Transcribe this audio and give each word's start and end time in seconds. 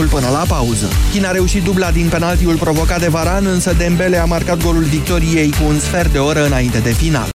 până 0.00 0.28
la 0.28 0.44
pauză. 0.48 0.88
Chin 1.12 1.24
a 1.24 1.30
reușit 1.30 1.62
dubla 1.62 1.90
din 1.90 2.08
penaltiul 2.08 2.56
provocat 2.56 3.00
de 3.00 3.08
Varan, 3.08 3.46
însă 3.46 3.72
Dembele 3.72 4.16
a 4.16 4.24
marcat 4.24 4.62
golul 4.62 4.82
victoriei 4.82 5.50
cu 5.50 5.64
un 5.68 5.78
sfert 5.78 6.12
de 6.12 6.18
oră 6.18 6.46
înainte 6.46 6.78
de 6.78 6.90
final. 6.90 7.28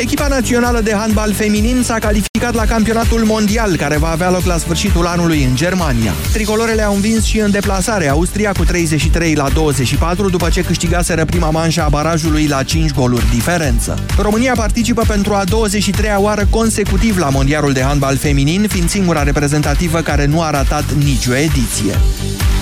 Echipa 0.00 0.28
națională 0.28 0.80
de 0.80 0.94
handbal 0.94 1.32
feminin 1.32 1.82
s-a 1.82 1.98
calificat 1.98 2.54
la 2.54 2.64
campionatul 2.64 3.24
mondial, 3.24 3.76
care 3.76 3.96
va 3.96 4.10
avea 4.10 4.30
loc 4.30 4.44
la 4.44 4.56
sfârșitul 4.56 5.06
anului 5.06 5.44
în 5.44 5.56
Germania. 5.56 6.12
Tricolorele 6.32 6.82
au 6.82 6.94
învins 6.94 7.24
și 7.24 7.38
în 7.38 7.50
deplasare 7.50 8.08
Austria 8.08 8.52
cu 8.52 8.64
33 8.64 9.34
la 9.34 9.48
24, 9.48 10.30
după 10.30 10.48
ce 10.48 10.62
câștigaseră 10.62 11.24
prima 11.24 11.50
manșă 11.50 11.82
a 11.82 11.88
barajului 11.88 12.46
la 12.46 12.62
5 12.62 12.92
goluri 12.92 13.30
diferență. 13.34 13.98
România 14.18 14.52
participă 14.56 15.02
pentru 15.06 15.34
a 15.34 15.44
23-a 15.44 16.18
oară 16.18 16.46
consecutiv 16.50 17.18
la 17.18 17.28
mondialul 17.28 17.72
de 17.72 17.82
handbal 17.82 18.16
feminin, 18.16 18.66
fiind 18.68 18.88
singura 18.88 19.22
reprezentativă 19.22 20.00
care 20.00 20.26
nu 20.26 20.42
a 20.42 20.50
ratat 20.50 20.92
nicio 20.92 21.34
ediție. 21.34 21.94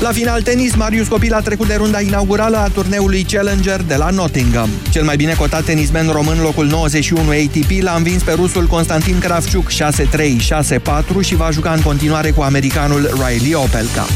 La 0.00 0.10
final 0.12 0.42
tenis, 0.42 0.74
Marius 0.74 1.08
Copil 1.08 1.32
a 1.32 1.40
trecut 1.40 1.66
de 1.66 1.74
runda 1.74 2.00
inaugurală 2.00 2.56
a 2.56 2.68
turneului 2.68 3.22
Challenger 3.22 3.82
de 3.82 3.94
la 3.94 4.10
Nottingham. 4.10 4.68
Cel 4.90 5.04
mai 5.04 5.16
bine 5.16 5.32
cotat 5.32 5.64
tenismen 5.64 6.08
român, 6.08 6.40
locul 6.40 6.66
91 6.66 7.27
ATP, 7.30 7.82
l-a 7.82 7.94
învins 7.94 8.22
pe 8.22 8.32
rusul 8.32 8.66
Constantin 8.66 9.18
Kravciuk 9.18 9.70
6-3, 9.70 9.74
6-4 11.16 11.20
și 11.20 11.36
va 11.36 11.50
juca 11.50 11.72
în 11.72 11.80
continuare 11.80 12.30
cu 12.30 12.42
americanul 12.42 13.10
Riley 13.26 13.54
Opelka. 13.54 14.06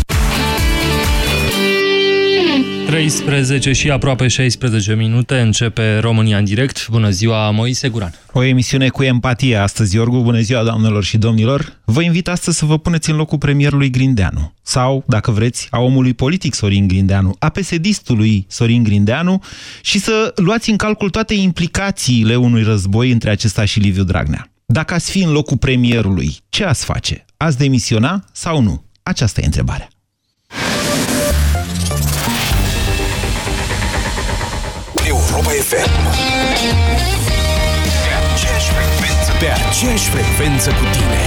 13 2.93 3.73
și 3.73 3.91
aproape 3.91 4.29
16 4.29 4.95
minute 4.95 5.39
începe 5.39 5.99
România 5.99 6.39
în 6.39 6.45
direct. 6.45 6.89
Bună 6.89 7.11
ziua, 7.11 7.51
Moise 7.51 7.89
Guran. 7.89 8.15
O 8.33 8.43
emisiune 8.43 8.89
cu 8.89 9.03
empatie 9.03 9.57
astăzi, 9.57 9.97
Iorgu. 9.97 10.21
Bună 10.23 10.41
ziua, 10.41 10.63
doamnelor 10.63 11.05
și 11.05 11.19
domnilor. 11.19 11.81
Vă 11.85 12.03
invit 12.03 12.29
astăzi 12.29 12.59
să 12.59 12.65
vă 12.65 12.79
puneți 12.79 13.11
în 13.11 13.17
locul 13.17 13.39
premierului 13.39 13.91
Grindeanu. 13.91 14.53
Sau, 14.63 15.05
dacă 15.07 15.31
vreți, 15.31 15.67
a 15.71 15.81
omului 15.81 16.15
politic 16.15 16.55
Sorin 16.55 16.87
Grindeanu, 16.87 17.37
a 17.39 17.49
PSD-istului 17.49 18.47
Sorin 18.49 18.83
Grindeanu 18.83 19.43
și 19.83 19.99
să 19.99 20.33
luați 20.37 20.71
în 20.71 20.77
calcul 20.77 21.11
toate 21.11 21.35
implicațiile 21.35 22.37
unui 22.37 22.63
război 22.63 23.11
între 23.11 23.31
acesta 23.31 23.65
și 23.65 23.79
Liviu 23.79 24.03
Dragnea. 24.03 24.51
Dacă 24.67 24.95
ați 24.95 25.11
fi 25.11 25.23
în 25.23 25.33
locul 25.33 25.57
premierului, 25.57 26.37
ce 26.49 26.65
ați 26.65 26.85
face? 26.85 27.25
Ați 27.37 27.59
demisiona 27.59 28.25
sau 28.33 28.61
nu? 28.61 28.85
Aceasta 29.03 29.41
e 29.41 29.45
întrebarea. 29.45 29.92
Europa 35.33 35.51
FM. 35.51 35.93
Pe 38.05 38.13
aceeași 38.33 38.71
frecvență, 38.77 39.33
pe 39.39 39.49
aceeași 39.67 40.09
frecvență 40.11 40.69
cu 40.71 40.85
tine. 40.93 41.23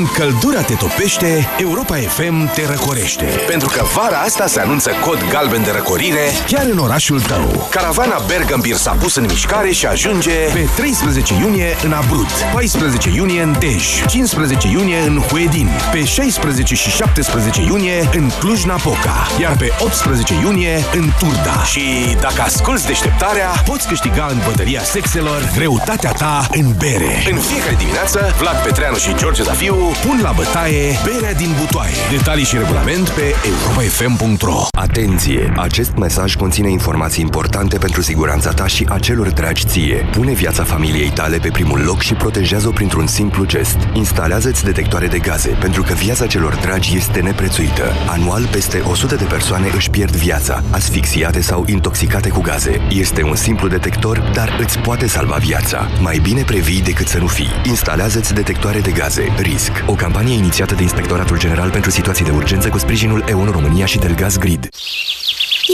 Când 0.00 0.12
căldura 0.12 0.62
te 0.62 0.74
topește, 0.74 1.48
Europa 1.58 1.96
FM 1.96 2.52
te 2.52 2.66
răcorește. 2.66 3.24
Pentru 3.46 3.68
că 3.68 3.84
vara 3.94 4.16
asta 4.16 4.46
se 4.46 4.60
anunță 4.60 4.90
cod 5.04 5.24
galben 5.28 5.62
de 5.62 5.70
răcorire 5.70 6.20
chiar 6.46 6.66
în 6.70 6.78
orașul 6.78 7.20
tău. 7.20 7.66
Caravana 7.70 8.22
Bergambir 8.26 8.76
s-a 8.76 8.90
pus 8.90 9.14
în 9.14 9.24
mișcare 9.28 9.70
și 9.70 9.86
ajunge 9.86 10.32
pe 10.52 10.68
13 10.76 11.34
iunie 11.34 11.76
în 11.82 11.92
Abrut, 11.92 12.28
14 12.52 13.10
iunie 13.14 13.42
în 13.42 13.56
Dej, 13.58 14.04
15 14.06 14.68
iunie 14.68 14.98
în 14.98 15.18
Huedin, 15.18 15.68
pe 15.92 16.04
16 16.04 16.74
și 16.74 16.90
17 16.90 17.62
iunie 17.62 18.08
în 18.14 18.30
Cluj-Napoca, 18.38 19.26
iar 19.40 19.56
pe 19.56 19.72
18 19.78 20.34
iunie 20.34 20.84
în 20.94 21.10
Turda. 21.18 21.62
Și 21.64 22.16
dacă 22.20 22.42
asculți 22.42 22.86
deșteptarea, 22.86 23.48
poți 23.64 23.88
câștiga 23.88 24.26
în 24.30 24.40
bătălia 24.44 24.82
sexelor 24.82 25.50
greutatea 25.54 26.12
ta 26.12 26.46
în 26.50 26.74
bere. 26.78 27.22
În 27.30 27.38
fiecare 27.38 27.74
dimineață, 27.78 28.34
Vlad 28.38 28.62
Petreanu 28.62 28.96
și 28.96 29.14
George 29.14 29.42
Zafiu 29.42 29.89
pun 30.06 30.20
la 30.22 30.32
bătaie 30.36 30.98
berea 31.04 31.34
din 31.34 31.54
butoaie. 31.58 31.94
Detalii 32.10 32.44
și 32.44 32.56
regulament 32.56 33.08
pe 33.08 33.34
europafm.ro 33.46 34.66
Atenție! 34.72 35.52
Acest 35.56 35.96
mesaj 35.96 36.34
conține 36.34 36.70
informații 36.70 37.22
importante 37.22 37.78
pentru 37.78 38.02
siguranța 38.02 38.50
ta 38.50 38.66
și 38.66 38.86
a 38.88 38.98
celor 38.98 39.30
dragi 39.30 39.64
ție. 39.66 40.08
Pune 40.12 40.32
viața 40.32 40.62
familiei 40.62 41.10
tale 41.10 41.36
pe 41.36 41.48
primul 41.48 41.80
loc 41.80 42.00
și 42.00 42.14
protejează-o 42.14 42.70
printr-un 42.70 43.06
simplu 43.06 43.44
gest. 43.44 43.76
Instalează-ți 43.92 44.64
detectoare 44.64 45.06
de 45.06 45.18
gaze, 45.18 45.48
pentru 45.48 45.82
că 45.82 45.92
viața 45.92 46.26
celor 46.26 46.54
dragi 46.54 46.96
este 46.96 47.20
neprețuită. 47.20 47.92
Anual, 48.08 48.46
peste 48.50 48.82
100 48.90 49.14
de 49.14 49.24
persoane 49.24 49.70
își 49.74 49.90
pierd 49.90 50.16
viața, 50.16 50.62
asfixiate 50.70 51.40
sau 51.40 51.64
intoxicate 51.66 52.28
cu 52.28 52.40
gaze. 52.40 52.80
Este 52.90 53.22
un 53.22 53.34
simplu 53.36 53.68
detector, 53.68 54.30
dar 54.34 54.58
îți 54.60 54.78
poate 54.78 55.06
salva 55.06 55.36
viața. 55.36 55.88
Mai 56.00 56.18
bine 56.22 56.42
previi 56.42 56.82
decât 56.82 57.08
să 57.08 57.18
nu 57.18 57.26
fii. 57.26 57.50
Instalează-ți 57.64 58.34
detectoare 58.34 58.80
de 58.80 58.90
gaze. 58.90 59.34
RISC. 59.36 59.79
O 59.86 59.94
campanie 59.94 60.34
inițiată 60.34 60.74
de 60.74 60.82
Inspectoratul 60.82 61.38
General 61.38 61.70
pentru 61.70 61.90
Situații 61.90 62.24
de 62.24 62.30
Urgență 62.30 62.68
cu 62.68 62.78
sprijinul 62.78 63.24
EON 63.28 63.50
România 63.50 63.86
și 63.86 63.98
Delgaz 63.98 64.36
Grid. 64.38 64.68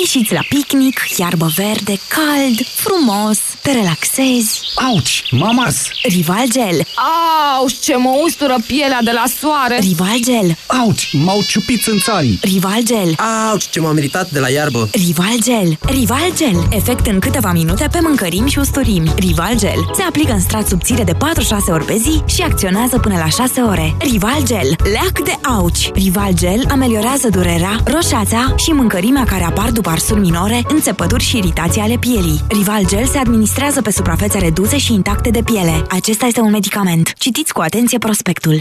Ieșiți 0.00 0.32
la 0.32 0.40
picnic, 0.48 1.00
iarbă 1.16 1.50
verde, 1.56 2.00
cald, 2.08 2.66
frumos, 2.74 3.38
te 3.62 3.72
relaxezi. 3.72 4.60
Auci, 4.74 5.22
mamas! 5.30 5.88
Rival 6.02 6.44
Gel. 6.50 6.86
Au, 7.54 7.66
ce 7.80 7.96
mă 7.96 8.10
ustură 8.24 8.56
pielea 8.66 8.98
de 9.04 9.10
la 9.10 9.24
soare! 9.40 9.78
Rival 9.78 10.18
Gel. 10.24 10.56
Auci, 10.66 11.10
m-au 11.12 11.42
ciupit 11.48 11.82
țânțarii! 11.82 12.38
Rival 12.42 12.82
Gel. 12.84 13.14
Auci, 13.50 13.68
ce 13.70 13.80
m-am 13.80 13.94
meritat 13.94 14.30
de 14.30 14.38
la 14.38 14.48
iarbă! 14.48 14.88
Rival 14.92 15.36
Gel. 15.42 15.78
Rival 15.80 16.32
Gel. 16.36 16.68
Efect 16.70 17.06
în 17.06 17.18
câteva 17.18 17.52
minute 17.52 17.88
pe 17.92 17.98
mâncărimi 18.02 18.50
și 18.50 18.58
usturimi. 18.58 19.12
Rival 19.16 19.58
Gel. 19.58 19.90
Se 19.94 20.02
aplică 20.02 20.32
în 20.32 20.40
strat 20.40 20.66
subțire 20.66 21.04
de 21.04 21.12
4-6 21.12 21.16
ori 21.68 21.84
pe 21.84 21.96
zi 21.96 22.22
și 22.34 22.42
acționează 22.42 22.98
până 22.98 23.16
la 23.16 23.28
6 23.28 23.60
ore. 23.60 23.96
Rival 23.98 24.42
Gel. 24.44 24.76
Leac 24.92 25.24
de 25.24 25.34
auci. 25.42 25.90
Rival 25.94 26.32
Gel 26.34 26.64
ameliorează 26.70 27.28
durerea, 27.28 27.80
roșața 27.84 28.54
și 28.56 28.70
mâncărimea 28.70 29.24
care 29.24 29.44
apar 29.44 29.70
după 29.70 29.85
arsuri 29.88 30.20
minore, 30.20 30.62
înțepături 30.68 31.22
și 31.22 31.36
iritații 31.36 31.80
ale 31.80 31.96
pielii. 31.96 32.40
Rival 32.48 32.86
Gel 32.86 33.06
se 33.06 33.18
administrează 33.18 33.82
pe 33.82 33.90
suprafețe 33.90 34.38
reduse 34.38 34.78
și 34.78 34.92
intacte 34.92 35.30
de 35.30 35.42
piele. 35.42 35.82
Acesta 35.88 36.26
este 36.26 36.40
un 36.40 36.50
medicament. 36.50 37.12
Citiți 37.12 37.52
cu 37.52 37.60
atenție 37.60 37.98
prospectul. 37.98 38.60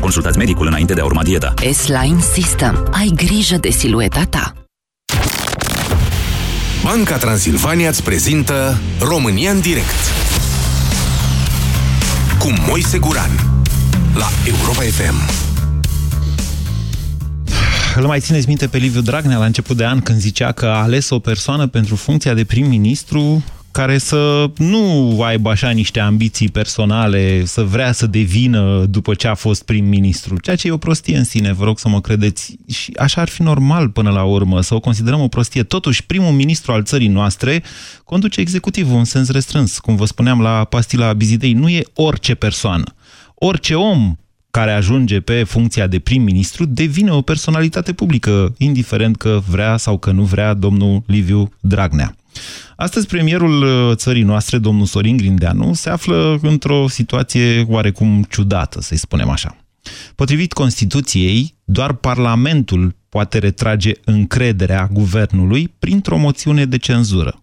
Consultați 0.00 0.38
medicul 0.38 0.66
înainte 0.66 0.94
de 0.94 1.00
a 1.00 1.04
urma 1.04 1.22
dieta. 1.22 1.54
S-Line 1.72 2.20
System. 2.32 2.88
Ai 2.90 3.12
grijă 3.14 3.56
de 3.56 3.70
silueta 3.70 4.24
ta. 4.30 4.52
Banca 6.82 7.16
Transilvania 7.16 7.88
îți 7.88 8.02
prezintă 8.02 8.80
România 9.00 9.50
în 9.50 9.60
direct 9.60 10.12
cu 12.38 12.52
Moise 12.68 12.98
Guran 12.98 13.30
la 14.14 14.28
Europa 14.46 14.82
FM. 14.82 15.14
Îl 17.96 18.06
mai 18.06 18.20
țineți 18.20 18.48
minte 18.48 18.66
pe 18.66 18.78
Liviu 18.78 19.00
Dragnea 19.00 19.38
la 19.38 19.44
început 19.44 19.76
de 19.76 19.84
an 19.84 20.00
când 20.00 20.18
zicea 20.18 20.52
că 20.52 20.66
a 20.66 20.82
ales 20.82 21.10
o 21.10 21.18
persoană 21.18 21.66
pentru 21.66 21.96
funcția 21.96 22.34
de 22.34 22.44
prim-ministru 22.44 23.44
care 23.72 23.98
să 23.98 24.50
nu 24.56 25.18
aibă 25.22 25.50
așa 25.50 25.70
niște 25.70 26.00
ambiții 26.00 26.48
personale, 26.48 27.44
să 27.44 27.62
vrea 27.62 27.92
să 27.92 28.06
devină 28.06 28.84
după 28.88 29.14
ce 29.14 29.28
a 29.28 29.34
fost 29.34 29.62
prim-ministru, 29.62 30.38
ceea 30.38 30.56
ce 30.56 30.66
e 30.66 30.70
o 30.70 30.76
prostie 30.76 31.16
în 31.16 31.24
sine, 31.24 31.52
vă 31.52 31.64
rog 31.64 31.78
să 31.78 31.88
mă 31.88 32.00
credeți. 32.00 32.56
Și 32.68 32.92
așa 32.98 33.20
ar 33.20 33.28
fi 33.28 33.42
normal 33.42 33.88
până 33.88 34.10
la 34.10 34.22
urmă, 34.22 34.60
să 34.60 34.74
o 34.74 34.80
considerăm 34.80 35.20
o 35.20 35.28
prostie. 35.28 35.62
Totuși, 35.62 36.06
primul 36.06 36.32
ministru 36.32 36.72
al 36.72 36.82
țării 36.84 37.08
noastre 37.08 37.62
conduce 38.04 38.40
executivul 38.40 38.98
în 38.98 39.04
sens 39.04 39.30
restrâns. 39.30 39.78
Cum 39.78 39.96
vă 39.96 40.04
spuneam 40.04 40.40
la 40.40 40.64
pastila 40.64 41.12
Bizidei, 41.12 41.52
nu 41.52 41.68
e 41.68 41.82
orice 41.94 42.34
persoană. 42.34 42.84
Orice 43.34 43.74
om 43.74 44.16
care 44.50 44.72
ajunge 44.72 45.20
pe 45.20 45.44
funcția 45.44 45.86
de 45.86 45.98
prim-ministru 45.98 46.64
devine 46.64 47.10
o 47.10 47.22
personalitate 47.22 47.92
publică, 47.92 48.54
indiferent 48.58 49.16
că 49.16 49.40
vrea 49.48 49.76
sau 49.76 49.98
că 49.98 50.10
nu 50.10 50.22
vrea 50.22 50.54
domnul 50.54 51.02
Liviu 51.06 51.50
Dragnea. 51.60 52.16
Astăzi, 52.76 53.06
premierul 53.06 53.62
uh, 53.62 53.96
țării 53.96 54.22
noastre, 54.22 54.58
domnul 54.58 54.86
Sorin 54.86 55.16
Grindeanu, 55.16 55.74
se 55.74 55.90
află 55.90 56.38
într-o 56.42 56.88
situație 56.88 57.66
oarecum 57.68 58.26
ciudată, 58.28 58.80
să-i 58.80 58.96
spunem 58.96 59.28
așa. 59.28 59.56
Potrivit 60.14 60.52
Constituției, 60.52 61.54
doar 61.64 61.92
Parlamentul 61.92 62.94
poate 63.08 63.38
retrage 63.38 63.92
încrederea 64.04 64.88
guvernului 64.92 65.74
printr-o 65.78 66.16
moțiune 66.16 66.64
de 66.64 66.76
cenzură. 66.76 67.42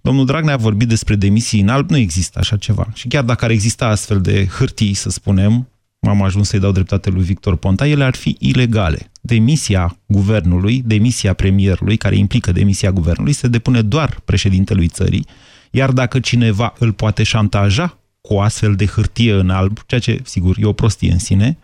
Domnul 0.00 0.26
Dragnea 0.26 0.54
a 0.54 0.56
vorbit 0.56 0.88
despre 0.88 1.14
demisii 1.14 1.60
în 1.60 1.68
alb, 1.68 1.90
nu 1.90 1.96
există 1.96 2.38
așa 2.38 2.56
ceva. 2.56 2.88
Și 2.94 3.08
chiar 3.08 3.24
dacă 3.24 3.44
ar 3.44 3.50
exista 3.50 3.86
astfel 3.86 4.20
de 4.20 4.46
hârtii, 4.46 4.94
să 4.94 5.10
spunem, 5.10 5.68
am 6.08 6.22
ajuns 6.22 6.48
să-i 6.48 6.60
dau 6.60 6.72
dreptate 6.72 7.10
lui 7.10 7.22
Victor 7.22 7.56
Ponta, 7.56 7.86
ele 7.86 8.04
ar 8.04 8.14
fi 8.14 8.36
ilegale. 8.38 9.10
Demisia 9.20 9.98
guvernului, 10.06 10.82
demisia 10.84 11.32
premierului, 11.32 11.96
care 11.96 12.16
implică 12.16 12.52
demisia 12.52 12.90
guvernului, 12.90 13.32
se 13.32 13.48
depune 13.48 13.82
doar 13.82 14.20
președintelui 14.24 14.88
țării, 14.88 15.26
iar 15.70 15.90
dacă 15.90 16.20
cineva 16.20 16.72
îl 16.78 16.92
poate 16.92 17.22
șantaja 17.22 17.98
cu 18.20 18.34
o 18.34 18.40
astfel 18.40 18.74
de 18.74 18.86
hârtie 18.86 19.32
în 19.32 19.50
alb, 19.50 19.78
ceea 19.86 20.00
ce, 20.00 20.20
sigur, 20.24 20.56
e 20.58 20.64
o 20.64 20.72
prostie 20.72 21.12
în 21.12 21.18
sine, 21.18 21.58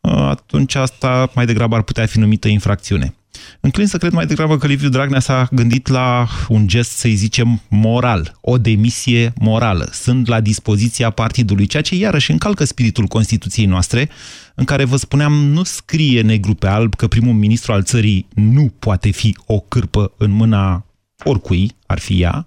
atunci 0.00 0.74
asta 0.74 1.30
mai 1.34 1.46
degrabă 1.46 1.74
ar 1.74 1.82
putea 1.82 2.06
fi 2.06 2.18
numită 2.18 2.48
infracțiune. 2.48 3.14
Înclin 3.60 3.86
să 3.86 3.98
cred 3.98 4.12
mai 4.12 4.26
degrabă 4.26 4.58
că 4.58 4.66
Liviu 4.66 4.88
Dragnea 4.88 5.20
s-a 5.20 5.48
gândit 5.50 5.88
la 5.88 6.28
un 6.48 6.66
gest, 6.66 6.90
să-i 6.90 7.14
zicem, 7.14 7.60
moral, 7.68 8.38
o 8.40 8.58
demisie 8.58 9.32
morală. 9.40 9.88
Sunt 9.92 10.26
la 10.26 10.40
dispoziția 10.40 11.10
partidului, 11.10 11.66
ceea 11.66 11.82
ce 11.82 11.94
iarăși 11.94 12.30
încalcă 12.30 12.64
spiritul 12.64 13.06
Constituției 13.06 13.66
noastre, 13.66 14.08
în 14.54 14.64
care 14.64 14.84
vă 14.84 14.96
spuneam, 14.96 15.32
nu 15.32 15.62
scrie 15.62 16.20
negru 16.20 16.54
pe 16.54 16.66
alb 16.66 16.94
că 16.94 17.06
primul 17.06 17.34
ministru 17.34 17.72
al 17.72 17.82
țării 17.82 18.28
nu 18.34 18.72
poate 18.78 19.10
fi 19.10 19.36
o 19.46 19.60
cârpă 19.60 20.12
în 20.18 20.30
mâna 20.30 20.86
oricui, 21.24 21.70
ar 21.86 21.98
fi 21.98 22.20
ea, 22.22 22.46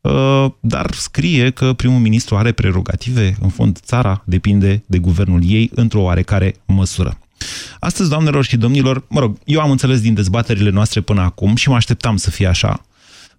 uh, 0.00 0.46
dar 0.60 0.92
scrie 0.92 1.50
că 1.50 1.72
primul 1.72 1.98
ministru 1.98 2.36
are 2.36 2.52
prerogative, 2.52 3.36
în 3.40 3.48
fond 3.48 3.78
țara 3.78 4.22
depinde 4.26 4.82
de 4.86 4.98
guvernul 4.98 5.40
ei 5.44 5.70
într-o 5.74 6.02
oarecare 6.02 6.54
măsură. 6.66 7.18
Astăzi, 7.78 8.08
doamnelor 8.08 8.44
și 8.44 8.56
domnilor, 8.56 9.04
mă 9.08 9.20
rog, 9.20 9.38
eu 9.44 9.60
am 9.60 9.70
înțeles 9.70 10.00
din 10.00 10.14
dezbaterile 10.14 10.70
noastre 10.70 11.00
până 11.00 11.20
acum 11.20 11.56
și 11.56 11.68
mă 11.68 11.74
așteptam 11.74 12.16
să 12.16 12.30
fie 12.30 12.46
așa, 12.46 12.82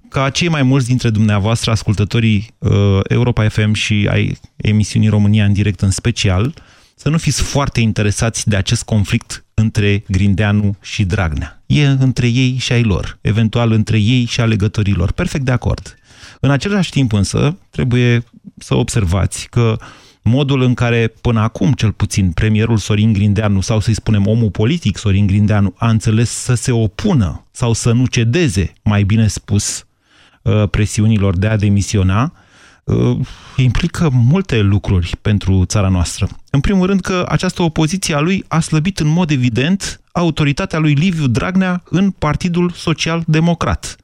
ca 0.10 0.30
cei 0.30 0.48
mai 0.48 0.64
mulți 0.64 0.88
dintre 0.88 1.10
dumneavoastră, 1.10 1.72
ascultătorii 1.72 2.54
uh, 2.58 3.00
Europa 3.08 3.50
FM 3.50 3.74
și 3.74 4.08
ai 4.12 4.38
emisiunii 4.56 5.10
România 5.10 5.46
în 5.46 5.54
direct 5.54 5.82
în 5.82 5.92
special, 5.92 6.54
să 6.96 7.10
nu 7.10 7.18
fiți 7.18 7.42
foarte 7.42 7.80
interesați 7.80 8.48
de 8.50 8.56
acest 8.56 8.84
conflict 8.84 9.46
între 9.54 10.04
Grindeanu 10.08 10.78
și 10.82 11.04
Dragnea. 11.04 11.64
E 11.66 11.88
între 11.88 12.28
ei 12.28 12.58
și 12.58 12.72
ai 12.72 12.84
lor, 12.84 13.18
eventual 13.22 13.72
între 13.72 13.98
ei 13.98 14.26
și 14.26 14.42
alegătorilor. 14.42 15.12
Perfect 15.12 15.46
de 15.46 15.52
acord. 15.52 15.98
În 16.40 16.52
același 16.52 16.92
timp 16.92 17.14
însă, 17.14 17.58
trebuie 17.70 18.24
să 18.58 18.76
observați 18.76 19.48
că 19.50 19.78
uh, 19.80 19.88
modul 20.22 20.62
în 20.62 20.74
care 20.74 21.14
până 21.22 21.40
acum, 21.40 21.72
cel 21.72 21.92
puțin, 21.92 22.32
premierul 22.32 22.78
Sorin 22.78 23.14
Grindeanu, 23.14 23.62
sau 23.62 23.80
să-i 23.80 23.94
spunem 23.94 24.28
omul 24.28 24.50
politic 24.50 24.98
Sorin 24.98 25.28
Grindeanu, 25.28 25.74
a 25.78 25.90
înțeles 25.90 26.30
să 26.30 26.54
se 26.54 26.72
opună 26.72 27.46
sau 27.52 27.74
să 27.74 27.92
nu 27.92 28.06
cedeze, 28.06 28.74
mai 28.84 29.04
bine 29.04 29.28
spus, 29.28 29.86
uh, 30.42 30.70
presiunilor 30.70 31.38
de 31.38 31.48
a 31.48 31.58
demisiona, 31.58 32.34
uh, 32.84 33.18
implică 33.58 34.10
multe 34.14 34.60
lucruri 34.60 35.18
pentru 35.22 35.66
țara 35.66 35.88
noastră. 35.88 36.28
În 36.50 36.60
primul 36.60 36.88
rând 36.88 37.02
că 37.02 37.26
această 37.28 37.62
opoziție 37.62 38.16
a 38.16 38.20
lui 38.20 38.46
a 38.48 38.60
slăbit 38.60 39.00
în 39.00 39.08
mod 39.08 39.32
evident 39.32 40.02
autoritatea 40.12 40.80
lui 40.80 40.94
Liviu 40.94 41.28
Dragnea 41.28 41.84
în 41.90 42.12
Partidul 42.12 42.72
Social 42.76 43.24
Democrat. 43.28 43.96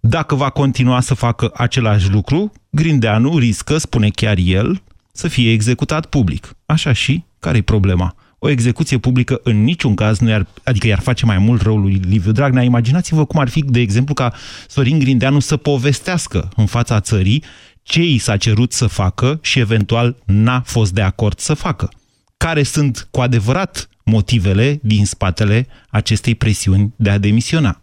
Dacă 0.00 0.34
va 0.34 0.50
continua 0.50 1.00
să 1.00 1.14
facă 1.14 1.50
același 1.54 2.10
lucru, 2.10 2.52
Grindeanu 2.70 3.38
riscă, 3.38 3.78
spune 3.78 4.08
chiar 4.08 4.36
el, 4.38 4.82
să 5.18 5.28
fie 5.28 5.52
executat 5.52 6.06
public. 6.06 6.56
Așa 6.66 6.92
și, 6.92 7.24
care-i 7.38 7.62
problema? 7.62 8.14
O 8.38 8.48
execuție 8.48 8.98
publică 8.98 9.40
în 9.42 9.64
niciun 9.64 9.94
caz 9.94 10.18
nu 10.18 10.28
i-ar, 10.28 10.46
adică 10.64 10.86
i-ar 10.86 11.00
face 11.00 11.26
mai 11.26 11.38
mult 11.38 11.62
răul 11.62 11.80
lui 11.80 11.92
Liviu 11.94 12.32
Dragnea. 12.32 12.62
Imaginați-vă 12.62 13.24
cum 13.24 13.40
ar 13.40 13.48
fi, 13.48 13.60
de 13.60 13.80
exemplu, 13.80 14.14
ca 14.14 14.32
Sorin 14.68 14.98
Grindeanu 14.98 15.38
să 15.38 15.56
povestească 15.56 16.48
în 16.56 16.66
fața 16.66 17.00
țării 17.00 17.44
ce 17.82 18.02
i 18.02 18.18
s-a 18.18 18.36
cerut 18.36 18.72
să 18.72 18.86
facă 18.86 19.38
și 19.42 19.58
eventual 19.58 20.16
n-a 20.24 20.60
fost 20.60 20.92
de 20.92 21.02
acord 21.02 21.38
să 21.38 21.54
facă. 21.54 21.88
Care 22.36 22.62
sunt 22.62 23.08
cu 23.10 23.20
adevărat 23.20 23.88
motivele 24.04 24.78
din 24.82 25.06
spatele 25.06 25.66
acestei 25.90 26.34
presiuni 26.34 26.92
de 26.96 27.10
a 27.10 27.18
demisiona. 27.18 27.80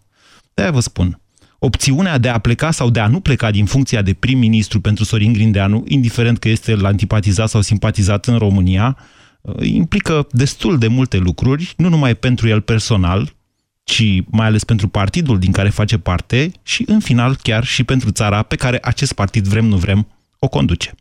De-aia 0.53 0.71
vă 0.71 0.79
spun, 0.79 1.19
opțiunea 1.65 2.17
de 2.17 2.29
a 2.29 2.37
pleca 2.37 2.71
sau 2.71 2.89
de 2.89 2.99
a 2.99 3.07
nu 3.07 3.19
pleca 3.19 3.51
din 3.51 3.65
funcția 3.65 4.01
de 4.01 4.13
prim-ministru 4.13 4.81
pentru 4.81 5.03
Sorin 5.03 5.33
Grindeanu, 5.33 5.83
indiferent 5.87 6.37
că 6.37 6.49
este 6.49 6.75
la 6.75 6.87
antipatizat 6.87 7.49
sau 7.49 7.61
simpatizat 7.61 8.25
în 8.25 8.37
România, 8.37 8.97
uh, 9.41 9.67
implică 9.67 10.27
destul 10.31 10.77
de 10.77 10.87
multe 10.87 11.17
lucruri, 11.17 11.73
nu 11.77 11.89
numai 11.89 12.15
pentru 12.15 12.47
el 12.47 12.61
personal, 12.61 13.33
ci 13.83 14.03
mai 14.25 14.45
ales 14.45 14.63
pentru 14.63 14.87
partidul 14.87 15.39
din 15.39 15.51
care 15.51 15.69
face 15.69 15.97
parte 15.97 16.51
și, 16.63 16.83
în 16.87 16.99
final, 16.99 17.35
chiar 17.41 17.63
și 17.63 17.83
pentru 17.83 18.11
țara 18.11 18.41
pe 18.41 18.55
care 18.55 18.79
acest 18.81 19.13
partid, 19.13 19.47
vrem 19.47 19.65
nu 19.65 19.77
vrem, 19.77 20.07
o 20.39 20.47
conduce. 20.47 20.93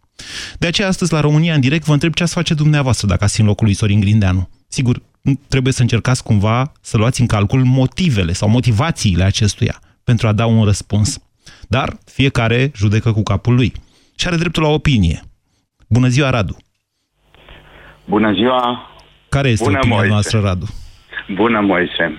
De 0.59 0.67
aceea, 0.67 0.89
astăzi, 0.89 1.13
la 1.13 1.21
România 1.21 1.55
în 1.55 1.61
direct, 1.61 1.85
vă 1.85 1.93
întreb 1.93 2.15
ce 2.15 2.23
ați 2.23 2.33
face 2.33 2.55
dumneavoastră 2.55 3.07
dacă 3.07 3.25
ați 3.25 3.35
fi 3.35 3.41
în 3.41 3.47
locul 3.47 3.67
lui 3.67 3.75
Sorin 3.75 4.01
Grindeanu. 4.01 4.49
Sigur, 4.69 5.03
trebuie 5.49 5.73
să 5.73 5.83
încercați 5.83 6.23
cumva 6.23 6.73
să 6.81 6.97
luați 6.97 7.21
în 7.21 7.27
calcul 7.27 7.65
motivele 7.65 8.33
sau 8.33 8.49
motivațiile 8.49 9.25
acestuia 9.25 9.81
pentru 10.05 10.27
a 10.29 10.33
da 10.33 10.47
un 10.47 10.65
răspuns. 10.65 11.19
Dar 11.69 11.89
fiecare 12.05 12.71
judecă 12.77 13.13
cu 13.13 13.23
capul 13.23 13.55
lui 13.55 13.73
și 14.17 14.27
are 14.27 14.37
dreptul 14.37 14.63
la 14.63 14.69
opinie. 14.69 15.21
Bună 15.89 16.09
ziua, 16.09 16.31
Radu! 16.31 16.57
Bună 18.05 18.33
ziua! 18.33 18.91
Care 19.29 19.49
este 19.49 19.65
Bună, 19.65 19.77
opinia 19.79 19.97
Moise. 19.97 20.13
noastră, 20.13 20.41
Radu? 20.41 20.67
Bună, 21.35 21.61
Moise! 21.61 22.17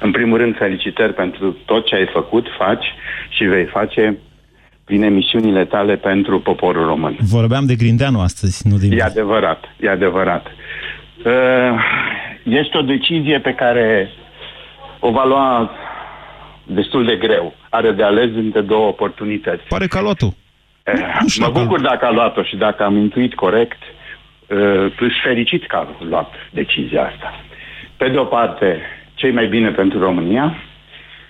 În 0.00 0.10
primul 0.10 0.38
rând, 0.38 0.56
felicitări 0.56 1.14
pentru 1.14 1.56
tot 1.64 1.86
ce 1.86 1.94
ai 1.94 2.08
făcut, 2.12 2.46
faci 2.58 2.84
și 3.28 3.44
vei 3.44 3.64
face 3.64 4.18
prin 4.84 5.02
emisiunile 5.02 5.64
tale 5.64 5.96
pentru 5.96 6.40
poporul 6.40 6.86
român. 6.86 7.16
Vorbeam 7.20 7.66
de 7.66 7.74
Grindeanu 7.74 8.20
astăzi, 8.20 8.68
nu 8.68 8.76
de 8.76 8.86
E 8.86 8.88
mine. 8.88 9.02
adevărat, 9.02 9.64
e 9.80 9.88
adevărat. 9.90 10.46
Uh, 11.24 11.32
Este 12.44 12.76
o 12.78 12.82
decizie 12.82 13.38
pe 13.40 13.52
care 13.54 14.08
o 15.00 15.10
va 15.10 15.24
lua 15.24 15.70
destul 16.66 17.04
de 17.04 17.16
greu. 17.16 17.54
Are 17.68 17.92
de 17.92 18.02
ales 18.02 18.30
între 18.34 18.60
două 18.60 18.86
oportunități. 18.86 19.62
Pare 19.68 19.86
că 19.86 19.98
a 19.98 20.00
luat-o. 20.00 20.28
Eh, 20.82 20.94
Mă 21.38 21.50
bucur 21.52 21.80
dacă 21.80 22.06
a 22.06 22.10
luat-o 22.10 22.42
și 22.42 22.56
dacă 22.56 22.84
am 22.84 22.96
intuit 22.96 23.34
corect, 23.34 23.82
uh, 23.82 24.92
sunt 24.98 25.12
fericit 25.22 25.66
că 25.66 25.76
a 25.76 25.88
luat 26.08 26.32
decizia 26.50 27.02
asta. 27.04 27.40
Pe 27.96 28.08
de 28.08 28.18
o 28.18 28.24
parte, 28.24 28.80
cei 29.14 29.32
mai 29.32 29.46
bine 29.46 29.70
pentru 29.70 29.98
România 29.98 30.56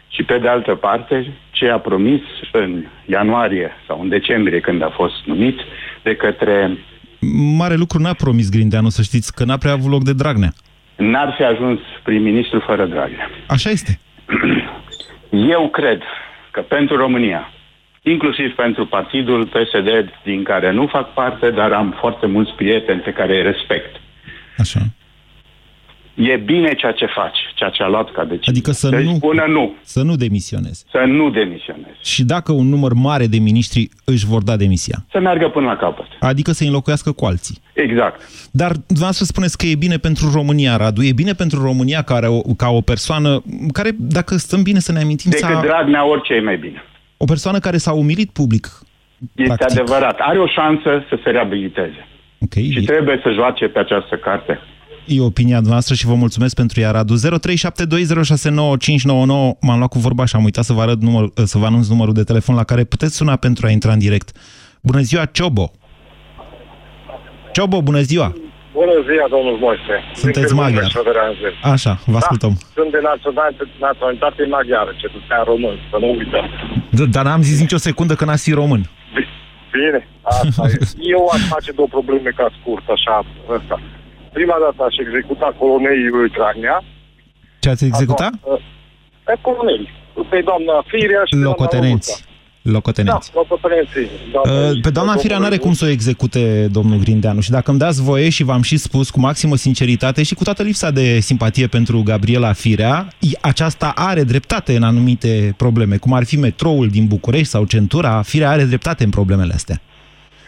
și 0.08 0.22
pe 0.22 0.38
de 0.38 0.48
altă 0.48 0.74
parte, 0.74 1.32
ce 1.50 1.68
a 1.68 1.78
promis 1.78 2.20
în 2.52 2.84
ianuarie 3.06 3.70
sau 3.86 4.00
în 4.00 4.08
decembrie 4.08 4.60
când 4.60 4.82
a 4.82 4.90
fost 4.90 5.24
numit 5.24 5.58
de 6.02 6.16
către 6.16 6.78
Mare 7.56 7.74
lucru 7.74 7.98
n-a 7.98 8.12
promis 8.12 8.50
Grindeanu, 8.50 8.88
să 8.88 9.02
știți, 9.02 9.34
că 9.34 9.44
n-a 9.44 9.56
prea 9.56 9.72
avut 9.72 9.90
loc 9.90 10.02
de 10.04 10.12
Dragnea. 10.12 10.52
n-ar 10.96 11.34
fi 11.36 11.42
ajuns 11.42 11.78
prim-ministru 12.02 12.60
fără 12.60 12.86
Dragnea. 12.86 13.30
Așa 13.46 13.70
este. 13.70 13.98
Eu 15.30 15.68
cred 15.68 16.02
că 16.50 16.60
pentru 16.60 16.96
România, 16.96 17.52
inclusiv 18.02 18.54
pentru 18.54 18.86
partidul 18.86 19.46
PSD, 19.46 20.10
din 20.22 20.42
care 20.42 20.70
nu 20.70 20.86
fac 20.86 21.12
parte, 21.12 21.50
dar 21.50 21.72
am 21.72 21.96
foarte 21.98 22.26
mulți 22.26 22.52
prieteni 22.52 23.00
pe 23.00 23.12
care 23.12 23.36
îi 23.36 23.42
respect. 23.42 24.00
Așa. 24.58 24.80
E 26.14 26.36
bine 26.36 26.74
ceea 26.74 26.92
ce 26.92 27.06
faci, 27.06 27.38
ceea 27.54 27.70
ce 27.70 27.82
a 27.82 27.88
luat 27.88 28.12
ca 28.12 28.24
decizie. 28.24 28.52
Adică 28.52 28.70
să 28.72 28.88
Să-i 28.88 29.04
nu- 29.04 29.14
spună 29.14 29.44
nu, 29.48 29.74
Să 29.82 30.02
nu 30.02 30.16
demisioneze. 30.16 30.84
să 30.90 31.04
nu 31.06 31.30
demisionezi, 31.30 31.96
Și 32.02 32.24
dacă 32.24 32.52
un 32.52 32.68
număr 32.68 32.92
mare 32.92 33.26
de 33.26 33.38
miniștri 33.38 33.88
își 34.04 34.26
vor 34.26 34.42
da 34.42 34.56
demisia. 34.56 35.04
să 35.12 35.20
meargă 35.20 35.48
până 35.48 35.66
la 35.66 35.76
capăt. 35.76 36.06
Adică 36.20 36.52
să 36.52 36.64
înlocuiască 36.64 37.12
cu 37.12 37.24
alții. 37.24 37.58
Exact. 37.74 38.20
Dar 38.52 38.72
dumneavoastră 38.86 39.24
spuneți 39.24 39.58
că 39.58 39.66
e 39.66 39.74
bine 39.74 39.96
pentru 39.96 40.30
România, 40.34 40.76
Radu. 40.76 41.02
E 41.02 41.12
bine 41.12 41.32
pentru 41.32 41.62
România 41.62 42.02
care, 42.02 42.26
o- 42.26 42.40
ca 42.56 42.68
o 42.68 42.80
persoană 42.80 43.42
care, 43.72 43.90
dacă 43.98 44.36
stăm 44.36 44.62
bine 44.62 44.78
să 44.78 44.92
ne 44.92 45.00
amintim, 45.00 45.30
Decât 45.30 45.48
s-a, 45.48 45.60
Dragnea, 45.60 46.06
orice 46.08 46.34
e 46.34 46.40
mai 46.40 46.56
bine. 46.56 46.82
o 47.16 47.24
persoană 47.24 47.58
care 47.58 47.76
s-a 47.76 47.92
umilit 47.92 48.30
public. 48.30 48.66
Este 49.34 49.54
Practic. 49.54 49.78
adevărat. 49.80 50.18
Are 50.18 50.38
o 50.38 50.46
șansă 50.46 51.04
să 51.08 51.18
se 51.24 51.30
reabiliteze. 51.30 52.06
Ok, 52.40 52.52
Și 52.52 52.78
e, 52.78 52.82
trebuie 52.84 53.20
să 53.22 53.30
joace 53.32 53.66
pe 53.68 53.78
această 53.78 54.16
carte. 54.16 54.58
E 55.06 55.20
opinia 55.20 55.60
noastră 55.60 55.94
și 55.94 56.06
vă 56.06 56.14
mulțumesc 56.14 56.54
pentru 56.54 56.80
ea, 56.80 56.90
Radu. 56.90 57.14
0372069599. 57.14 57.18
M-am 59.60 59.78
luat 59.78 59.88
cu 59.88 59.98
vorba 59.98 60.24
și 60.24 60.36
am 60.36 60.44
uitat 60.44 60.64
să 60.64 60.72
vă, 60.72 60.80
arăt 60.80 61.00
număr, 61.02 61.24
să 61.44 61.58
vă 61.58 61.66
anunț 61.66 61.88
numărul 61.88 62.14
de 62.14 62.22
telefon 62.24 62.54
la 62.54 62.64
care 62.64 62.84
puteți 62.84 63.16
suna 63.16 63.36
pentru 63.36 63.66
a 63.66 63.70
intra 63.70 63.92
în 63.92 63.98
direct. 63.98 64.28
Bună 64.80 65.00
ziua, 65.00 65.24
Ciobo! 65.24 65.70
Ciobo, 67.52 67.82
bună 67.82 68.00
ziua! 68.00 68.28
Bună 68.72 68.92
ziua, 69.08 69.26
domnul 69.36 69.56
Moise. 69.66 69.94
Sunteți 70.22 70.46
Din 70.46 70.56
maghiar. 70.56 70.82
Cârmureș, 70.82 71.02
Federanzeu. 71.02 71.52
Așa, 71.74 71.92
vă 72.12 72.16
ascultăm. 72.22 72.52
Da, 72.58 72.66
sunt 72.76 72.90
de 72.96 73.00
naționalitate, 73.10 73.62
naționalitate 73.88 74.40
maghiară, 74.56 74.90
cetățean 75.02 75.42
român, 75.52 75.76
să 75.90 75.96
nu 76.02 76.08
uităm. 76.20 76.44
D- 76.96 77.10
Dar 77.14 77.24
n-am 77.28 77.42
zis 77.48 77.56
nicio 77.64 77.80
secundă 77.88 78.14
că 78.14 78.24
n-ați 78.24 78.44
fi 78.48 78.52
român. 78.62 78.82
Bine, 79.76 80.00
asta 80.22 80.62
e. 80.74 80.78
Eu 81.14 81.22
aș 81.34 81.42
face 81.54 81.70
două 81.78 81.88
probleme 81.96 82.30
ca 82.40 82.46
scurt, 82.58 82.86
așa, 82.96 83.14
ăsta. 83.56 83.76
Prima 84.32 84.56
dată 84.64 84.80
aș 84.88 84.96
executa 85.06 85.48
colonelii 85.58 86.08
lui 86.16 86.28
Dragnea. 86.36 86.76
Ce 87.62 87.68
ați 87.68 87.84
executat? 87.84 88.32
A 88.34 88.38
doua, 88.44 88.58
Pe 89.24 89.34
coloneli. 89.40 89.88
Pe 90.30 90.40
doamna 90.48 90.76
Firea 90.90 91.22
și 91.28 91.34
pe 91.34 91.40
doamna 91.40 91.48
Locotenenți. 91.50 92.10
Robuța. 92.10 92.28
Locotenenți. 92.62 93.30
Da, 93.34 93.40
locotenenții. 93.40 94.06
Da, 94.32 94.40
Uh, 94.50 94.80
Pe 94.82 94.90
doamna 94.90 95.14
Firea 95.16 95.38
n-are 95.38 95.56
cum 95.56 95.72
să 95.72 95.84
o 95.84 95.88
execute 95.88 96.66
domnul 96.70 96.98
Grindeanu 96.98 97.40
și 97.40 97.50
dacă 97.50 97.70
îmi 97.70 97.78
dați 97.78 98.02
voie 98.02 98.28
și 98.28 98.42
v-am 98.44 98.62
și 98.62 98.76
spus 98.76 99.10
cu 99.10 99.20
maximă 99.20 99.56
sinceritate 99.56 100.22
și 100.22 100.34
cu 100.34 100.44
toată 100.44 100.62
lipsa 100.62 100.90
de 100.90 101.20
simpatie 101.20 101.66
pentru 101.66 102.02
Gabriela 102.02 102.52
Firea, 102.52 103.08
i- 103.18 103.36
aceasta 103.40 103.92
are 103.94 104.22
dreptate 104.22 104.76
în 104.76 104.82
anumite 104.82 105.54
probleme, 105.56 105.96
cum 105.96 106.12
ar 106.12 106.24
fi 106.24 106.36
metroul 106.38 106.88
din 106.88 107.06
București 107.06 107.46
sau 107.48 107.64
centura, 107.64 108.22
Firea 108.22 108.50
are 108.50 108.64
dreptate 108.64 109.04
în 109.04 109.10
problemele 109.10 109.52
astea. 109.54 109.80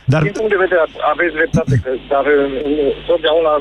Dar 0.05 0.23
Din 0.23 0.33
punct 0.33 0.51
de 0.51 0.65
vedere, 0.67 0.81
aveți 1.13 1.35
dreptate, 1.35 1.75
că, 1.85 1.91
dar 2.09 2.25
în- 2.27 2.59
în- 2.65 2.93
totdeauna 3.07 3.55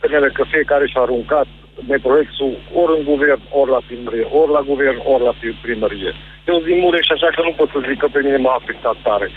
temele 0.00 0.28
că 0.28 0.42
fiecare 0.54 0.86
și-a 0.86 1.00
aruncat 1.00 1.46
Metroexul 1.88 2.52
ori 2.82 2.98
în 2.98 3.04
guvern, 3.04 3.40
ori 3.60 3.70
la 3.70 3.80
primărie, 3.86 4.26
ori 4.40 4.50
la 4.56 4.60
guvern, 4.70 4.98
ori 5.12 5.22
la 5.28 5.34
pri- 5.40 5.60
primărie. 5.62 6.12
Eu 6.50 6.58
din 6.68 6.78
Mureș, 6.78 7.08
așa 7.08 7.28
că 7.34 7.40
nu 7.42 7.52
pot 7.58 7.68
să 7.70 7.78
zic 7.88 7.98
că 7.98 8.08
pe 8.12 8.20
mine 8.24 8.36
m-a 8.36 8.54
afectat 8.60 8.96
tare. 9.02 9.28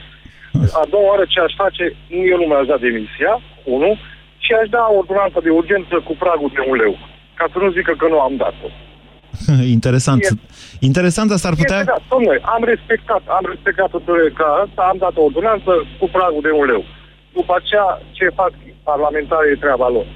A 0.81 0.83
doua 0.89 1.07
oară 1.11 1.25
ce 1.27 1.39
aș 1.39 1.53
face, 1.63 1.95
nu 2.07 2.23
eu 2.31 2.37
nu 2.37 2.45
mi-aș 2.45 2.65
da 2.65 2.77
demisia, 2.77 3.41
unu, 3.63 3.97
și 4.37 4.51
aș 4.53 4.67
da 4.69 4.83
ordonanță 4.99 5.39
de 5.43 5.49
urgență 5.49 5.95
cu 6.07 6.13
pragul 6.23 6.51
de 6.53 6.63
un 6.69 6.75
leu. 6.75 6.97
Ca 7.33 7.45
să 7.51 7.57
nu 7.59 7.69
zică 7.71 7.93
că 7.97 8.07
nu 8.07 8.19
am 8.19 8.35
dat-o. 8.35 8.67
interesant. 9.77 10.21
Interesant, 10.79 11.31
asta 11.31 11.47
ar 11.47 11.55
putea... 11.61 11.79
Este, 11.79 11.91
da, 11.93 11.99
domnule, 12.13 12.39
am 12.55 12.63
respectat, 12.73 13.23
am 13.37 13.45
respectat 13.53 13.91
ca 14.39 14.47
asta, 14.65 14.81
am 14.91 14.97
dat 15.05 15.15
o 15.17 15.23
ordonanță 15.29 15.71
cu 15.99 16.05
pragul 16.17 16.41
de 16.47 16.51
un 16.59 16.65
leu. 16.71 16.83
După 17.37 17.53
aceea, 17.59 17.87
ce 18.17 18.25
fac 18.39 18.51
parlamentarii 18.83 19.51
e 19.51 19.63
treaba 19.65 19.89
lor. 19.89 20.07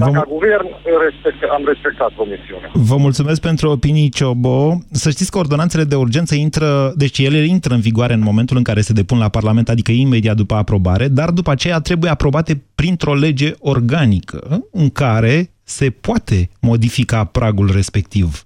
Dar 0.00 0.10
ca 0.10 0.24
guvern 0.28 0.66
respect, 1.04 1.50
am 1.50 1.62
respectat 1.66 2.10
promisiunea. 2.12 2.70
Vă 2.72 2.96
mulțumesc 2.96 3.40
pentru 3.40 3.70
opinii, 3.70 4.08
Ciobo. 4.08 4.78
Să 4.90 5.10
știți 5.10 5.30
că 5.30 5.38
ordonanțele 5.38 5.84
de 5.84 5.94
urgență 5.94 6.34
intră, 6.34 6.92
deci 6.96 7.18
ele 7.18 7.38
intră 7.38 7.74
în 7.74 7.80
vigoare 7.80 8.12
în 8.12 8.22
momentul 8.22 8.56
în 8.56 8.62
care 8.62 8.80
se 8.80 8.92
depun 8.92 9.18
la 9.18 9.28
Parlament, 9.28 9.68
adică 9.68 9.92
imediat 9.92 10.36
după 10.36 10.54
aprobare, 10.54 11.08
dar 11.08 11.30
după 11.30 11.50
aceea 11.50 11.78
trebuie 11.80 12.10
aprobate 12.10 12.62
printr-o 12.74 13.14
lege 13.14 13.52
organică 13.58 14.66
în 14.72 14.90
care 14.90 15.50
se 15.68 15.90
poate 15.90 16.50
modifica 16.60 17.24
pragul 17.24 17.70
respectiv. 17.72 18.44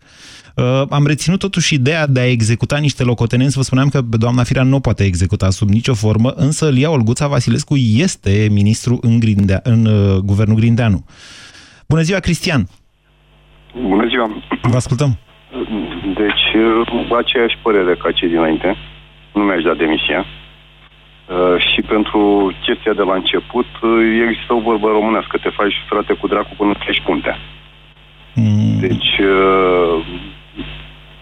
Uh, 0.56 0.82
am 0.90 1.06
reținut 1.06 1.38
totuși 1.38 1.74
ideea 1.74 2.06
de 2.06 2.20
a 2.20 2.30
executa 2.30 2.78
niște 2.78 3.04
locotenenți. 3.04 3.56
Vă 3.56 3.62
spuneam 3.62 3.88
că 3.88 4.02
pe 4.02 4.16
doamna 4.16 4.42
Firea 4.42 4.62
nu 4.62 4.76
o 4.76 4.80
poate 4.80 5.04
executa 5.04 5.50
sub 5.50 5.68
nicio 5.68 5.94
formă, 5.94 6.30
însă 6.36 6.70
Lia 6.70 6.90
Olguța 6.90 7.26
Vasilescu 7.28 7.76
este 7.76 8.48
ministru 8.50 8.98
în, 9.02 9.18
Grindea, 9.20 9.60
în 9.62 9.86
uh, 9.86 10.16
guvernul 10.16 10.56
Grindeanu. 10.56 11.04
Bună 11.88 12.02
ziua, 12.02 12.18
Cristian! 12.18 12.68
Bună 13.88 14.06
ziua! 14.08 14.42
Vă 14.62 14.76
ascultăm! 14.76 15.18
Deci, 16.14 16.46
uh, 16.54 17.16
aceeași 17.18 17.58
părere 17.62 17.94
ca 17.94 18.10
cei 18.12 18.28
dinainte. 18.28 18.76
Nu 19.34 19.42
mi-aș 19.42 19.62
da 19.62 19.74
demisia. 19.74 20.26
Uh, 21.32 21.56
și 21.72 21.80
pentru 21.82 22.20
chestia 22.64 22.92
de 22.92 23.02
la 23.02 23.14
început, 23.14 23.66
uh, 23.82 23.90
există 24.28 24.54
o 24.54 24.60
vorbă 24.60 24.88
românească, 24.88 25.38
te 25.42 25.48
faci 25.48 25.74
frate 25.88 26.12
cu 26.12 26.26
dracu 26.26 26.52
până 26.56 26.72
treci 26.82 27.02
puntea. 27.06 27.36
Mm. 28.34 28.78
Deci, 28.80 29.12
uh, 29.18 30.04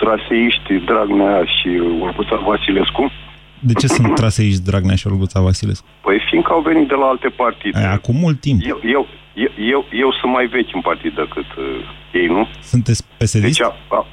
traseiști 0.03 0.73
Dragnea 0.91 1.45
și 1.45 1.69
Urbuța 2.01 2.37
Vasilescu, 2.37 3.13
De 3.59 3.73
ce 3.73 3.87
sunt 3.87 4.15
traseiști 4.15 4.63
Dragnea 4.63 4.95
și 4.95 5.07
Olguța 5.07 5.41
Vasilescu? 5.41 5.87
păi 6.03 6.19
fiindcă 6.29 6.53
au 6.53 6.61
venit 6.61 6.89
de 6.89 6.95
la 6.95 7.07
alte 7.07 7.29
partide. 7.29 7.79
Aia, 7.79 7.91
acum 7.91 8.17
mult 8.17 8.41
timp. 8.41 8.61
Eu, 8.65 8.81
eu, 8.83 9.07
eu, 9.35 9.51
eu, 9.73 9.85
eu 9.93 10.13
sunt 10.21 10.33
mai 10.33 10.47
vechi 10.47 10.75
în 10.75 10.81
partid 10.81 11.15
decât 11.15 11.49
uh, 11.59 11.65
ei, 12.13 12.27
nu? 12.27 12.49
Sunteți 12.61 13.05
psd 13.17 13.41
Deci, 13.41 13.63
a, 13.63 13.77
a, 13.89 14.07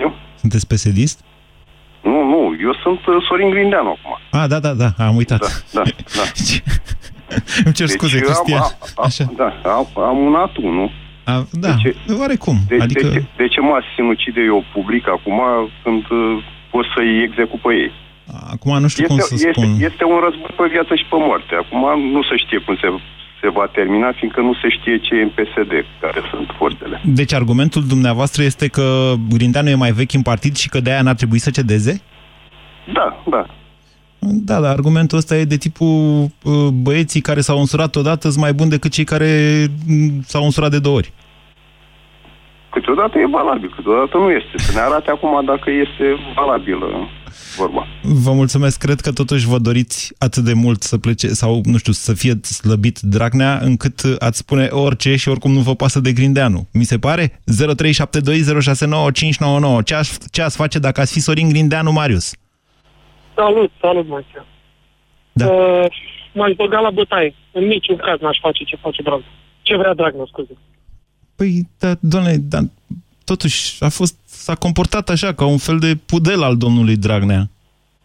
eu? 0.00 0.14
Sunteți 0.34 0.66
psd 0.66 0.98
Nu, 2.02 2.24
nu, 2.24 2.56
eu 2.60 2.74
sunt 2.82 3.06
uh, 3.06 3.24
Sorin 3.28 3.50
Grindeanu 3.50 3.88
acum. 3.88 4.18
Ah, 4.30 4.48
da, 4.48 4.58
da, 4.58 4.72
da, 4.72 4.88
am 4.98 5.16
uitat. 5.16 5.64
Da, 5.72 5.82
da. 6.16 6.22
Îmi 7.64 7.74
cer 7.74 7.86
scuze, 7.86 8.18
Deci, 8.18 8.26
Cristian. 8.26 8.60
Am, 8.60 8.70
a, 8.96 9.08
a, 9.18 9.32
da, 9.36 9.70
am, 9.70 9.86
am 9.94 10.18
un 10.18 10.34
atu, 10.34 10.60
nu? 10.60 10.90
A, 11.24 11.46
da, 11.50 11.68
de 11.68 11.74
ce, 11.82 11.96
oarecum. 12.18 12.56
De, 12.68 12.76
adică... 12.80 13.06
de, 13.06 13.12
ce, 13.12 13.24
de 13.36 13.48
ce 13.48 13.60
mă 13.60 13.82
sinucide 13.94 14.40
eu 14.40 14.64
public 14.72 15.08
acum 15.08 15.40
când 15.82 16.04
uh, 16.10 16.44
pot 16.70 16.84
să-i 16.94 17.22
execut 17.22 17.60
pe 17.60 17.72
ei? 17.74 17.92
Acum 18.54 18.78
nu 18.80 18.88
știu 18.88 19.04
este, 19.04 19.14
cum 19.14 19.18
să 19.28 19.34
este, 19.34 19.50
spun. 19.52 19.68
Este 19.88 20.04
un 20.04 20.18
război 20.24 20.52
pe 20.56 20.66
viață 20.76 20.92
și 20.94 21.06
pe 21.10 21.16
moarte. 21.26 21.54
Acum 21.62 21.82
nu 22.14 22.22
se 22.22 22.36
știe 22.36 22.58
cum 22.58 22.74
se, 22.82 22.88
se 23.42 23.48
va 23.48 23.66
termina, 23.66 24.12
fiindcă 24.12 24.40
nu 24.40 24.54
se 24.54 24.68
știe 24.68 24.98
ce 24.98 25.14
e 25.14 25.22
în 25.22 25.28
PSD, 25.28 25.72
care 26.00 26.20
sunt 26.30 26.48
forțele. 26.56 27.00
Deci 27.04 27.32
argumentul 27.32 27.82
dumneavoastră 27.86 28.42
este 28.42 28.68
că 28.68 29.12
Grindeanu 29.34 29.68
e 29.68 29.74
mai 29.74 29.92
vechi 29.92 30.12
în 30.12 30.22
partid 30.22 30.54
și 30.56 30.68
că 30.68 30.80
de 30.80 30.90
aia 30.90 31.02
n-ar 31.02 31.14
trebui 31.14 31.38
să 31.38 31.50
cedeze? 31.50 32.02
Da, 32.92 33.22
da. 33.30 33.46
Da, 34.18 34.60
dar 34.60 34.70
argumentul 34.70 35.18
ăsta 35.18 35.36
e 35.36 35.44
de 35.44 35.56
tipul 35.56 36.26
uh, 36.44 36.68
băieții 36.82 37.20
care 37.20 37.40
s-au 37.40 37.58
însurat 37.58 37.96
odată 37.96 38.28
sunt 38.28 38.42
mai 38.42 38.52
buni 38.52 38.70
decât 38.70 38.90
cei 38.92 39.04
care 39.04 39.30
mm, 39.88 40.20
s-au 40.24 40.44
însurat 40.44 40.70
de 40.70 40.78
două 40.78 40.96
ori. 40.96 41.12
Câteodată 42.70 43.18
e 43.18 43.26
valabil, 43.26 43.72
câteodată 43.76 44.18
nu 44.18 44.30
este. 44.30 44.58
Să 44.58 44.72
ne 44.74 44.80
arate 44.80 45.10
acum 45.10 45.44
dacă 45.44 45.70
este 45.70 46.04
valabilă 46.34 47.08
vorba. 47.56 47.86
Vă 48.02 48.32
mulțumesc. 48.32 48.78
Cred 48.78 49.00
că 49.00 49.12
totuși 49.12 49.46
vă 49.46 49.58
doriți 49.58 50.14
atât 50.18 50.44
de 50.44 50.52
mult 50.52 50.82
să 50.82 50.98
plece 50.98 51.28
sau, 51.28 51.60
nu 51.64 51.76
știu, 51.76 51.92
să 51.92 52.14
fie 52.14 52.40
slăbit 52.42 53.00
Dragnea, 53.00 53.58
încât 53.62 54.00
ați 54.18 54.38
spune 54.38 54.68
orice 54.70 55.16
și 55.16 55.28
oricum 55.28 55.52
nu 55.52 55.60
vă 55.60 55.74
pasă 55.74 56.00
de 56.00 56.12
Grindeanu. 56.12 56.68
Mi 56.72 56.84
se 56.84 56.98
pare? 56.98 57.40
0372069599. 57.40 57.44
Ce, 59.84 59.94
aș, 59.94 60.10
ce 60.30 60.42
ați 60.42 60.56
face 60.56 60.78
dacă 60.78 61.00
ați 61.00 61.12
fi 61.12 61.20
Sorin 61.20 61.48
Grindeanu, 61.48 61.92
Marius? 61.92 62.32
Salut, 63.34 63.70
salut, 63.80 64.08
Moise. 64.08 64.44
Da. 65.32 65.46
Uh, 65.46 65.86
m-aș 66.34 66.52
băga 66.56 66.80
la 66.80 66.90
bătaie. 66.90 67.34
În 67.52 67.66
niciun 67.66 67.96
caz 67.96 68.20
n-aș 68.20 68.38
face 68.40 68.64
ce 68.64 68.76
face 68.76 69.02
Dragnea. 69.02 69.28
Ce 69.62 69.76
vrea 69.76 69.94
Dragnea, 69.94 70.24
scuze. 70.26 70.56
Păi, 71.36 71.68
da, 71.78 71.94
doamne, 72.00 72.36
da, 72.36 72.58
totuși 73.24 73.84
a 73.84 73.88
fost, 73.88 74.18
s-a 74.46 74.54
comportat 74.54 75.08
așa, 75.08 75.32
ca 75.32 75.46
un 75.46 75.58
fel 75.58 75.78
de 75.78 75.92
pudel 76.10 76.42
al 76.42 76.56
domnului 76.56 76.96
Dragnea. 76.96 77.42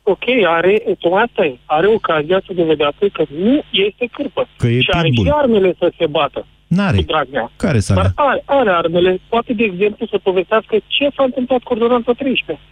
Ok, 0.04 0.26
are, 0.48 0.84
tocmai 1.00 1.24
asta 1.24 1.46
e, 1.46 1.58
are 1.66 1.88
ocazia 1.88 2.42
să 2.46 2.52
dovedească 2.54 3.06
că 3.08 3.24
nu 3.44 3.64
este 3.72 4.06
cârpă. 4.12 4.48
Că 4.58 4.68
e 4.68 4.82
și 4.82 4.90
are 4.90 5.08
pitbull. 5.08 5.28
și 5.28 5.34
armele 5.36 5.76
să 5.80 5.92
se 5.98 6.06
bată 6.06 6.46
N-are. 6.68 6.98
cu 6.98 7.02
Dragnea. 7.02 7.52
Care 7.56 7.80
să 7.80 7.94
Dar 7.94 8.06
avea? 8.06 8.26
are, 8.26 8.44
are 8.46 8.70
armele, 8.70 9.20
poate, 9.30 9.54
de 9.54 9.64
exemplu, 9.64 10.06
să 10.06 10.18
povestească 10.18 10.76
ce 10.88 11.10
s-a 11.16 11.24
întâmplat 11.24 11.62
cu 11.64 11.74
ordonanța 11.74 12.12
13. 12.12 12.66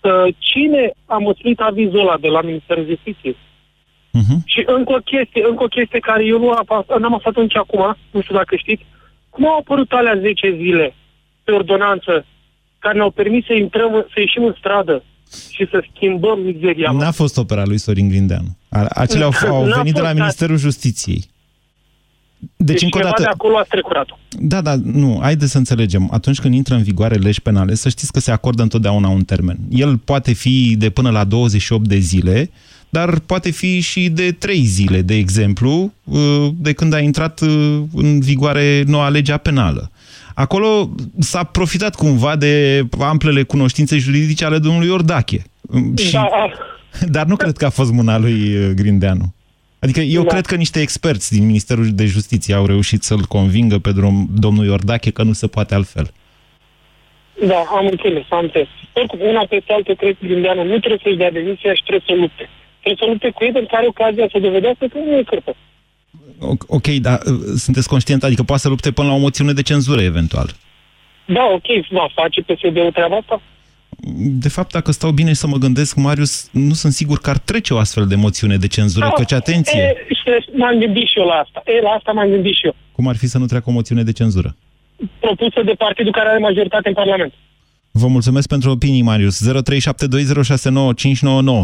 Uh, 0.00 0.34
cine 0.38 0.92
a 1.06 1.16
măslit 1.16 1.60
avizul 1.60 2.00
ăla 2.00 2.16
de 2.20 2.28
la 2.28 2.40
Ministerul 2.42 2.86
Justiției? 2.86 3.36
Uh-huh. 4.18 4.38
Și 4.44 4.62
încă 4.66 4.92
o 4.92 5.00
chestie, 5.12 5.42
încă 5.50 5.62
o 5.62 5.74
chestie 5.76 5.98
care 5.98 6.24
eu 6.24 6.38
nu 6.38 6.50
am, 6.50 6.84
n-am 6.98 7.14
aflat 7.14 7.36
nici 7.36 7.56
acum, 7.56 7.96
nu 8.10 8.20
știu 8.20 8.34
dacă 8.34 8.56
știți, 8.56 8.84
cum 9.30 9.46
au 9.46 9.58
apărut 9.58 9.92
alea 9.92 10.16
10 10.20 10.54
zile 10.56 10.94
pe 11.44 11.52
ordonanță 11.52 12.24
care 12.78 12.94
ne-au 12.96 13.10
permis 13.10 13.44
să 13.44 13.52
intrăm, 13.52 14.06
să 14.12 14.20
ieșim 14.20 14.44
în 14.44 14.54
stradă 14.58 15.02
și 15.50 15.66
să 15.70 15.84
schimbăm 15.94 16.38
mizeria. 16.40 16.90
N-a 16.90 17.10
fost 17.10 17.36
opera 17.36 17.64
lui 17.64 17.78
Sorin 17.78 18.08
Grindeanu. 18.08 18.56
A- 18.68 18.86
Acelea 18.88 19.26
au, 19.26 19.54
au 19.56 19.66
N-a 19.66 19.76
venit 19.76 19.94
de 19.94 20.00
la 20.00 20.06
fost, 20.06 20.18
Ministerul 20.18 20.56
Justiției. 20.56 21.24
Deci, 22.56 22.66
Deci 22.66 22.82
încă 22.82 22.96
o 22.96 23.00
ceva 23.00 23.10
dată... 23.10 23.22
de 23.22 23.28
acolo 23.28 23.56
a 23.56 23.62
strecurat-o. 23.66 24.18
Da, 24.40 24.60
da, 24.60 24.74
nu, 24.82 25.18
haideți 25.22 25.50
să 25.50 25.58
înțelegem. 25.58 26.08
Atunci 26.12 26.40
când 26.40 26.54
intră 26.54 26.74
în 26.74 26.82
vigoare 26.82 27.14
legi 27.14 27.42
penale, 27.42 27.74
să 27.74 27.88
știți 27.88 28.12
că 28.12 28.20
se 28.20 28.30
acordă 28.30 28.62
întotdeauna 28.62 29.08
un 29.08 29.24
termen. 29.24 29.58
El 29.70 29.96
poate 29.96 30.32
fi 30.32 30.74
de 30.78 30.90
până 30.90 31.10
la 31.10 31.24
28 31.24 31.88
de 31.88 31.98
zile, 31.98 32.50
dar 32.88 33.18
poate 33.18 33.50
fi 33.50 33.80
și 33.80 34.08
de 34.08 34.32
3 34.32 34.56
zile, 34.64 35.00
de 35.00 35.14
exemplu, 35.14 35.92
uh, 36.04 36.46
de 36.54 36.72
când 36.72 36.92
a 36.92 36.98
intrat 37.00 37.40
uh, 37.40 37.80
în 37.94 38.20
vigoare 38.20 38.82
noua 38.86 39.08
legea 39.08 39.36
penală. 39.36 39.90
Acolo 40.34 40.90
s-a 41.18 41.44
profitat 41.44 41.94
cumva 41.94 42.36
de 42.36 42.82
amplele 43.00 43.42
cunoștințe 43.42 43.98
juridice 43.98 44.44
ale 44.44 44.58
domnului 44.58 44.88
Ordache. 44.88 45.42
Um, 45.60 45.96
Și... 45.96 46.12
Da, 46.12 46.28
Dar 47.16 47.26
nu 47.26 47.36
cred 47.36 47.56
că 47.56 47.64
a 47.64 47.70
fost 47.70 47.92
mâna 47.92 48.18
lui 48.18 48.56
uh, 48.56 48.70
Grindeanu. 48.74 49.34
Adică 49.78 50.00
eu 50.00 50.22
Da. 50.22 50.28
cred 50.28 50.46
că 50.46 50.54
niște 50.54 50.80
experți 50.80 51.32
din 51.32 51.46
Ministerul 51.46 51.88
de 51.92 52.04
Justiție 52.06 52.54
au 52.54 52.66
reușit 52.66 53.02
să-l 53.02 53.20
convingă 53.20 53.78
pe 53.78 53.92
drum, 53.92 54.28
domnul 54.38 54.64
Iordache 54.66 55.10
că 55.10 55.22
nu 55.22 55.32
se 55.32 55.46
poate 55.46 55.74
altfel. 55.74 56.10
Da, 57.46 57.64
am 57.78 57.86
înțeles, 57.90 58.24
am 58.28 58.42
înțeles. 58.42 58.68
Oricum, 58.92 59.18
una 59.20 59.44
peste 59.48 59.72
altă, 59.72 59.92
cred 59.94 60.16
că 60.20 60.26
Grindeanu 60.26 60.62
nu 60.64 60.78
trebuie 60.78 61.00
să-și 61.02 61.16
dea 61.16 61.30
demisia 61.30 61.74
și 61.74 61.82
trebuie 61.86 62.04
să 62.06 62.14
lupte. 62.20 62.48
Trebuie 62.82 62.96
să 63.02 63.10
lupte 63.12 63.30
cu 63.30 63.44
ei 63.44 63.52
pentru 63.52 63.70
că 63.70 63.76
are 63.76 63.86
ocazia 63.86 64.26
să 64.32 64.38
dovedească 64.38 64.86
că 64.86 64.98
nu 64.98 65.16
e 65.16 65.22
cârpă. 65.22 65.52
O- 66.40 66.54
Ok, 66.76 66.86
dar 66.86 67.18
uh, 67.26 67.32
sunteți 67.56 67.88
conștient, 67.88 68.22
adică 68.22 68.42
poate 68.42 68.62
să 68.62 68.68
lupte 68.68 68.90
până 68.92 69.08
la 69.08 69.14
o 69.14 69.18
moțiune 69.18 69.52
de 69.52 69.62
cenzură, 69.62 70.00
eventual. 70.02 70.48
Da, 71.26 71.44
ok, 71.54 71.66
va 71.90 72.06
face 72.14 72.40
PSD-ul 72.42 72.90
treaba 72.92 73.16
asta? 73.16 73.40
De 74.44 74.48
fapt, 74.48 74.72
dacă 74.72 74.90
stau 74.92 75.10
bine 75.10 75.32
să 75.32 75.46
mă 75.46 75.56
gândesc, 75.56 75.96
Marius, 75.96 76.48
nu 76.52 76.72
sunt 76.74 76.92
sigur 76.92 77.18
că 77.18 77.30
ar 77.30 77.38
trece 77.38 77.74
o 77.74 77.78
astfel 77.78 78.06
de 78.06 78.14
moțiune 78.14 78.56
de 78.56 78.66
cenzură, 78.66 79.04
Da, 79.06 79.12
căci, 79.12 79.32
atenție, 79.32 79.80
E, 79.80 80.14
și 80.14 80.50
m-am 80.56 80.78
gândit 80.78 81.06
și 81.06 81.18
eu 81.18 81.24
la 81.26 81.34
asta. 81.34 81.62
E, 81.66 81.80
la 81.82 81.88
asta 81.90 82.12
m-am 82.12 82.28
gândit 82.28 82.54
și 82.54 82.66
eu. 82.66 82.74
cum 82.92 83.08
ar 83.08 83.16
fi 83.16 83.26
să 83.26 83.38
nu 83.38 83.46
treacă 83.46 83.70
o 83.70 83.72
moțiune 83.72 84.02
de 84.02 84.12
cenzură? 84.12 84.56
Propusă 85.20 85.62
de 85.64 85.72
partidul 85.72 86.12
care 86.12 86.28
are 86.28 86.38
majoritate 86.38 86.88
în 86.88 86.94
Parlament. 86.94 87.32
Vă 88.02 88.06
mulțumesc 88.06 88.48
pentru 88.48 88.70
opinii, 88.70 89.02
Marius. 89.02 89.36
0372069599. 89.40 89.50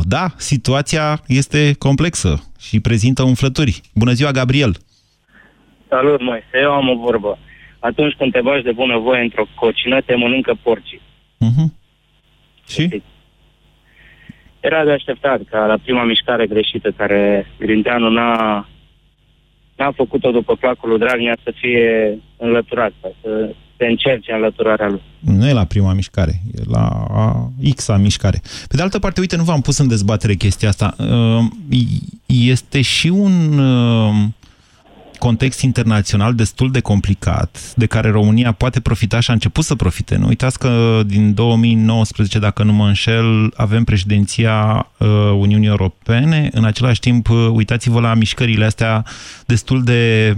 Da, 0.05 0.27
situația 0.37 1.23
este 1.27 1.75
complexă 1.79 2.53
și 2.61 2.81
prezintă 2.81 3.23
umflături. 3.23 3.81
Bună 3.95 4.13
ziua, 4.13 4.31
Gabriel! 4.31 4.73
Salut, 5.89 6.23
mai. 6.23 6.43
Eu 6.63 6.71
am 6.73 6.89
o 6.89 6.97
vorbă. 6.97 7.39
Atunci 7.79 8.15
când 8.19 8.33
te 8.33 8.41
bagi 8.41 8.65
de 8.65 8.73
bună 8.73 8.99
voie 8.99 9.23
într-o 9.23 9.47
cocină, 9.55 10.01
te 10.01 10.15
mănâncă 10.15 10.59
porcii. 10.63 11.01
Uh-huh. 11.47 11.69
Și? 12.69 13.03
Era 14.61 14.85
de 14.85 14.91
așteptat 14.91 15.41
ca 15.51 15.67
la 15.67 15.79
prima 15.83 16.05
mișcare 16.05 16.47
greșită 16.47 16.91
care 16.91 17.47
Grindeanu 17.59 18.11
n-a, 18.11 18.69
n-a 19.77 19.93
făcut-o 19.93 20.31
după 20.31 20.57
placul 20.57 20.89
lui 20.89 20.99
Dragnea 20.99 21.37
să 21.43 21.53
fie 21.61 22.19
înlăturat, 22.37 22.93
să 23.23 23.55
se 23.85 23.91
încerce 23.91 24.33
înlăturarea 24.33 24.89
lui. 24.89 25.03
Nu 25.19 25.49
e 25.49 25.53
la 25.53 25.65
prima 25.65 25.93
mișcare, 25.93 26.41
e 26.55 26.63
la 26.71 26.87
a 27.11 27.51
X-a 27.77 27.97
mișcare. 27.97 28.43
Pe 28.69 28.77
de 28.77 28.83
altă 28.83 28.99
parte, 28.99 29.21
uite, 29.21 29.37
nu 29.37 29.43
v-am 29.43 29.61
pus 29.61 29.79
în 29.79 29.89
dezbatere 29.89 30.35
chestia 30.35 30.69
asta. 30.69 30.95
Uh, 30.99 31.45
este 32.27 32.81
și 32.81 33.09
un 33.09 33.59
uh, 33.59 34.29
context 35.19 35.61
internațional 35.61 36.35
destul 36.35 36.71
de 36.71 36.81
complicat, 36.81 37.73
de 37.77 37.87
care 37.87 38.11
România 38.11 38.53
poate 38.53 38.81
profita 38.81 39.21
și 39.21 39.31
a 39.31 39.33
început 39.33 39.65
să 39.65 39.75
profite. 39.75 40.17
Nu 40.17 40.27
uitați 40.27 40.59
că 40.59 41.03
din 41.07 41.35
2019, 41.35 42.39
dacă 42.39 42.63
nu 42.63 42.73
mă 42.73 42.87
înșel, 42.87 43.53
avem 43.57 43.85
președinția 43.85 44.87
uh, 44.99 45.09
Uniunii 45.39 45.69
Europene. 45.69 46.49
În 46.53 46.65
același 46.65 47.01
timp, 47.01 47.29
uh, 47.29 47.49
uitați-vă 47.53 48.01
la 48.01 48.15
mișcările 48.15 48.65
astea 48.65 49.05
destul 49.47 49.83
de 49.83 50.35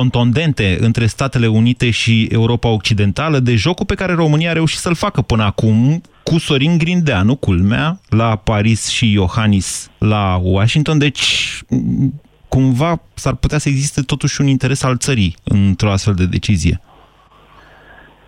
contondente 0.00 0.76
între 0.80 1.06
Statele 1.06 1.46
Unite 1.46 1.90
și 1.90 2.28
Europa 2.30 2.68
Occidentală, 2.68 3.38
de 3.38 3.54
jocul 3.54 3.86
pe 3.86 3.94
care 3.94 4.12
România 4.12 4.50
a 4.50 4.52
reușit 4.52 4.78
să-l 4.78 4.94
facă 4.94 5.20
până 5.22 5.42
acum 5.42 6.00
cu 6.22 6.38
Sorin 6.38 6.78
Grindeanu, 6.78 7.36
culmea, 7.36 7.98
la 8.08 8.36
Paris 8.36 8.88
și 8.88 9.12
Iohannis 9.12 9.90
la 9.98 10.40
Washington. 10.42 10.98
Deci 10.98 11.24
cumva 12.48 13.02
s-ar 13.14 13.34
putea 13.34 13.58
să 13.58 13.68
existe 13.68 14.00
totuși 14.00 14.40
un 14.40 14.46
interes 14.46 14.82
al 14.82 14.96
țării 14.96 15.34
într-o 15.44 15.90
astfel 15.90 16.14
de 16.14 16.26
decizie. 16.26 16.80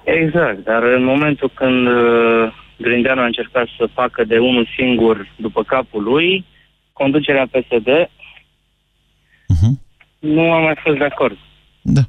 Exact, 0.04 0.64
dar 0.64 0.82
în 0.82 1.04
momentul 1.04 1.50
când 1.54 1.86
uh, 1.86 2.52
Grindeanu 2.76 3.20
a 3.20 3.24
încercat 3.24 3.66
să 3.78 3.88
facă 3.94 4.24
de 4.24 4.38
unul 4.38 4.68
singur 4.76 5.28
după 5.36 5.62
capul 5.62 6.02
lui, 6.02 6.44
conducerea 6.92 7.46
PSD 7.46 7.88
uh-huh. 9.52 9.72
nu 10.18 10.52
a 10.52 10.60
mai 10.60 10.76
fost 10.84 10.98
de 10.98 11.04
acord. 11.04 11.36
Da. 11.92 12.00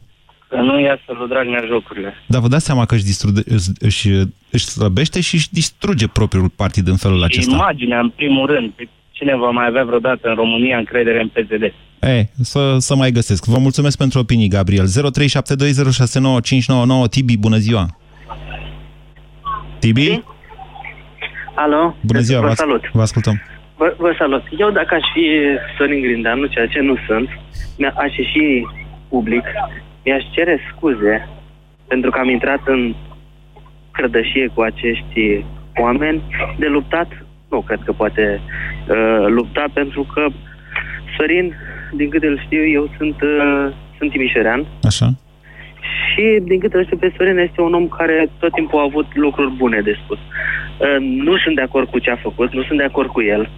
Că 0.48 0.56
nu 0.56 0.80
ia 0.80 1.00
să 1.06 1.12
lui 1.18 1.28
Dragnea 1.28 1.64
jocurile. 1.68 2.14
Dar 2.28 2.42
vă 2.42 2.48
dați 2.48 2.66
seama 2.66 2.86
că 2.86 2.96
își, 2.96 3.04
distruge, 3.04 3.42
își, 3.80 4.10
își 4.52 4.66
slăbește 4.66 5.22
și 5.22 5.36
își 5.36 5.50
distruge 5.52 6.08
propriul 6.08 6.50
partid 6.50 6.88
în 6.88 6.96
felul 6.96 7.18
și 7.18 7.24
acesta. 7.24 7.56
imaginea, 7.56 8.00
în 8.00 8.10
primul 8.10 8.46
rând. 8.48 8.74
Cine 9.12 9.36
va 9.36 9.50
mai 9.50 9.66
avea 9.68 9.84
vreodată 9.84 10.30
în 10.30 10.36
România 10.36 10.78
încredere 10.78 11.22
în 11.22 11.28
PSD? 11.28 11.64
E, 12.00 12.26
să, 12.42 12.78
să 12.78 12.96
mai 12.96 13.12
găsesc. 13.12 13.46
Vă 13.46 13.58
mulțumesc 13.58 13.98
pentru 13.98 14.20
opinii, 14.20 14.48
Gabriel. 14.48 14.86
0372069599 14.86 14.90
Tibi, 17.10 17.38
bună 17.38 17.58
ziua! 17.58 17.86
Tibi? 19.80 20.22
Alo? 21.56 21.96
Bună 22.02 22.20
ziua, 22.20 22.42
vă 22.42 22.54
salut. 22.54 22.84
Vă 22.94 23.02
ascultăm. 23.02 23.42
Vă, 23.78 23.96
vă 23.98 24.16
salut. 24.18 24.44
Eu 24.58 24.72
dacă 24.72 24.96
aș 24.96 25.04
fi 25.14 25.26
Sorin 25.78 26.02
Grindeanu, 26.02 26.46
ceea 26.46 26.68
ce 26.68 26.80
nu 26.80 26.96
sunt, 27.08 27.30
aș 27.96 28.16
ieși 28.18 28.64
public, 29.10 29.44
mi-aș 30.04 30.24
cere 30.32 30.60
scuze 30.72 31.28
pentru 31.88 32.10
că 32.10 32.20
am 32.20 32.30
intrat 32.30 32.62
în 32.66 32.96
crădășie 33.92 34.48
cu 34.54 34.62
acești 34.62 35.46
oameni 35.76 36.22
de 36.58 36.68
luptat, 36.68 37.26
nu 37.50 37.62
cred 37.62 37.80
că 37.86 37.92
poate 37.92 38.42
uh, 38.42 39.26
lupta 39.28 39.66
pentru 39.74 40.04
că 40.14 40.28
Sorin 41.18 41.56
din 41.92 42.10
câte 42.10 42.28
îl 42.28 42.42
știu, 42.46 42.68
eu 42.68 42.90
sunt, 42.98 43.22
uh, 43.22 43.74
sunt 43.98 44.12
timișorean. 44.12 44.66
Așa. 44.84 45.08
Și 46.08 46.40
din 46.44 46.60
câte 46.60 46.78
îl 46.78 46.86
știu 46.86 46.98
pe 46.98 47.14
Sorin, 47.18 47.38
este 47.38 47.62
un 47.62 47.74
om 47.74 47.88
care 47.88 48.30
tot 48.40 48.52
timpul 48.52 48.80
a 48.80 48.84
avut 48.84 49.16
lucruri 49.16 49.52
bune 49.52 49.80
de 49.82 49.98
spus. 50.04 50.18
Uh, 50.18 50.98
nu 51.00 51.38
sunt 51.38 51.56
de 51.56 51.62
acord 51.62 51.90
cu 51.90 52.00
ce 52.00 52.12
a 52.12 52.16
făcut, 52.16 52.54
nu 52.54 52.64
sunt 52.64 52.78
de 52.78 52.84
acord 52.84 53.10
cu 53.10 53.22
el, 53.22 53.50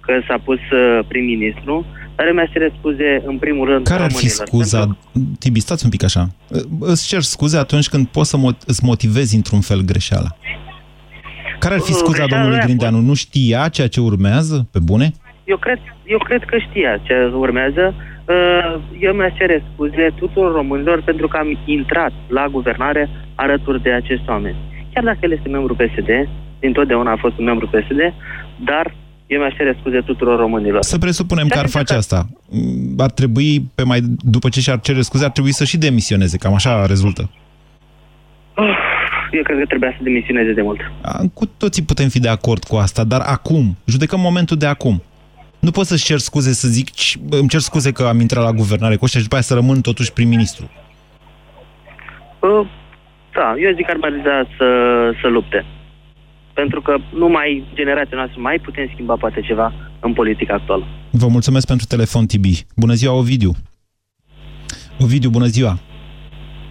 că 0.00 0.20
s-a 0.26 0.38
pus 0.44 0.60
uh, 0.70 0.98
prim-ministru, 1.08 1.86
dar 2.16 2.32
mi-aș 2.32 2.50
cere 2.50 2.72
scuze 2.78 3.22
în 3.26 3.38
primul 3.38 3.68
rând 3.68 3.86
Care 3.86 4.02
ar 4.02 4.12
fi 4.12 4.28
scuza? 4.28 4.78
Pentru... 4.78 4.98
Tibi, 5.38 5.60
stați 5.60 5.84
un 5.84 5.90
pic 5.90 6.04
așa. 6.04 6.28
Uh, 6.48 6.60
Îți 6.80 7.06
cer 7.06 7.20
scuze 7.20 7.58
atunci 7.58 7.88
când 7.88 8.06
poți 8.06 8.30
să 8.30 8.36
mo- 8.36 8.66
îți 8.66 8.84
motivezi 8.84 9.34
într-un 9.36 9.60
fel 9.60 9.80
greșeala. 9.80 10.28
Care 11.58 11.74
ar 11.74 11.80
fi 11.80 11.92
scuza 11.92 12.26
domnului 12.26 12.58
Grindeanu? 12.58 13.00
Nu 13.00 13.14
știa 13.14 13.68
ceea 13.68 13.88
ce 13.88 14.00
urmează? 14.00 14.68
Pe 14.72 14.78
bune? 14.78 15.10
Eu 15.44 15.56
cred, 15.56 15.78
eu 16.04 16.18
cred 16.18 16.42
că 16.44 16.56
știa 16.58 17.00
ce 17.02 17.14
urmează. 17.34 17.94
Uh, 18.28 18.80
eu 18.98 19.12
mi-aș 19.12 19.32
cere 19.36 19.64
scuze 19.72 20.12
tuturor 20.16 20.52
românilor 20.52 21.02
pentru 21.02 21.28
că 21.28 21.36
am 21.36 21.58
intrat 21.64 22.12
la 22.28 22.46
guvernare 22.48 23.08
alături 23.34 23.82
de 23.82 23.92
acești 23.92 24.28
oameni. 24.28 24.56
Chiar 24.92 25.04
dacă 25.04 25.18
el 25.20 25.32
este 25.32 25.48
membru 25.48 25.74
PSD, 25.74 26.10
dintotdeauna 26.60 27.10
a 27.10 27.16
fost 27.16 27.38
un 27.38 27.44
membru 27.44 27.66
PSD, 27.66 28.00
dar 28.64 28.94
eu 29.32 29.38
mi-aș 29.40 29.54
cere 29.56 29.76
scuze 29.80 30.00
tuturor 30.00 30.38
românilor. 30.38 30.82
Să 30.82 30.98
presupunem 30.98 31.48
că 31.48 31.58
ar 31.58 31.68
face 31.68 31.94
asta. 31.94 32.26
Ar 32.98 33.10
trebui, 33.10 33.70
pe 33.74 33.82
mai, 33.82 34.00
după 34.34 34.48
ce 34.48 34.60
și-ar 34.60 34.80
cere 34.80 35.00
scuze, 35.00 35.24
ar 35.24 35.30
trebui 35.30 35.52
să 35.52 35.64
și 35.64 35.76
demisioneze. 35.76 36.36
Cam 36.36 36.54
așa 36.54 36.86
rezultă. 36.86 37.30
Eu 39.32 39.42
cred 39.42 39.58
că 39.58 39.64
trebuia 39.64 39.90
să 39.96 40.02
demisioneze 40.02 40.52
de 40.52 40.62
mult. 40.62 40.80
Cu 41.34 41.46
toții 41.46 41.82
putem 41.82 42.08
fi 42.08 42.20
de 42.20 42.28
acord 42.28 42.64
cu 42.64 42.76
asta, 42.76 43.04
dar 43.04 43.20
acum, 43.20 43.76
judecăm 43.84 44.20
momentul 44.20 44.56
de 44.56 44.66
acum. 44.66 45.02
Nu 45.58 45.70
pot 45.70 45.86
să-și 45.86 46.04
cer 46.04 46.18
scuze 46.18 46.52
să 46.52 46.68
zic, 46.68 46.88
îmi 47.30 47.48
cer 47.48 47.60
scuze 47.60 47.92
că 47.92 48.02
am 48.02 48.20
intrat 48.20 48.44
la 48.44 48.52
guvernare 48.52 48.96
cu 48.96 49.04
ăștia 49.04 49.20
și 49.20 49.26
după 49.26 49.38
aia 49.38 49.50
să 49.50 49.54
rămân 49.54 49.80
totuși 49.80 50.12
prim-ministru. 50.12 50.70
Uh, 52.38 52.66
da, 53.32 53.54
eu 53.58 53.74
zic 53.74 53.86
că 53.86 53.90
ar 53.90 54.10
merita 54.10 54.46
să, 54.56 54.66
să 55.20 55.28
lupte. 55.28 55.64
Pentru 56.54 56.80
că 56.80 56.96
numai 57.14 57.64
generația 57.74 58.16
noastră 58.16 58.40
mai 58.40 58.58
putem 58.58 58.90
schimba 58.92 59.14
poate 59.14 59.40
ceva 59.40 59.72
în 60.00 60.12
politica 60.12 60.54
actuală. 60.54 60.86
Vă 61.10 61.26
mulțumesc 61.28 61.66
pentru 61.66 61.86
telefon, 61.86 62.26
Tibi. 62.26 62.64
Bună 62.76 62.92
ziua, 62.92 63.14
Ovidiu. 63.14 63.52
Ovidiu, 65.00 65.30
bună 65.30 65.46
ziua. 65.46 65.78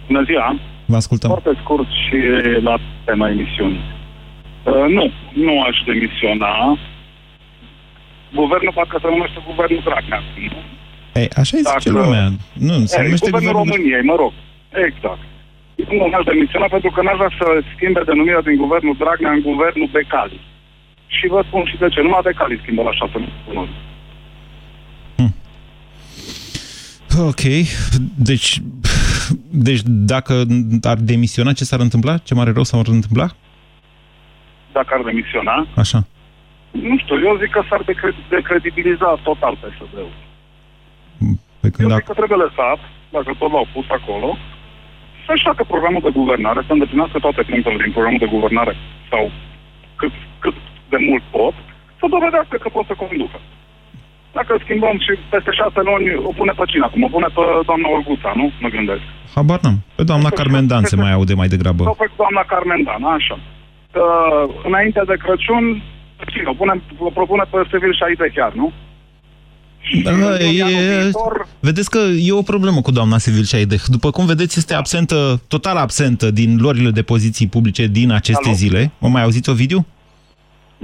Bună 0.06 0.22
ziua. 0.22 0.60
Vă 0.86 0.96
ascultăm. 0.96 1.30
Foarte 1.30 1.58
scurt 1.62 1.86
și 1.86 2.16
la 2.62 2.78
tema 3.04 3.28
emisiunii. 3.28 3.80
Uh, 4.64 4.86
nu, 4.88 5.10
nu 5.32 5.60
aș 5.60 5.76
demisiona 5.86 6.78
guvernul 8.34 8.72
parcă 8.74 8.98
se 9.00 9.08
numește 9.08 9.38
Guvernul 9.48 9.82
Dragnea. 9.84 10.22
Ei, 11.20 11.28
așa 11.40 11.56
e 11.56 11.60
zice 11.72 11.90
lumea. 11.90 12.26
Nu, 12.68 12.74
se 12.90 12.96
Ei, 12.98 13.04
numește 13.04 13.30
Guvernul 13.30 13.52
guvernul... 13.52 13.62
României, 13.62 14.02
mă 14.10 14.16
rog. 14.22 14.32
Exact. 14.86 15.22
Nu 15.74 16.06
m-aș 16.10 16.24
demisiona 16.24 16.66
pentru 16.66 16.90
că 16.90 17.02
n-aș 17.02 17.16
vrea 17.16 17.32
să 17.38 17.46
schimbe 17.74 18.00
denumirea 18.06 18.40
din 18.42 18.56
Guvernul 18.56 18.96
Dragnea 18.98 19.30
în 19.32 19.40
Guvernul 19.40 19.88
Becali. 19.92 20.40
Și 21.06 21.26
vă 21.26 21.42
spun 21.46 21.64
și 21.70 21.76
de 21.76 21.88
ce. 21.88 22.00
Numai 22.02 22.20
Becali 22.24 22.58
schimbă 22.62 22.82
la 22.82 22.92
șase 22.92 23.16
luni. 23.52 23.70
Hmm. 25.16 25.34
Ok. 27.30 27.42
Deci, 28.16 28.60
deci 29.50 29.80
dacă 29.84 30.44
ar 30.82 30.96
demisiona, 30.96 31.52
ce 31.52 31.64
s-ar 31.64 31.80
întâmpla? 31.80 32.16
Ce 32.18 32.34
mare 32.34 32.52
rău 32.52 32.62
s-ar 32.62 32.86
întâmpla? 32.86 33.28
Dacă 34.72 34.94
ar 34.98 35.02
demisiona, 35.02 35.66
Așa. 35.76 36.06
nu 36.70 36.98
știu, 36.98 37.16
eu 37.28 37.38
zic 37.42 37.50
că 37.50 37.62
s-ar 37.68 37.82
decre- 37.82 38.14
decredibiliza 38.28 39.18
total 39.22 39.54
PSD-ul. 39.62 40.12
Pe 41.60 41.68
când 41.70 41.90
Eu 41.90 41.96
ac- 41.96 41.98
zic 41.98 42.06
că 42.06 42.12
trebuie 42.20 42.38
lăsat, 42.46 42.78
dacă 43.10 43.34
tot 43.38 43.50
l-au 43.52 43.66
pus 43.72 43.84
acolo, 43.88 44.36
să-și 45.26 45.46
facă 45.48 45.62
programul 45.72 46.02
de 46.06 46.16
guvernare, 46.20 46.60
să 46.66 46.72
îndeplinească 46.72 47.18
toate 47.18 47.42
punctele 47.50 47.82
din 47.84 47.92
programul 47.96 48.22
de 48.24 48.32
guvernare 48.34 48.74
sau 49.10 49.22
cât, 50.00 50.14
cât 50.44 50.56
de 50.92 50.98
mult 51.08 51.24
pot, 51.36 51.54
să 52.00 52.04
dovedească 52.14 52.56
că 52.62 52.68
pot 52.76 52.86
să 52.90 52.94
conducă. 53.04 53.38
Dacă 54.38 54.50
îl 54.52 54.60
schimbăm 54.64 54.96
și 55.04 55.12
peste 55.34 55.52
șase 55.60 55.80
luni, 55.88 56.06
o 56.28 56.30
pune 56.38 56.52
pe 56.56 56.64
cine 56.72 56.84
acum? 56.86 57.02
O 57.02 57.14
pune 57.16 57.28
pe 57.36 57.44
doamna 57.68 57.88
Orguța, 57.96 58.32
nu? 58.40 58.46
Mă 58.62 58.68
gândesc. 58.76 59.04
Habar 59.34 59.58
n-am. 59.62 59.78
Pe 59.98 60.04
doamna 60.10 60.30
Carmen 60.38 60.66
Dan 60.70 60.84
se 60.92 60.96
mai 60.96 61.12
aude 61.12 61.34
mai 61.34 61.52
degrabă. 61.54 61.82
Sau 61.82 61.98
pe 62.00 62.06
doamna 62.22 62.44
Carmen 62.52 62.82
Dan, 62.88 63.04
așa. 63.04 63.36
Că, 63.94 64.04
înainte 64.68 65.02
de 65.10 65.16
Crăciun, 65.22 65.64
cine? 66.32 66.48
O, 66.52 66.54
pune, 66.60 66.74
o 67.08 67.10
propune 67.18 67.44
pe 67.50 67.58
Sevil 67.70 67.94
Șaide 68.00 68.28
chiar, 68.36 68.52
nu? 68.52 68.72
Da, 70.04 70.38
e, 70.38 71.10
vedeți 71.60 71.90
că 71.90 71.98
e 71.98 72.32
o 72.32 72.42
problemă 72.42 72.80
cu 72.80 72.90
doamna 72.90 73.18
Sevil 73.18 73.44
Șaideh. 73.44 73.82
După 73.86 74.10
cum 74.10 74.26
vedeți, 74.26 74.58
este 74.58 74.74
absentă, 74.74 75.40
total 75.48 75.76
absentă 75.76 76.30
din 76.30 76.58
lorile 76.60 76.90
de 76.90 77.02
poziții 77.02 77.46
publice 77.46 77.86
din 77.86 78.10
aceste 78.10 78.46
Alo? 78.48 78.56
zile. 78.56 78.90
Mă 78.98 79.08
mai 79.08 79.22
auziți 79.22 79.50
o 79.50 79.52
video? 79.52 79.86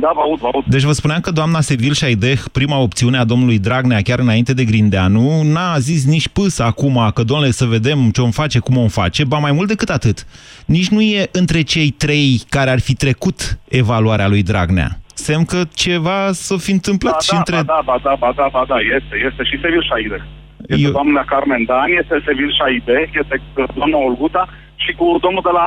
Da, 0.01 0.11
vă 0.15 0.21
aud, 0.21 0.39
vă 0.39 0.49
aud. 0.53 0.65
Deci 0.65 0.83
vă 0.83 0.93
spuneam 0.93 1.21
că 1.21 1.31
doamna 1.31 1.61
Sevil 1.61 1.93
Șaideh, 1.93 2.41
prima 2.53 2.79
opțiune 2.79 3.19
a 3.19 3.25
domnului 3.25 3.59
Dragnea, 3.59 4.01
chiar 4.01 4.19
înainte 4.19 4.53
de 4.53 4.65
Grindeanu, 4.65 5.43
n-a 5.43 5.79
zis 5.79 6.05
nici 6.05 6.29
pâs 6.29 6.59
acum 6.59 7.11
că, 7.15 7.23
domnule, 7.23 7.51
să 7.51 7.65
vedem 7.65 8.11
ce 8.11 8.21
o 8.21 8.31
face, 8.31 8.59
cum 8.59 8.77
o 8.77 8.89
face, 8.89 9.25
ba 9.25 9.39
mai 9.39 9.53
mult 9.53 9.69
decât 9.69 9.89
atât. 9.89 10.27
Nici 10.67 10.89
nu 10.89 11.01
e 11.01 11.29
între 11.33 11.63
cei 11.63 11.91
trei 11.91 12.43
care 12.49 12.71
ar 12.71 12.81
fi 12.81 12.95
trecut 12.95 13.59
evaluarea 13.69 14.29
lui 14.29 14.43
Dragnea. 14.43 15.01
Semn 15.25 15.45
că 15.45 15.61
ceva 15.85 16.33
s-o 16.33 16.57
fi 16.67 16.73
întâmplat 16.79 17.13
da, 17.13 17.25
și 17.27 17.31
da, 17.31 17.37
între... 17.37 17.57
Ba 17.57 17.63
da, 17.75 17.81
ba 17.85 17.97
da, 18.03 18.15
ba 18.23 18.33
da, 18.37 18.47
ba 18.57 18.65
da, 18.69 18.79
este, 18.97 19.15
este 19.29 19.43
și 19.49 19.61
Sevil 19.63 19.83
Șaide. 19.91 20.19
Este 20.67 20.85
Eu... 20.87 20.91
doamna 20.91 21.23
Carmen 21.33 21.65
Dan, 21.65 21.91
este 22.03 22.15
Sevil 22.27 22.51
Șaide, 22.59 22.97
este 23.21 23.35
doamna 23.79 23.99
Olguta 24.07 24.49
și 24.85 24.91
cu 24.99 25.07
domnul 25.21 25.43
de 25.49 25.53
la... 25.59 25.67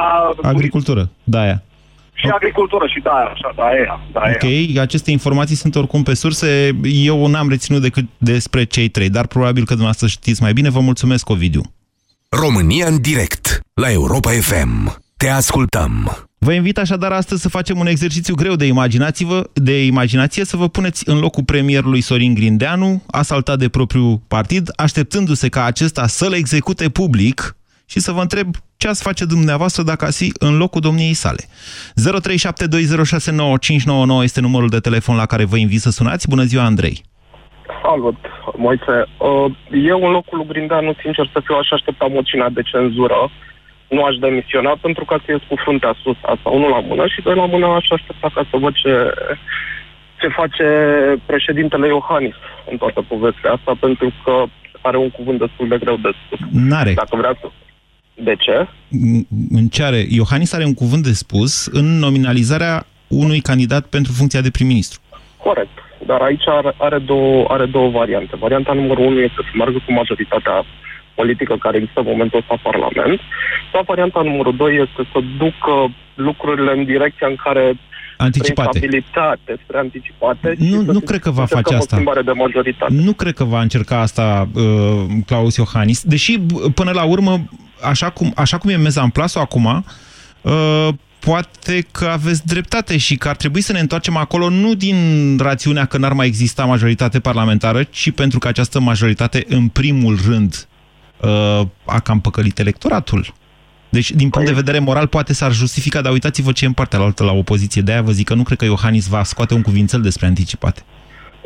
Agricultură, 0.56 1.04
da, 1.24 1.40
aia. 1.42 1.64
Și 2.14 2.28
agricultură 2.28 2.86
și 2.94 3.00
da, 3.00 3.18
așa, 3.34 3.50
da, 3.56 3.64
aia, 3.64 4.00
da, 4.14 4.20
aia. 4.20 4.38
Ok, 4.42 4.78
aceste 4.78 5.12
informații 5.12 5.56
sunt 5.56 5.76
oricum 5.76 6.04
pe 6.04 6.14
surse. 6.14 6.80
Eu 6.84 7.28
n-am 7.28 7.50
reținut 7.50 7.82
decât 7.82 8.06
despre 8.18 8.64
cei 8.64 8.90
trei, 8.90 9.10
dar 9.10 9.28
probabil 9.28 9.62
că 9.62 9.74
dumneavoastră 9.78 10.08
știți 10.08 10.42
mai 10.42 10.54
bine. 10.54 10.70
Vă 10.70 10.80
mulțumesc, 10.80 11.30
Ovidiu. 11.30 11.62
România 12.30 12.88
în 12.88 13.02
direct, 13.02 13.60
la 13.74 13.92
Europa 13.92 14.30
FM. 14.30 15.02
Te 15.18 15.30
ascultăm. 15.30 15.92
Vă 16.46 16.54
invit 16.54 16.78
așadar 16.78 17.12
astăzi 17.12 17.42
să 17.42 17.50
facem 17.50 17.80
un 17.80 17.88
exercițiu 17.88 18.36
greu 18.36 18.56
de 18.56 18.66
imaginație, 18.66 19.26
de 19.54 19.86
imaginație 19.86 20.44
să 20.44 20.58
vă 20.58 20.68
puneți 20.68 21.10
în 21.10 21.20
locul 21.20 21.44
premierului 21.44 22.02
Sorin 22.02 22.34
Grindeanu, 22.34 23.04
asaltat 23.12 23.58
de 23.58 23.70
propriul 23.70 24.20
partid, 24.28 24.64
așteptându-se 24.76 25.50
ca 25.50 25.64
acesta 25.66 26.08
să-l 26.08 26.34
execute 26.34 26.90
public 26.90 27.56
și 27.90 28.00
să 28.00 28.12
vă 28.12 28.22
întreb 28.22 28.48
ce 28.78 28.88
ați 28.88 29.04
face 29.04 29.26
dumneavoastră 29.26 29.84
dacă 29.84 30.06
ați 30.06 30.24
fi 30.24 30.32
în 30.40 30.58
locul 30.58 30.82
domniei 30.82 31.14
sale. 31.14 31.44
0372069599 34.20 34.24
este 34.24 34.42
numărul 34.42 34.70
de 34.70 34.80
telefon 34.80 35.16
la 35.16 35.26
care 35.26 35.46
vă 35.46 35.58
invit 35.58 35.80
să 35.80 35.90
sunați. 35.92 36.30
Bună 36.30 36.44
ziua, 36.44 36.64
Andrei! 36.64 37.02
Salut, 37.84 38.20
Moise. 38.56 38.96
Uh, 39.18 39.52
eu 39.92 40.00
în 40.06 40.12
locul 40.12 40.38
lui 40.38 40.48
Grindeanu, 40.48 40.94
sincer 41.02 41.30
să 41.34 41.42
fiu, 41.46 41.56
aș 41.56 41.70
aștepta 41.72 42.06
mocina 42.10 42.50
de 42.50 42.62
cenzură. 42.62 43.32
Nu 43.96 44.04
aș 44.04 44.16
demisiona 44.16 44.74
pentru 44.82 45.04
că 45.06 45.16
să 45.26 45.32
ies 45.32 45.44
cu 45.48 45.56
fruntea 45.64 45.94
sus, 46.04 46.18
asta 46.22 46.50
unul 46.50 46.70
la 46.70 46.80
mână 46.80 47.08
și 47.08 47.22
doi 47.22 47.36
la 47.36 47.46
mână 47.46 47.66
aș 47.66 47.90
aștepta 47.90 48.30
ca 48.34 48.44
să 48.50 48.58
văd 48.58 48.74
ce, 48.74 48.94
ce 50.20 50.28
face 50.28 50.68
președintele 51.26 51.88
Iohannis 51.88 52.36
în 52.72 52.78
toată 52.78 53.02
povestea 53.08 53.52
asta, 53.52 53.72
pentru 53.80 54.14
că 54.24 54.44
are 54.82 54.98
un 54.98 55.10
cuvânt 55.10 55.40
destul 55.40 55.68
de 55.68 55.78
greu 55.78 55.98
de 55.98 56.10
spus. 56.26 56.40
N-are. 56.52 56.94
Dacă 56.94 57.16
vrea 57.16 57.38
să... 57.42 57.48
De 58.14 58.36
ce? 58.36 58.68
În 59.52 59.68
ce 59.68 59.84
are? 59.84 60.06
Iohannis 60.10 60.54
are 60.54 60.66
un 60.66 60.74
cuvânt 60.74 61.04
de 61.04 61.12
spus 61.12 61.66
în 61.66 61.86
nominalizarea 62.00 62.86
unui 63.08 63.40
candidat 63.40 63.86
pentru 63.86 64.12
funcția 64.12 64.42
de 64.42 64.52
prim-ministru. 64.52 65.00
Corect. 65.38 65.78
Dar 66.06 66.22
aici 66.22 66.48
are, 66.48 66.74
are, 66.78 66.98
două, 66.98 67.46
are 67.48 67.66
două 67.66 67.90
variante. 67.90 68.36
Varianta 68.36 68.74
numărul 68.74 69.06
unu 69.06 69.20
este 69.20 69.42
să 69.42 69.52
meargă 69.54 69.78
cu 69.86 69.92
majoritatea 69.94 70.66
politică 71.22 71.54
care 71.66 71.78
există 71.78 72.00
în 72.00 72.12
momentul 72.14 72.40
ăsta 72.42 72.54
în 72.58 72.64
Parlament. 72.72 73.20
Sau 73.72 73.82
varianta 73.92 74.22
numărul 74.22 74.56
doi 74.64 74.74
este 74.86 75.02
să 75.12 75.20
ducă 75.44 75.76
lucrurile 76.28 76.72
în 76.78 76.84
direcția 76.94 77.28
în 77.34 77.36
care 77.46 77.66
anticipate. 78.18 78.78
stabilitate, 78.78 79.52
spre 79.64 79.78
anticipate. 79.78 80.56
Nu, 80.58 80.82
nu 80.82 81.00
cred 81.00 81.20
că 81.20 81.32
va 81.32 81.46
face 81.46 81.76
asta. 81.76 82.04
de 82.26 82.32
majoritate. 82.32 82.94
Nu 82.94 83.14
cred 83.14 83.34
că 83.34 83.44
va 83.44 83.62
încerca 83.62 84.00
asta 84.00 84.48
uh, 84.54 84.64
Claus 85.26 85.56
Iohannis, 85.56 86.04
deși 86.04 86.40
până 86.80 86.92
la 86.92 87.04
urmă 87.04 87.34
așa 87.82 88.10
cum, 88.10 88.32
așa 88.36 88.58
cum 88.58 88.70
e 88.70 88.76
mezamplasul 88.76 89.42
acum, 89.42 89.86
uh, 90.42 90.88
poate 91.20 91.86
că 91.92 92.06
aveți 92.06 92.46
dreptate 92.46 92.98
și 92.98 93.16
că 93.16 93.28
ar 93.28 93.36
trebui 93.36 93.62
să 93.62 93.72
ne 93.72 93.80
întoarcem 93.80 94.16
acolo 94.18 94.50
nu 94.50 94.74
din 94.74 94.98
rațiunea 95.40 95.86
că 95.86 95.98
n-ar 95.98 96.14
mai 96.14 96.28
exista 96.28 96.66
majoritate 96.66 97.20
parlamentară, 97.20 97.84
ci 97.84 98.12
pentru 98.12 98.40
că 98.40 98.48
această 98.48 98.80
majoritate, 98.80 99.46
în 99.48 99.68
primul 99.68 100.18
rând, 100.28 100.54
uh, 100.54 100.71
a 101.86 102.00
cam 102.00 102.20
păcălit 102.22 102.60
electoratul. 102.60 103.26
Deci, 103.90 104.12
din 104.12 104.30
punct 104.30 104.48
de 104.48 104.54
vedere 104.54 104.80
moral, 104.80 105.08
poate 105.08 105.34
s-ar 105.34 105.52
justifica, 105.52 106.02
dar 106.02 106.12
uitați-vă 106.12 106.52
ce 106.52 106.64
e 106.64 106.68
în 106.68 106.74
partea 106.74 107.00
la 107.00 107.06
altă 107.06 107.24
la 107.24 107.32
opoziție. 107.32 107.82
De-aia 107.82 108.02
vă 108.02 108.12
zic 108.12 108.28
că 108.28 108.34
nu 108.34 108.44
cred 108.44 108.58
că 108.58 108.66
Iohannis 108.66 109.08
va 109.08 109.24
scoate 109.24 109.54
un 109.54 109.62
cuvințel 109.62 110.02
despre 110.02 110.26
anticipate. 110.26 110.82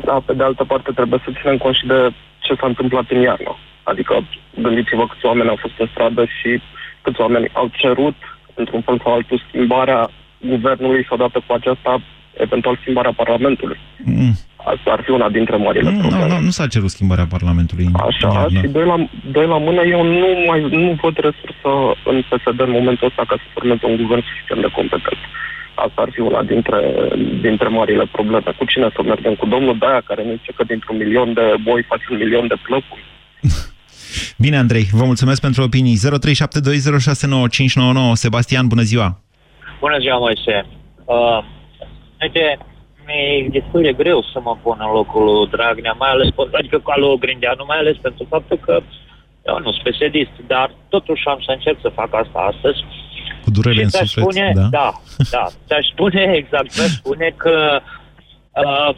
Da, 0.04 0.22
pe 0.26 0.32
de 0.32 0.42
altă 0.42 0.64
parte 0.64 0.90
trebuie 0.92 1.20
să 1.24 1.30
ținem 1.40 1.56
cont 1.56 1.74
și 1.74 1.86
de 1.86 2.14
ce 2.38 2.54
s-a 2.60 2.66
întâmplat 2.66 3.04
în 3.10 3.20
iarnă. 3.20 3.56
Adică 3.82 4.14
gândiți-vă 4.62 5.06
câți 5.06 5.26
oameni 5.26 5.48
au 5.48 5.58
fost 5.60 5.74
în 5.78 5.88
stradă 5.92 6.24
și 6.24 6.62
câți 7.02 7.20
oameni 7.20 7.50
au 7.52 7.70
cerut, 7.72 8.16
într-un 8.54 8.82
fel 8.82 9.00
sau 9.02 9.12
altul, 9.12 9.42
schimbarea 9.48 10.10
guvernului 10.52 11.02
și 11.02 11.12
odată 11.12 11.38
cu 11.46 11.52
aceasta, 11.52 12.02
eventual 12.36 12.78
schimbarea 12.80 13.12
Parlamentului. 13.12 13.78
Mm. 14.04 14.32
Asta 14.72 14.90
ar 14.96 15.00
fi 15.04 15.10
una 15.10 15.28
dintre 15.28 15.56
marile 15.56 15.90
mm, 15.90 15.98
probleme. 15.98 16.26
Nu, 16.26 16.34
nu, 16.34 16.40
nu 16.40 16.50
s-a 16.50 16.66
cerut 16.66 16.90
schimbarea 16.90 17.26
Parlamentului. 17.34 17.86
Așa, 18.08 18.28
iarnă. 18.32 18.60
și 18.60 18.66
doi 18.66 18.86
la, 18.92 18.96
doi 19.36 19.46
la 19.46 19.58
mână, 19.58 19.82
eu 19.94 20.02
nu 20.04 20.28
mai 20.46 20.60
nu 20.84 20.98
văd 21.02 21.14
resursă 21.28 21.70
în 22.10 22.16
PSD 22.28 22.58
în 22.60 22.70
momentul 22.78 23.06
ăsta 23.06 23.22
ca 23.30 23.36
să 23.42 23.46
formeze 23.54 23.84
un 23.86 23.96
guvern 24.02 24.22
suficient 24.28 24.60
de 24.66 24.70
competent. 24.78 25.20
Asta 25.84 25.98
ar 26.02 26.10
fi 26.14 26.20
una 26.20 26.42
dintre, 26.42 26.78
dintre 27.46 27.68
marile 27.68 28.06
probleme. 28.16 28.50
Cu 28.58 28.64
cine 28.72 28.88
să 28.96 29.00
mergem? 29.02 29.34
Cu 29.34 29.46
domnul 29.46 29.78
Daia, 29.78 30.02
care 30.10 30.22
ne 30.22 30.34
zice 30.38 30.52
că 30.56 30.64
dintr-un 30.64 30.96
milion 30.96 31.32
de 31.32 31.46
boi 31.62 31.82
face 31.90 32.04
un 32.10 32.16
milion 32.16 32.46
de 32.46 32.58
plăcuri. 32.66 33.04
Bine, 34.44 34.56
Andrei, 34.56 34.86
vă 34.92 35.04
mulțumesc 35.04 35.40
pentru 35.40 35.62
opinii. 35.62 35.96
0372069599. 35.96 36.00
Sebastian, 38.12 38.66
bună 38.66 38.82
ziua! 38.82 39.08
Bună 39.80 39.98
ziua, 39.98 40.18
Moise! 40.18 40.66
Uh, 41.04 41.38
uite, 42.22 42.58
mi-e 43.06 43.48
destul 43.58 43.82
de 43.82 43.92
greu 43.92 44.22
să 44.32 44.40
mă 44.40 44.56
pun 44.62 44.76
în 44.80 44.92
locul 44.92 45.24
lui 45.24 45.48
Dragnea, 45.50 45.94
mai 45.98 46.10
ales, 46.10 46.28
adică 46.52 46.78
ca 46.78 46.94
lui 46.96 47.18
Grindeanu, 47.18 47.64
mai 47.66 47.78
ales 47.78 47.96
pentru 47.96 48.26
faptul 48.28 48.58
că 48.66 48.80
eu 49.46 49.58
nu 49.58 49.70
sunt 49.72 49.82
pesedist, 49.82 50.34
dar 50.46 50.74
totuși 50.88 51.26
am 51.26 51.40
să 51.46 51.50
încerc 51.52 51.78
să 51.80 51.88
fac 51.88 52.14
asta 52.14 52.38
astăzi. 52.52 52.84
Cu 53.44 53.50
durere 53.50 53.82
în 53.82 53.88
suflet, 53.88 54.24
spune, 54.24 54.52
da? 54.54 54.68
Da, 54.70 54.92
da. 55.30 55.46
Ți-aș 55.66 55.86
spune, 55.86 56.22
exact, 56.40 56.70
ți 56.70 56.94
spune 56.94 57.34
că 57.36 57.80
uh, 58.62 58.96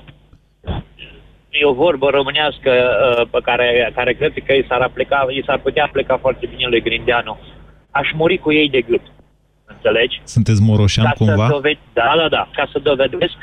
e 1.49 1.65
o 1.65 1.73
vorbă 1.73 2.09
românească 2.09 2.71
uh, 2.71 3.27
pe 3.31 3.39
care, 3.43 3.93
care 3.95 4.13
cred 4.13 4.33
că 4.47 4.53
i 4.53 4.67
s-ar, 4.69 4.81
aplica, 4.81 5.27
i 5.31 5.43
s-ar 5.47 5.59
putea 5.59 5.85
aplica 5.85 6.17
foarte 6.17 6.47
bine 6.47 6.69
lui 6.69 6.83
Grindeanu. 6.83 7.39
Aș 7.91 8.09
muri 8.15 8.39
cu 8.39 8.53
ei 8.53 8.69
de 8.71 8.81
gât. 8.81 9.03
Înțelegi? 9.79 10.21
Sunteți 10.25 10.63
moroșan 10.63 11.05
ca 11.05 11.11
cumva? 11.11 11.47
Să 11.47 11.53
doved... 11.53 11.79
Da, 11.93 12.15
da, 12.17 12.29
da. 12.29 12.49
Ca 12.59 12.69
să 12.73 12.79
dovedesc 12.79 13.37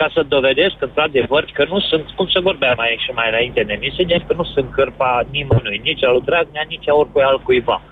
ca 0.00 0.10
să 0.14 0.22
dovedesc 0.28 0.76
într-adevăr 0.78 1.42
că 1.52 1.64
nu 1.72 1.78
sunt, 1.80 2.04
cum 2.16 2.26
se 2.28 2.40
vorbea 2.40 2.74
mai 2.76 3.02
și 3.04 3.10
mai 3.18 3.28
înainte 3.28 3.60
în 3.62 3.70
emisiune, 3.70 4.24
că 4.26 4.34
nu 4.34 4.44
sunt 4.44 4.68
cârpa 4.72 5.26
nimănui, 5.30 5.80
nici 5.88 6.04
al 6.04 6.12
lui 6.12 6.26
Dragnea, 6.28 6.64
nici 6.68 6.88
a 6.88 6.94
oricui 6.94 7.22
altcuiva. 7.22 7.82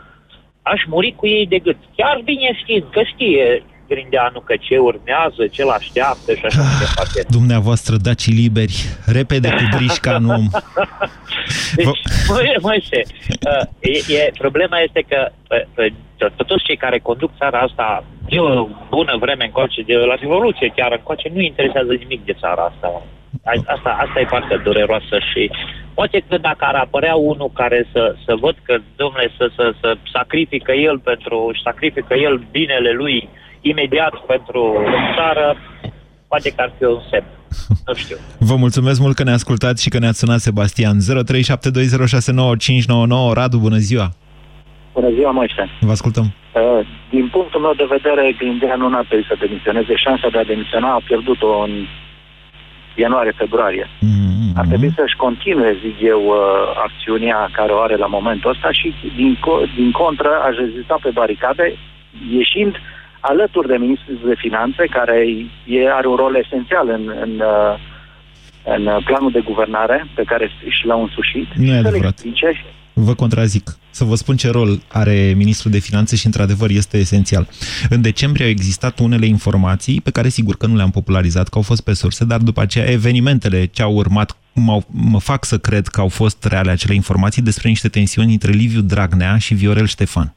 Aș 0.62 0.80
muri 0.86 1.14
cu 1.16 1.26
ei 1.26 1.46
de 1.46 1.58
gât. 1.58 1.76
Chiar 1.96 2.20
bine 2.24 2.48
știind 2.60 2.86
că 2.90 3.02
știe 3.02 3.62
Grindeanu 3.88 4.40
că 4.40 4.54
ce 4.60 4.78
urmează, 4.78 5.46
ce 5.50 5.64
l 5.64 5.68
așteaptă 5.68 6.34
și 6.34 6.44
așa 6.44 6.60
mai 6.60 6.76
departe. 6.86 7.24
Dumneavoastră, 7.28 7.96
daci 7.96 8.26
liberi, 8.26 8.76
repede 9.06 9.48
cu 9.48 9.76
brișca 9.76 10.14
în 10.14 10.28
om. 10.28 10.46
Deci, 11.76 11.86
Moise, 12.60 13.00
uh, 13.50 13.64
e, 13.80 14.14
e, 14.14 14.30
problema 14.38 14.78
este 14.78 15.04
că 15.08 15.30
uh, 15.78 16.44
toți 16.46 16.64
cei 16.64 16.76
care 16.76 16.98
conduc 16.98 17.30
țara 17.38 17.58
asta 17.58 18.04
de 18.28 18.38
o 18.38 18.68
bună 18.88 19.16
vreme 19.20 19.44
încoace, 19.44 19.82
de 19.82 19.94
la 19.94 20.14
Revoluție 20.14 20.72
chiar 20.76 20.92
încoace, 20.92 21.30
nu 21.34 21.40
interesează 21.40 21.92
nimic 21.92 22.24
de 22.24 22.36
țara 22.40 22.62
asta. 22.62 23.02
Asta, 23.44 23.90
asta 24.04 24.20
e 24.20 24.24
partea 24.24 24.56
dureroasă 24.56 25.18
și 25.32 25.50
poate 25.94 26.24
că 26.28 26.36
dacă 26.38 26.64
ar 26.64 26.74
apărea 26.74 27.14
unul 27.14 27.50
care 27.54 27.86
să, 27.92 28.14
să 28.24 28.34
văd 28.40 28.56
că, 28.62 28.78
domnule, 28.96 29.30
să, 29.36 29.50
să, 29.56 29.74
să 29.80 29.96
sacrifică 30.12 30.72
el 30.72 30.98
pentru, 30.98 31.50
sacrifică 31.64 32.14
el 32.14 32.44
binele 32.50 32.90
lui 32.90 33.28
imediat 33.72 34.14
pentru 34.32 34.62
țară, 35.16 35.46
poate 36.28 36.48
că 36.50 36.60
ar 36.62 36.72
fi 36.78 36.84
un 36.84 37.00
semn. 37.10 37.26
Nu 37.86 37.94
știu. 37.94 38.16
Vă 38.38 38.56
mulțumesc 38.56 39.00
mult 39.00 39.14
că 39.16 39.22
ne 39.22 39.32
ascultați 39.32 39.82
și 39.82 39.88
că 39.88 39.98
ne-ați 39.98 40.18
sunat, 40.18 40.38
Sebastian. 40.38 40.96
0372069599 41.00 41.04
Radu, 43.32 43.58
bună 43.58 43.76
ziua! 43.76 44.08
Bună 44.92 45.10
ziua, 45.16 45.30
Moise! 45.30 45.70
Vă 45.80 45.90
ascultăm. 45.90 46.24
Uh, 46.24 46.30
din 47.10 47.28
punctul 47.28 47.60
meu 47.60 47.74
de 47.82 47.86
vedere, 47.96 48.34
Grindeanu 48.38 48.88
nu 48.88 48.96
a 48.96 49.04
trebuit 49.08 49.26
să 49.26 49.36
demisioneze. 49.40 49.94
Șansa 49.96 50.28
de 50.28 50.38
a 50.38 50.44
demisiona 50.52 50.88
a 50.92 51.02
pierdut-o 51.06 51.60
în 51.66 51.72
ianuarie-februarie. 52.94 53.84
Mm-hmm. 53.86 54.52
Ar 54.60 54.66
trebui 54.66 54.92
să-și 54.96 55.16
continue, 55.16 55.76
zic 55.84 55.96
eu, 56.00 56.22
uh, 56.26 56.36
acțiunea 56.86 57.48
care 57.52 57.72
o 57.72 57.80
are 57.80 57.96
la 57.96 58.06
momentul 58.06 58.50
ăsta 58.50 58.68
și, 58.72 58.94
din, 59.16 59.38
co- 59.44 59.74
din 59.74 59.90
contră, 59.90 60.30
aș 60.46 60.54
rezista 60.56 60.98
pe 61.02 61.10
baricade, 61.20 61.66
ieșind 62.38 62.74
alături 63.20 63.68
de 63.68 63.76
ministrul 63.76 64.20
de 64.24 64.34
finanțe, 64.36 64.84
care 64.90 65.18
e, 65.66 65.92
are 65.92 66.06
un 66.06 66.16
rol 66.16 66.34
esențial 66.34 66.88
în, 66.88 67.12
în, 67.20 67.42
în 68.64 69.00
planul 69.04 69.30
de 69.30 69.40
guvernare 69.40 70.06
pe 70.14 70.22
care 70.22 70.50
și 70.68 70.86
l-au 70.86 71.02
însușit. 71.02 71.48
Nu 71.54 71.72
e 71.72 71.76
adevărat. 71.76 72.12
Explice, 72.12 72.52
Vă 72.98 73.14
contrazic. 73.14 73.76
Să 73.90 74.04
vă 74.04 74.14
spun 74.14 74.36
ce 74.36 74.50
rol 74.50 74.82
are 74.88 75.32
ministrul 75.36 75.70
de 75.70 75.78
finanțe 75.78 76.16
și, 76.16 76.26
într-adevăr, 76.26 76.70
este 76.70 76.98
esențial. 76.98 77.48
În 77.88 78.00
decembrie 78.00 78.44
au 78.44 78.50
existat 78.50 78.98
unele 78.98 79.26
informații 79.26 80.00
pe 80.00 80.10
care, 80.10 80.28
sigur 80.28 80.56
că 80.56 80.66
nu 80.66 80.76
le-am 80.76 80.90
popularizat, 80.90 81.48
că 81.48 81.56
au 81.56 81.62
fost 81.62 81.82
pe 81.82 81.92
surse, 81.92 82.24
dar 82.24 82.40
după 82.40 82.60
aceea 82.60 82.90
evenimentele 82.90 83.64
ce 83.64 83.82
au 83.82 83.92
urmat 83.92 84.36
mă 84.86 85.20
fac 85.20 85.44
să 85.44 85.58
cred 85.58 85.86
că 85.86 86.00
au 86.00 86.08
fost 86.08 86.44
reale 86.44 86.70
acele 86.70 86.94
informații 86.94 87.42
despre 87.42 87.68
niște 87.68 87.88
tensiuni 87.88 88.32
între 88.32 88.52
Liviu 88.52 88.80
Dragnea 88.80 89.38
și 89.38 89.54
Viorel 89.54 89.86
Ștefan. 89.86 90.34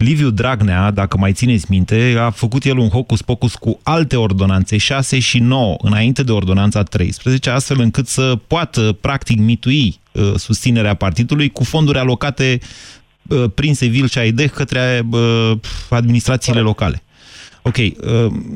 Liviu 0.00 0.30
Dragnea, 0.30 0.90
dacă 0.90 1.16
mai 1.18 1.32
țineți 1.32 1.66
minte, 1.68 2.16
a 2.18 2.30
făcut 2.30 2.64
el 2.64 2.78
un 2.78 2.88
hocus-pocus 2.88 3.54
cu 3.54 3.80
alte 3.82 4.16
ordonanțe, 4.16 4.76
6 4.76 5.18
și 5.18 5.38
9, 5.38 5.76
înainte 5.78 6.22
de 6.22 6.32
ordonanța 6.32 6.82
13, 6.82 7.50
astfel 7.50 7.80
încât 7.80 8.06
să 8.06 8.38
poată, 8.46 8.96
practic, 9.00 9.38
mitui 9.38 10.00
uh, 10.12 10.32
susținerea 10.36 10.94
partidului 10.94 11.48
cu 11.48 11.64
fonduri 11.64 11.98
alocate 11.98 12.58
uh, 13.28 13.44
prin 13.54 13.74
Sevil 13.74 14.08
și 14.08 14.18
AIDE 14.18 14.46
către 14.46 15.06
uh, 15.10 15.52
administrațiile 15.90 16.60
locale. 16.60 17.02
Ok, 17.62 17.76
uh, 17.76 17.92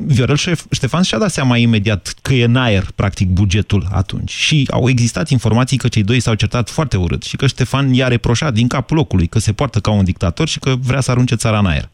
Viorel 0.05 0.35
Ștefan 0.71 1.01
și-a 1.01 1.17
dat 1.17 1.31
seama 1.31 1.57
imediat 1.57 2.13
că 2.21 2.33
e 2.33 2.43
în 2.43 2.55
aer, 2.55 2.87
practic, 2.95 3.29
bugetul 3.29 3.87
atunci. 3.91 4.31
Și 4.31 4.67
au 4.71 4.89
existat 4.89 5.29
informații 5.29 5.77
că 5.77 5.87
cei 5.87 6.03
doi 6.03 6.19
s-au 6.19 6.33
certat 6.33 6.69
foarte 6.69 6.97
urât 6.97 7.23
și 7.23 7.35
că 7.35 7.47
Ștefan 7.47 7.93
i-a 7.93 8.07
reproșat 8.07 8.53
din 8.53 8.67
capul 8.67 8.97
locului 8.97 9.27
că 9.27 9.39
se 9.39 9.53
poartă 9.53 9.79
ca 9.79 9.91
un 9.91 10.03
dictator 10.03 10.47
și 10.47 10.59
că 10.59 10.75
vrea 10.79 11.01
să 11.01 11.11
arunce 11.11 11.35
țara 11.35 11.59
în 11.59 11.65
aer. 11.65 11.89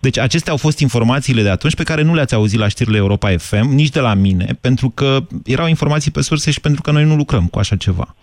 Deci 0.00 0.18
acestea 0.18 0.52
au 0.52 0.58
fost 0.58 0.78
informațiile 0.78 1.42
de 1.42 1.50
atunci 1.50 1.74
pe 1.74 1.82
care 1.82 2.02
nu 2.02 2.14
le-ați 2.14 2.34
auzit 2.34 2.58
la 2.58 2.68
știrile 2.68 2.96
Europa 2.96 3.36
FM, 3.36 3.68
nici 3.68 3.88
de 3.88 4.00
la 4.00 4.14
mine, 4.14 4.58
pentru 4.60 4.90
că 4.90 5.26
erau 5.44 5.66
informații 5.66 6.10
pe 6.10 6.22
surse 6.22 6.50
și 6.50 6.60
pentru 6.60 6.82
că 6.82 6.90
noi 6.90 7.04
nu 7.04 7.16
lucrăm 7.16 7.46
cu 7.46 7.58
așa 7.58 7.76
ceva. 7.76 8.14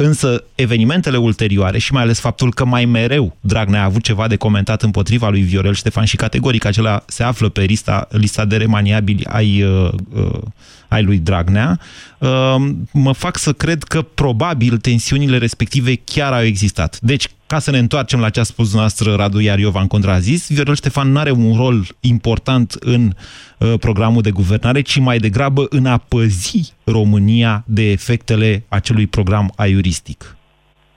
Însă 0.00 0.44
evenimentele 0.54 1.16
ulterioare 1.16 1.78
și 1.78 1.92
mai 1.92 2.02
ales 2.02 2.20
faptul 2.20 2.52
că 2.52 2.64
mai 2.64 2.84
mereu 2.84 3.36
Dragnea 3.40 3.80
a 3.80 3.84
avut 3.84 4.02
ceva 4.02 4.28
de 4.28 4.36
comentat 4.36 4.82
împotriva 4.82 5.28
lui 5.28 5.40
Viorel 5.40 5.74
Ștefan 5.74 6.04
și 6.04 6.16
categoric 6.16 6.64
acela 6.64 7.02
se 7.06 7.22
află 7.22 7.48
pe 7.48 7.62
lista, 7.62 8.08
lista 8.10 8.44
de 8.44 8.56
remaniabili 8.56 9.24
ai, 9.24 9.62
uh, 9.62 9.92
uh, 10.14 10.40
ai 10.88 11.02
lui 11.02 11.18
Dragnea, 11.18 11.80
uh, 12.18 12.54
mă 12.92 13.12
fac 13.12 13.38
să 13.38 13.52
cred 13.52 13.82
că 13.82 14.02
probabil 14.02 14.78
tensiunile 14.78 15.38
respective 15.38 15.94
chiar 16.04 16.32
au 16.32 16.42
existat. 16.42 16.98
Deci, 17.00 17.28
ca 17.48 17.58
să 17.58 17.70
ne 17.70 17.78
întoarcem 17.78 18.20
la 18.20 18.30
ce 18.30 18.40
a 18.40 18.42
spus 18.42 18.74
noastră 18.74 19.14
Radu, 19.14 19.40
iar 19.40 19.58
eu 19.58 19.70
v-am 19.70 19.86
contrazis, 19.86 20.52
Viorel 20.52 20.74
Ștefan 20.74 21.12
nu 21.12 21.18
are 21.18 21.30
un 21.30 21.56
rol 21.56 21.80
important 22.00 22.72
în 22.80 23.02
uh, 23.10 23.74
programul 23.80 24.22
de 24.22 24.30
guvernare, 24.30 24.80
ci 24.80 24.98
mai 24.98 25.18
degrabă 25.18 25.66
în 25.68 25.86
a 25.86 25.98
păzi 26.08 26.74
România 26.84 27.64
de 27.66 27.90
efectele 27.90 28.64
acelui 28.68 29.06
program 29.06 29.52
aiuristic. 29.56 30.36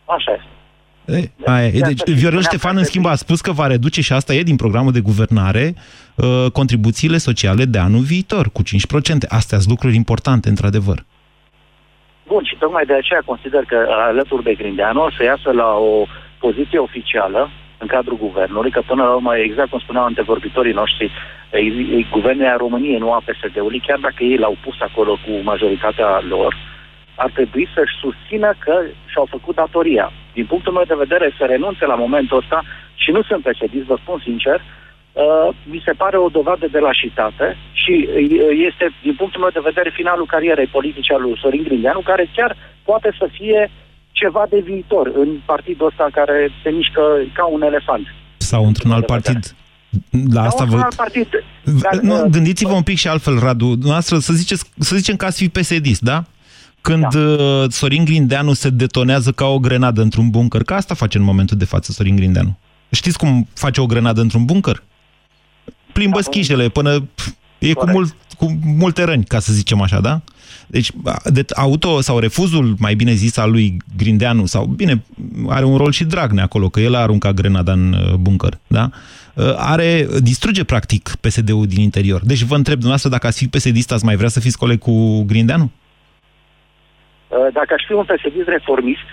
Așa 0.05 0.31
este. 0.31 0.49
E, 1.05 1.31
aia, 1.45 1.67
e. 1.67 1.79
Deci, 1.79 2.09
Viorel 2.09 2.41
Ștefan, 2.41 2.77
în 2.77 2.83
schimb, 2.83 3.05
a 3.05 3.15
spus 3.15 3.41
că 3.41 3.51
va 3.51 3.67
reduce, 3.67 4.01
și 4.01 4.13
asta 4.13 4.33
e 4.33 4.43
din 4.43 4.55
programul 4.55 4.91
de 4.91 4.99
guvernare, 4.99 5.73
uh, 6.15 6.51
contribuțiile 6.53 7.17
sociale 7.17 7.65
de 7.65 7.77
anul 7.77 8.01
viitor, 8.01 8.49
cu 8.49 8.61
5%. 8.63 9.27
Astea 9.29 9.57
sunt 9.57 9.69
lucruri 9.69 9.95
importante, 9.95 10.49
într-adevăr. 10.49 11.05
Bun, 12.27 12.43
și 12.43 12.55
tocmai 12.59 12.85
de 12.85 12.93
aceea 12.93 13.21
consider 13.25 13.63
că 13.67 13.77
alături 13.89 14.43
de 14.43 14.53
Grindeanu 14.53 15.03
o 15.03 15.11
să 15.17 15.23
iasă 15.23 15.51
la 15.51 15.69
o 15.73 16.05
poziție 16.45 16.79
oficială 16.79 17.49
în 17.77 17.87
cadrul 17.87 18.17
guvernului, 18.17 18.71
că 18.71 18.81
până 18.91 19.03
la 19.03 19.13
urmă, 19.13 19.37
exact 19.37 19.69
cum 19.69 19.79
spuneau 19.79 20.05
antevorbitorii 20.05 20.79
noștri, 20.81 21.11
guvernarea 22.11 22.63
României, 22.65 23.03
nu 23.03 23.11
a 23.13 23.23
PSD-ului, 23.25 23.83
chiar 23.87 23.99
dacă 24.07 24.23
ei 24.23 24.37
l-au 24.37 24.55
pus 24.63 24.77
acolo 24.79 25.13
cu 25.23 25.31
majoritatea 25.43 26.21
lor, 26.33 26.51
ar 27.15 27.31
trebui 27.37 27.67
să-și 27.75 27.99
susțină 28.03 28.49
că 28.59 28.75
și-au 29.11 29.27
făcut 29.35 29.55
datoria. 29.55 30.11
Din 30.33 30.45
punctul 30.45 30.73
meu 30.73 30.83
de 30.87 31.01
vedere, 31.03 31.33
să 31.37 31.45
renunțe 31.45 31.85
la 31.85 31.95
momentul 31.95 32.37
ăsta, 32.37 32.63
și 32.95 33.11
nu 33.11 33.21
sunt 33.21 33.41
PSD, 33.43 33.73
vă 33.91 33.97
spun 34.01 34.19
sincer, 34.23 34.57
uh, 34.61 35.47
mi 35.63 35.81
se 35.85 35.93
pare 36.01 36.17
o 36.17 36.29
dovadă 36.37 36.67
de 36.71 36.79
lașitate 36.79 37.57
și 37.71 37.93
uh, 38.09 38.47
este, 38.67 38.85
din 39.01 39.15
punctul 39.15 39.41
meu 39.41 39.49
de 39.53 39.67
vedere, 39.69 39.89
finalul 39.89 40.25
carierei 40.25 40.75
politice 40.77 41.13
al 41.13 41.21
lui 41.21 41.39
Sorin 41.41 41.63
Grindeanu, 41.63 41.99
care 41.99 42.29
chiar 42.35 42.55
poate 42.83 43.09
să 43.19 43.27
fie 43.31 43.69
ceva 44.11 44.45
de 44.49 44.59
viitor 44.59 45.11
în 45.15 45.29
partidul 45.45 45.87
ăsta 45.87 46.07
care 46.11 46.49
se 46.63 46.69
mișcă 46.69 47.01
ca 47.33 47.45
un 47.45 47.61
elefant. 47.61 48.07
Sau 48.37 48.65
într-un 48.65 48.91
alt 48.91 49.05
partid. 49.05 49.55
La 50.33 50.43
asta 50.43 50.63
vă... 50.63 50.87
partid. 50.95 51.27
Dar, 51.63 51.99
nu, 52.01 52.23
uh, 52.23 52.29
gândiți-vă 52.29 52.73
un 52.73 52.83
pic 52.83 52.97
și 52.97 53.07
altfel, 53.07 53.39
Radu. 53.39 53.75
Noastră, 53.81 54.17
să, 54.17 54.33
ziceți, 54.33 54.71
să 54.79 54.95
zicem 54.95 55.15
că 55.15 55.25
ați 55.25 55.37
fi 55.37 55.49
psd 55.49 55.97
da? 55.97 56.23
Când 56.81 57.07
da. 57.07 57.19
Uh, 57.19 57.65
Sorin 57.69 58.05
Grindeanu 58.05 58.53
se 58.53 58.69
detonează 58.69 59.31
ca 59.31 59.45
o 59.45 59.59
grenadă 59.59 60.01
într-un 60.01 60.29
bunker, 60.29 60.63
că 60.63 60.73
asta 60.73 60.93
face 60.93 61.17
în 61.17 61.23
momentul 61.23 61.57
de 61.57 61.65
față 61.65 61.91
Sorin 61.91 62.15
Grindeanu. 62.15 62.57
Știți 62.89 63.17
cum 63.17 63.47
face 63.53 63.81
o 63.81 63.85
grenadă 63.85 64.21
într-un 64.21 64.45
bunker? 64.45 64.83
Plimbă 65.93 66.15
da, 66.15 66.21
schișele 66.21 66.69
până... 66.69 67.07
E 67.57 67.73
cu, 67.73 67.89
mult, 67.89 68.15
cu 68.37 68.59
multe 68.63 69.03
răni, 69.03 69.23
ca 69.23 69.39
să 69.39 69.53
zicem 69.53 69.81
așa, 69.81 69.99
da? 69.99 70.21
Deci, 70.67 70.91
de, 71.23 71.45
auto 71.55 72.01
sau 72.01 72.19
refuzul, 72.19 72.75
mai 72.79 72.95
bine 72.95 73.11
zis, 73.11 73.37
al 73.37 73.51
lui 73.51 73.77
Grindeanu, 73.97 74.45
sau, 74.45 74.65
bine, 74.65 75.03
are 75.47 75.65
un 75.65 75.77
rol 75.77 75.91
și 75.91 76.03
Dragnea 76.03 76.43
acolo, 76.43 76.69
că 76.69 76.79
el 76.79 76.95
a 76.95 76.99
aruncat 76.99 77.33
grenada 77.33 77.71
în 77.71 77.93
uh, 77.93 78.13
bunker, 78.13 78.59
da? 78.67 78.89
Uh, 79.33 79.53
are, 79.55 80.07
distruge, 80.19 80.63
practic, 80.63 81.09
PSD-ul 81.21 81.65
din 81.67 81.81
interior. 81.81 82.21
Deci, 82.23 82.41
vă 82.41 82.55
întreb, 82.55 82.79
dumneavoastră, 82.79 83.09
dacă 83.09 83.27
ați 83.27 83.37
fi 83.37 83.47
PSD, 83.47 83.91
ați 83.91 84.05
mai 84.05 84.15
vrea 84.15 84.29
să 84.29 84.39
fiți 84.39 84.57
coleg 84.57 84.79
cu 84.79 85.23
Grindeanu? 85.23 85.71
Uh, 87.27 87.37
dacă 87.53 87.73
aș 87.77 87.83
fi 87.87 87.93
un 87.93 88.03
PSD 88.03 88.47
reformist, 88.47 89.07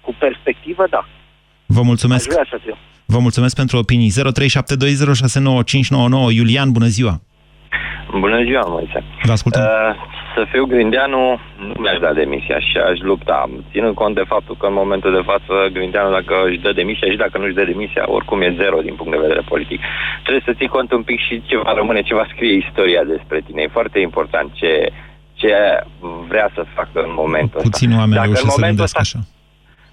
cu 0.00 0.16
perspectivă, 0.18 0.86
da. 0.90 1.08
Vă 1.66 1.82
mulțumesc. 1.82 2.28
Aș 2.28 2.32
vrea 2.32 2.46
să 2.50 2.58
fiu. 2.64 2.76
Vă 3.04 3.18
mulțumesc 3.18 3.56
pentru 3.56 3.76
opinii. 3.76 4.10
0372069599. 4.10 4.16
Iulian, 6.32 6.72
bună 6.72 6.86
ziua! 6.86 7.20
Bună 8.18 8.42
ziua, 8.42 8.64
Moise. 8.66 9.04
Vă 9.22 9.32
ascultăm. 9.32 9.62
Uh, 9.62 9.94
să 10.34 10.46
fiu 10.50 10.64
Grindeanu, 10.64 11.40
nu 11.58 11.74
mi-aș 11.82 11.98
da 11.98 12.12
demisia 12.12 12.58
și 12.58 12.76
aș 12.76 12.98
lupta. 12.98 13.48
Ținând 13.70 13.94
cont 13.94 14.14
de 14.14 14.24
faptul 14.26 14.56
că 14.56 14.66
în 14.66 14.72
momentul 14.82 15.12
de 15.12 15.22
față 15.30 15.54
Grindeanu, 15.72 16.10
dacă 16.10 16.34
își 16.48 16.58
dă 16.58 16.72
demisia 16.72 17.10
și 17.10 17.16
dacă 17.16 17.38
nu 17.38 17.44
își 17.44 17.54
dă 17.54 17.64
demisia, 17.64 18.04
oricum 18.06 18.40
e 18.40 18.54
zero 18.56 18.78
din 18.80 18.94
punct 18.94 19.12
de 19.12 19.24
vedere 19.26 19.42
politic. 19.48 19.80
Trebuie 20.22 20.42
să 20.46 20.56
ții 20.58 20.74
cont 20.76 20.92
un 20.92 21.02
pic 21.02 21.20
și 21.26 21.42
ce 21.46 21.56
va 21.56 21.72
rămâne, 21.72 22.00
ce 22.02 22.14
va 22.14 22.26
scrie 22.32 22.62
istoria 22.64 23.04
despre 23.04 23.40
tine. 23.46 23.62
E 23.62 23.78
foarte 23.78 23.98
important 23.98 24.52
ce, 24.52 24.92
ce 25.34 25.52
vrea 26.28 26.50
să 26.54 26.64
facă 26.74 26.98
în 27.06 27.12
momentul 27.22 27.58
ăsta. 27.58 27.68
Puțin 27.70 27.90
oameni 27.92 28.20
dacă 28.20 28.40
în 28.42 28.52
momentul 28.56 28.84
ăsta, 28.84 28.98
așa. 29.02 29.18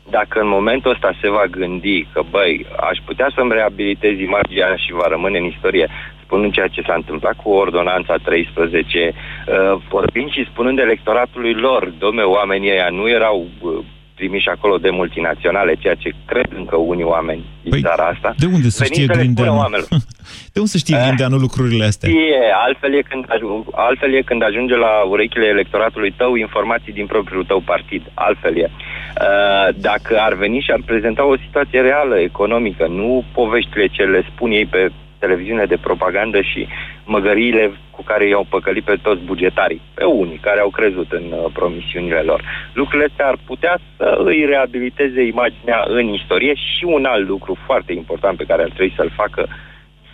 Dacă 0.10 0.40
în 0.40 0.48
momentul 0.48 0.92
ăsta 0.92 1.12
se 1.22 1.30
va 1.30 1.46
gândi 1.58 2.08
că, 2.14 2.22
băi, 2.30 2.66
aș 2.90 2.98
putea 3.06 3.30
să-mi 3.36 3.54
reabilitez 3.54 4.20
imaginea 4.20 4.76
și 4.76 4.92
va 4.92 5.08
rămâne 5.08 5.38
în 5.38 5.46
istorie, 5.46 5.88
spunând 6.32 6.54
ceea 6.54 6.68
ce 6.76 6.82
s-a 6.88 6.94
întâmplat 7.02 7.36
cu 7.44 7.50
ordonanța 7.50 8.16
13, 8.16 9.14
uh, 9.14 9.82
vorbind 9.90 10.30
și 10.32 10.50
spunând 10.52 10.78
electoratului 10.80 11.54
lor, 11.54 11.94
domne, 12.04 12.22
oamenii 12.22 12.72
ăia 12.72 12.90
nu 12.90 13.10
erau 13.10 13.38
uh, 13.60 13.72
trimiși 14.16 14.50
acolo 14.50 14.76
de 14.78 14.90
multinaționale, 14.90 15.74
ceea 15.84 15.96
ce 16.04 16.10
cred 16.26 16.50
încă 16.56 16.76
unii 16.76 17.04
oameni 17.04 17.44
din 17.62 17.72
păi, 17.72 17.82
țara 17.82 18.06
asta. 18.14 18.34
De 18.38 18.46
unde 18.46 18.70
să 18.70 18.84
știe 18.84 19.06
Grindeanu? 19.06 19.68
de 20.54 20.60
unde 20.64 20.74
să 20.76 20.78
știe 20.78 20.96
uh, 20.98 21.02
Grindeanu 21.04 21.38
lucrurile 21.38 21.86
astea? 21.86 22.10
E, 22.10 22.52
altfel 22.66 22.94
e, 22.94 23.02
când 23.12 23.26
ajung, 23.36 23.66
altfel 23.72 24.14
e 24.14 24.22
când 24.22 24.44
ajunge 24.44 24.76
la 24.76 24.94
urechile 25.14 25.46
electoratului 25.46 26.12
tău 26.22 26.36
informații 26.36 26.94
din 27.00 27.06
propriul 27.06 27.46
tău 27.52 27.60
partid. 27.72 28.04
Altfel 28.14 28.58
e. 28.58 28.68
Uh, 28.70 29.68
dacă 29.76 30.14
ar 30.28 30.34
veni 30.34 30.60
și 30.66 30.72
ar 30.72 30.82
prezenta 30.86 31.24
o 31.26 31.42
situație 31.46 31.82
reală, 31.82 32.16
economică, 32.20 32.88
nu 32.88 33.24
poveștile 33.34 33.88
ce 33.88 34.04
le 34.04 34.22
spun 34.32 34.52
ei 34.52 34.66
pe 34.66 34.92
televiziune 35.24 35.66
de 35.66 35.84
propagandă 35.88 36.42
și 36.42 36.62
măgăriile 37.16 37.64
cu 37.96 38.02
care 38.04 38.28
i-au 38.28 38.46
păcălit 38.50 38.84
pe 38.84 38.96
toți 39.02 39.28
bugetarii, 39.32 39.82
pe 39.94 40.04
unii 40.04 40.46
care 40.48 40.60
au 40.60 40.70
crezut 40.70 41.10
în 41.20 41.26
uh, 41.32 41.46
promisiunile 41.54 42.22
lor. 42.30 42.42
Lucrurile 42.74 43.08
astea 43.10 43.28
ar 43.28 43.38
putea 43.46 43.76
să 43.98 44.08
îi 44.30 44.46
reabiliteze 44.46 45.22
imaginea 45.22 45.80
în 45.88 46.06
istorie 46.20 46.54
și 46.54 46.84
un 46.86 47.06
alt 47.06 47.28
lucru 47.28 47.54
foarte 47.66 47.92
important 47.94 48.38
pe 48.38 48.50
care 48.50 48.62
ar 48.62 48.72
trebui 48.76 48.94
să-l 48.96 49.12
facă, 49.22 49.42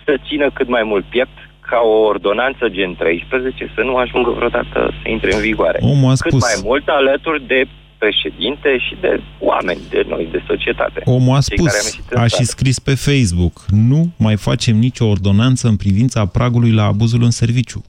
să 0.04 0.12
țină 0.28 0.50
cât 0.50 0.68
mai 0.68 0.82
mult 0.82 1.04
piept 1.04 1.38
ca 1.70 1.80
o 1.84 1.96
ordonanță 2.12 2.68
gen 2.68 2.94
13 2.94 3.70
să 3.74 3.82
nu 3.82 3.94
ajungă 3.96 4.30
vreodată 4.30 4.68
să 5.02 5.08
intre 5.08 5.34
în 5.34 5.40
vigoare. 5.40 5.78
Omul 5.82 6.10
a 6.10 6.14
spus... 6.14 6.32
Cât 6.32 6.40
mai 6.40 6.58
mult 6.68 6.88
alături 6.88 7.46
de 7.46 7.60
președinte 7.98 8.78
și 8.78 8.96
de 9.00 9.20
oameni, 9.38 9.80
de 9.90 10.04
noi, 10.08 10.28
de 10.32 10.42
societate. 10.46 11.02
Omul 11.04 11.36
a 11.36 11.40
spus, 11.40 12.00
a 12.14 12.26
și 12.26 12.44
scris 12.44 12.78
pe 12.78 12.94
Facebook, 12.94 13.64
nu 13.68 14.10
mai 14.16 14.36
facem 14.36 14.76
nicio 14.76 15.06
ordonanță 15.06 15.68
în 15.68 15.76
privința 15.76 16.26
pragului 16.26 16.72
la 16.72 16.84
abuzul 16.84 17.22
în 17.22 17.30
serviciu. 17.30 17.84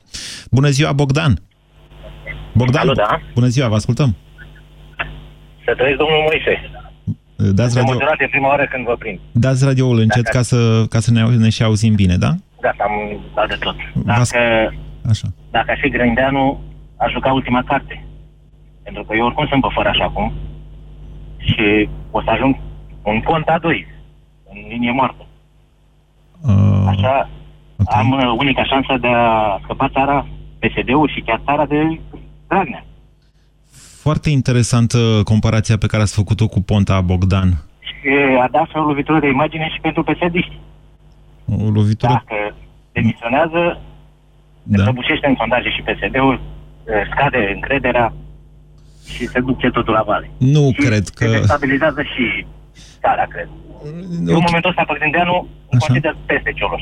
Bună 0.52 0.70
ziua, 0.70 0.92
Bogdan! 0.92 1.34
Bogdan, 2.54 2.82
Alo, 2.82 2.94
da? 2.94 3.22
bună 3.34 3.48
ziua, 3.48 3.68
vă 3.68 3.76
ascultăm! 3.76 4.16
Să 5.66 5.76
trăiesc, 5.76 5.98
domnul 5.98 6.22
Moise. 6.30 6.54
Dați 7.36 7.78
radio... 7.78 7.96
e 8.20 8.28
prima 8.30 8.48
oară 8.48 8.68
când 8.72 8.86
vă 8.86 8.96
prind. 9.00 9.20
Dați 9.32 9.66
radioul 9.66 10.00
încet 10.00 10.24
Dacă... 10.24 10.38
ca 10.38 10.44
să, 10.44 10.86
ca 10.90 11.00
să 11.00 11.12
ne, 11.12 11.22
ne 11.22 11.50
și 11.50 11.64
auzim 11.64 11.96
bine, 11.96 12.16
da? 12.16 12.32
Da, 12.62 12.72
am 12.78 13.20
dat 13.36 13.48
de 13.48 13.56
tot. 13.60 13.76
Dacă, 14.06 14.22
Așa. 15.10 15.28
dacă 15.52 15.72
aș 15.72 15.80
fi 15.80 15.90
Grindeanu, 15.90 16.64
aș 16.98 17.12
juca 17.12 17.32
ultima 17.32 17.64
carte. 17.64 18.04
Pentru 18.90 19.08
că 19.08 19.16
eu 19.16 19.26
oricum 19.26 19.48
sunt 19.48 19.62
pe 19.62 19.68
fără 19.74 19.90
așa 19.90 20.04
acum 20.04 20.34
și 21.38 21.90
o 22.12 22.22
să 22.22 22.30
ajung 22.30 22.56
Un 23.04 23.22
cont 23.22 23.48
a 23.48 23.58
doi, 23.60 23.88
în 24.50 24.58
linie 24.70 24.92
moartă. 24.92 25.26
Uh, 26.42 26.86
Așa, 26.88 27.30
okay. 27.78 28.00
am 28.00 28.12
uh, 28.12 28.36
unica 28.38 28.64
șansă 28.64 28.98
de 29.02 29.08
a 29.08 29.60
scăpa 29.64 29.90
țara, 29.90 30.28
PSD-ul 30.60 31.12
și 31.14 31.22
chiar 31.22 31.42
țara 31.46 31.66
de 31.66 32.00
Dragnea. 32.48 32.86
Foarte 34.02 34.30
interesantă 34.30 34.98
comparația 35.24 35.78
pe 35.78 35.88
care 35.88 36.02
ați 36.02 36.16
făcut-o 36.16 36.48
cu 36.48 36.62
Ponta 36.62 37.02
Bogdan. 37.02 37.50
Și 37.80 38.10
a 38.42 38.48
dat 38.52 38.70
o 38.74 38.80
lovitură 38.80 39.20
de 39.20 39.28
imagine 39.28 39.70
și 39.74 39.80
pentru 39.82 40.04
psd 40.04 40.36
O 41.64 41.70
lovitură... 41.70 42.12
Dacă 42.12 42.56
demisionează, 42.92 43.82
Da. 44.64 44.78
se 44.78 44.84
prăbușește 44.84 45.28
în 45.28 45.36
sondaje 45.38 45.70
și 45.70 45.82
PSD-ul, 45.82 46.34
uh, 46.34 46.94
scade 47.12 47.52
încrederea 47.54 48.14
și 49.14 49.28
se 49.28 49.40
duce 49.40 49.70
totul 49.70 49.94
la 49.94 50.02
vale. 50.02 50.32
Nu 50.38 50.72
și 50.74 50.88
cred 50.88 51.06
se 51.06 51.26
că... 51.26 51.32
destabilizează 51.32 52.02
și 52.02 52.46
țara, 53.02 53.26
cred. 53.34 53.50
Eu, 54.28 54.36
în 54.40 54.44
momentul 54.48 54.70
ăsta, 54.70 54.84
pe 54.88 54.96
Grindeanu, 55.00 55.48
îl 55.70 55.80
consider 55.80 56.18
peste 56.26 56.52
Cioloș. 56.58 56.82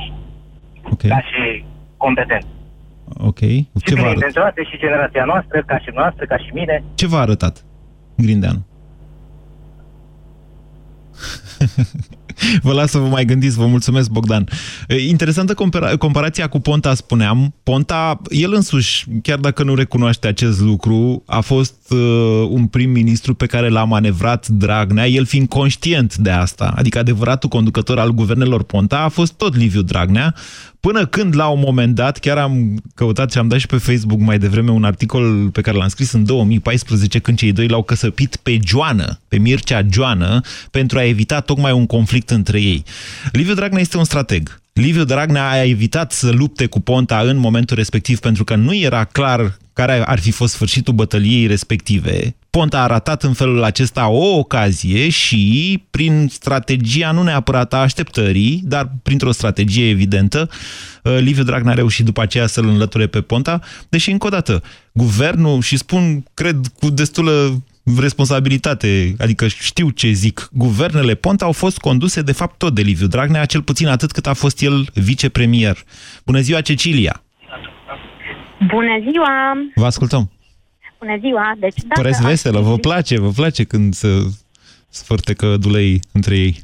Ok. 0.91 1.07
Ca 1.07 1.21
și 1.29 1.65
competent. 1.97 2.45
Ok. 3.17 3.39
Și 3.39 3.67
Ce 3.83 3.93
bine 3.93 4.01
v-a, 4.01 4.07
arăt... 4.07 4.13
intenționate 4.13 4.63
și 4.63 4.77
generația 4.77 5.23
noastră, 5.25 5.63
ca 5.65 5.79
și 5.79 5.89
noastră, 5.93 6.25
ca 6.25 6.37
și 6.37 6.49
mine. 6.53 6.83
Ce 6.95 7.07
v-a 7.07 7.19
arătat 7.19 7.63
Grindeanu? 8.15 8.65
Vă 12.61 12.73
las 12.73 12.89
să 12.89 12.97
vă 12.97 13.07
mai 13.07 13.25
gândiți, 13.25 13.57
vă 13.57 13.65
mulțumesc, 13.65 14.09
Bogdan. 14.09 14.47
E, 14.87 15.07
Interesantă 15.07 15.53
compara- 15.53 15.97
comparația 15.97 16.47
cu 16.47 16.59
Ponta, 16.59 16.93
spuneam. 16.93 17.53
Ponta, 17.63 18.21
el 18.29 18.53
însuși, 18.53 19.05
chiar 19.21 19.39
dacă 19.39 19.63
nu 19.63 19.75
recunoaște 19.75 20.27
acest 20.27 20.59
lucru, 20.59 21.23
a 21.25 21.39
fost 21.39 21.75
uh, 21.89 22.47
un 22.49 22.65
prim-ministru 22.65 23.33
pe 23.33 23.45
care 23.45 23.69
l-a 23.69 23.83
manevrat 23.83 24.47
Dragnea, 24.47 25.07
el 25.07 25.25
fiind 25.25 25.47
conștient 25.47 26.15
de 26.15 26.29
asta. 26.29 26.73
Adică 26.75 26.99
adevăratul 26.99 27.49
conducător 27.49 27.99
al 27.99 28.11
guvernelor 28.11 28.63
Ponta 28.63 28.99
a 28.99 29.07
fost 29.07 29.33
tot 29.33 29.55
Liviu 29.55 29.81
Dragnea, 29.81 30.35
Până 30.79 31.05
când, 31.05 31.35
la 31.35 31.47
un 31.47 31.59
moment 31.65 31.95
dat, 31.95 32.17
chiar 32.17 32.37
am 32.37 32.81
căutat 32.95 33.31
și 33.31 33.37
am 33.37 33.47
dat 33.47 33.59
și 33.59 33.65
pe 33.65 33.77
Facebook 33.77 34.19
mai 34.19 34.39
devreme 34.39 34.71
un 34.71 34.83
articol 34.83 35.49
pe 35.49 35.61
care 35.61 35.77
l-am 35.77 35.87
scris 35.87 36.11
în 36.11 36.25
2014, 36.25 37.19
când 37.19 37.37
cei 37.37 37.51
doi 37.51 37.67
l-au 37.67 37.83
căsăpit 37.83 38.35
pe 38.35 38.59
Joană, 38.65 39.19
pe 39.27 39.37
Mircea 39.37 39.85
Joană, 39.91 40.41
pentru 40.71 40.97
a 40.97 41.03
evita 41.03 41.39
tocmai 41.39 41.71
un 41.71 41.85
conflict 41.85 42.29
între 42.29 42.61
ei. 42.61 42.83
Liviu 43.31 43.53
Dragnea 43.53 43.81
este 43.81 43.97
un 43.97 44.03
strateg. 44.03 44.61
Liviu 44.73 45.03
Dragnea 45.03 45.49
a 45.49 45.63
evitat 45.63 46.11
să 46.11 46.29
lupte 46.29 46.65
cu 46.65 46.79
Ponta 46.79 47.19
în 47.19 47.37
momentul 47.37 47.77
respectiv 47.77 48.19
pentru 48.19 48.43
că 48.43 48.55
nu 48.55 48.75
era 48.75 49.03
clar 49.03 49.57
care 49.73 50.03
ar 50.05 50.19
fi 50.19 50.31
fost 50.31 50.53
sfârșitul 50.53 50.93
bătăliei 50.93 51.47
respective. 51.47 52.35
Ponta 52.57 52.83
a 52.83 52.87
ratat 52.87 53.23
în 53.23 53.33
felul 53.33 53.63
acesta 53.63 54.07
o 54.07 54.37
ocazie 54.37 55.09
și, 55.09 55.83
prin 55.91 56.27
strategia 56.29 57.11
nu 57.11 57.23
neapărat 57.23 57.73
a 57.73 57.77
așteptării, 57.77 58.61
dar 58.63 58.91
printr-o 59.03 59.31
strategie 59.31 59.89
evidentă, 59.89 60.49
uh, 61.03 61.17
Liviu 61.19 61.43
Dragnea 61.43 61.71
a 61.71 61.75
reușit 61.75 62.05
după 62.05 62.21
aceea 62.21 62.45
să-l 62.47 62.67
înlăture 62.67 63.07
pe 63.07 63.21
Ponta, 63.21 63.59
deși, 63.89 64.11
încă 64.11 64.27
o 64.27 64.29
dată, 64.29 64.63
guvernul, 64.91 65.61
și 65.61 65.77
spun, 65.77 66.23
cred, 66.33 66.55
cu 66.79 66.89
destulă 66.89 67.63
responsabilitate, 67.99 69.15
adică 69.19 69.47
știu 69.47 69.89
ce 69.89 70.11
zic, 70.11 70.49
guvernele 70.51 71.15
Ponta 71.15 71.45
au 71.45 71.51
fost 71.51 71.77
conduse 71.77 72.21
de 72.21 72.31
fapt 72.31 72.57
tot 72.57 72.75
de 72.75 72.81
Liviu 72.81 73.07
Dragnea, 73.07 73.45
cel 73.45 73.61
puțin 73.61 73.87
atât 73.87 74.11
cât 74.11 74.27
a 74.27 74.33
fost 74.33 74.61
el 74.61 74.85
vicepremier. 74.93 75.77
Bună 76.25 76.39
ziua, 76.39 76.61
Cecilia! 76.61 77.23
Bună 78.67 78.99
ziua! 79.09 79.53
Vă 79.75 79.85
ascultăm! 79.85 80.31
Bună 80.99 81.17
ziua! 81.19 81.53
Deci, 81.57 81.75
dacă 81.75 82.01
Păreți 82.01 82.23
ar 82.23 82.29
veselă, 82.29 82.57
fi- 82.57 82.63
vă 82.63 82.75
place, 82.75 83.19
vă 83.19 83.29
place 83.35 83.63
când 83.63 83.93
se 83.93 84.07
sfârtecă 84.89 85.57
dulei 85.57 85.99
între 86.13 86.35
ei. 86.35 86.61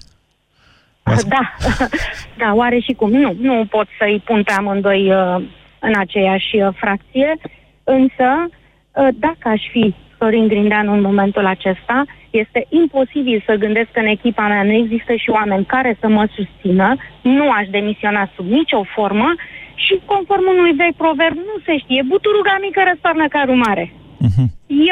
Da, 1.04 1.56
da, 2.42 2.54
oare 2.54 2.80
și 2.80 2.94
cum? 2.94 3.12
Nu, 3.12 3.36
nu 3.40 3.66
pot 3.70 3.88
să-i 4.00 4.22
pun 4.26 4.44
pe 4.44 4.52
amândoi 4.52 5.12
uh, 5.12 5.44
în 5.80 5.94
aceeași 5.96 6.56
uh, 6.58 6.68
fracție, 6.76 7.38
însă 7.84 8.28
uh, 8.48 9.08
dacă 9.14 9.44
aș 9.50 9.62
fi 9.72 9.94
Sorin 10.18 10.48
Grindeanu 10.48 10.94
în 10.94 11.02
momentul 11.02 11.46
acesta, 11.46 12.06
este 12.30 12.66
imposibil 12.70 13.44
să 13.46 13.54
gândesc 13.54 13.90
că 13.92 14.00
în 14.00 14.06
echipa 14.06 14.48
mea 14.48 14.64
nu 14.64 14.72
există 14.72 15.14
și 15.16 15.30
oameni 15.30 15.66
care 15.66 15.98
să 16.00 16.08
mă 16.08 16.28
susțină, 16.36 16.96
nu 17.22 17.52
aș 17.52 17.68
demisiona 17.70 18.30
sub 18.36 18.48
nicio 18.48 18.84
formă 18.96 19.34
și 19.76 20.00
conform 20.06 20.46
unui 20.58 20.72
vechi 20.72 20.96
proverb, 20.96 21.36
nu 21.36 21.56
se 21.66 21.78
știe, 21.78 22.02
buturuga 22.08 22.58
mică 22.62 22.82
răstoarnă 22.90 23.28
carul 23.28 23.56
mare. 23.56 23.94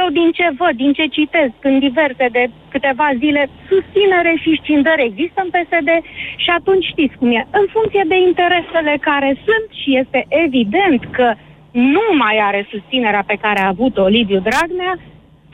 Eu 0.02 0.08
din 0.20 0.30
ce 0.38 0.46
văd, 0.62 0.76
din 0.84 0.92
ce 0.98 1.06
citesc 1.18 1.58
în 1.70 1.76
diverse 1.88 2.26
de 2.38 2.44
câteva 2.74 3.08
zile, 3.24 3.42
susținere 3.72 4.34
și 4.44 4.60
scindări 4.62 5.08
există 5.10 5.40
în 5.44 5.50
PSD 5.56 5.90
și 6.44 6.50
atunci 6.60 6.86
știți 6.94 7.16
cum 7.20 7.30
e. 7.40 7.42
În 7.60 7.66
funcție 7.76 8.04
de 8.14 8.18
interesele 8.30 8.94
care 9.10 9.30
sunt 9.48 9.68
și 9.82 9.90
este 10.02 10.20
evident 10.46 11.02
că 11.18 11.28
nu 11.72 12.06
mai 12.24 12.36
are 12.50 12.62
susținerea 12.74 13.24
pe 13.32 13.38
care 13.46 13.60
a 13.62 13.72
avut-o 13.76 14.06
Liviu 14.18 14.40
Dragnea, 14.50 14.94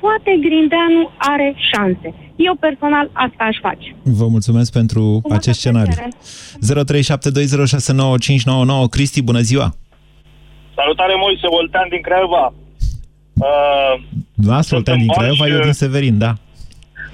poate 0.04 0.32
Grindeanu 0.46 1.02
are 1.32 1.48
șanse. 1.70 2.10
Eu 2.48 2.54
personal 2.56 3.06
asta 3.26 3.44
aș 3.44 3.58
face. 3.68 3.88
Vă 4.04 4.28
mulțumesc 4.36 4.70
pentru 4.80 5.02
acest 5.30 5.60
scenariu. 5.60 5.94
0372069599 5.94 5.98
Cristi, 8.90 9.24
bună 9.24 9.40
ziua! 9.40 9.68
Salutare 10.76 11.14
Moise 11.24 11.48
Voltean 11.56 11.88
din 11.90 12.02
Craiova. 12.02 12.54
Uh, 13.38 13.94
La 14.46 14.62
Soltean 14.62 14.98
din 14.98 15.08
în 15.10 15.16
Craiova, 15.18 15.46
Balș, 15.46 15.54
eu 15.54 15.62
din 15.62 15.74
Severin, 15.74 16.18
da. 16.18 16.34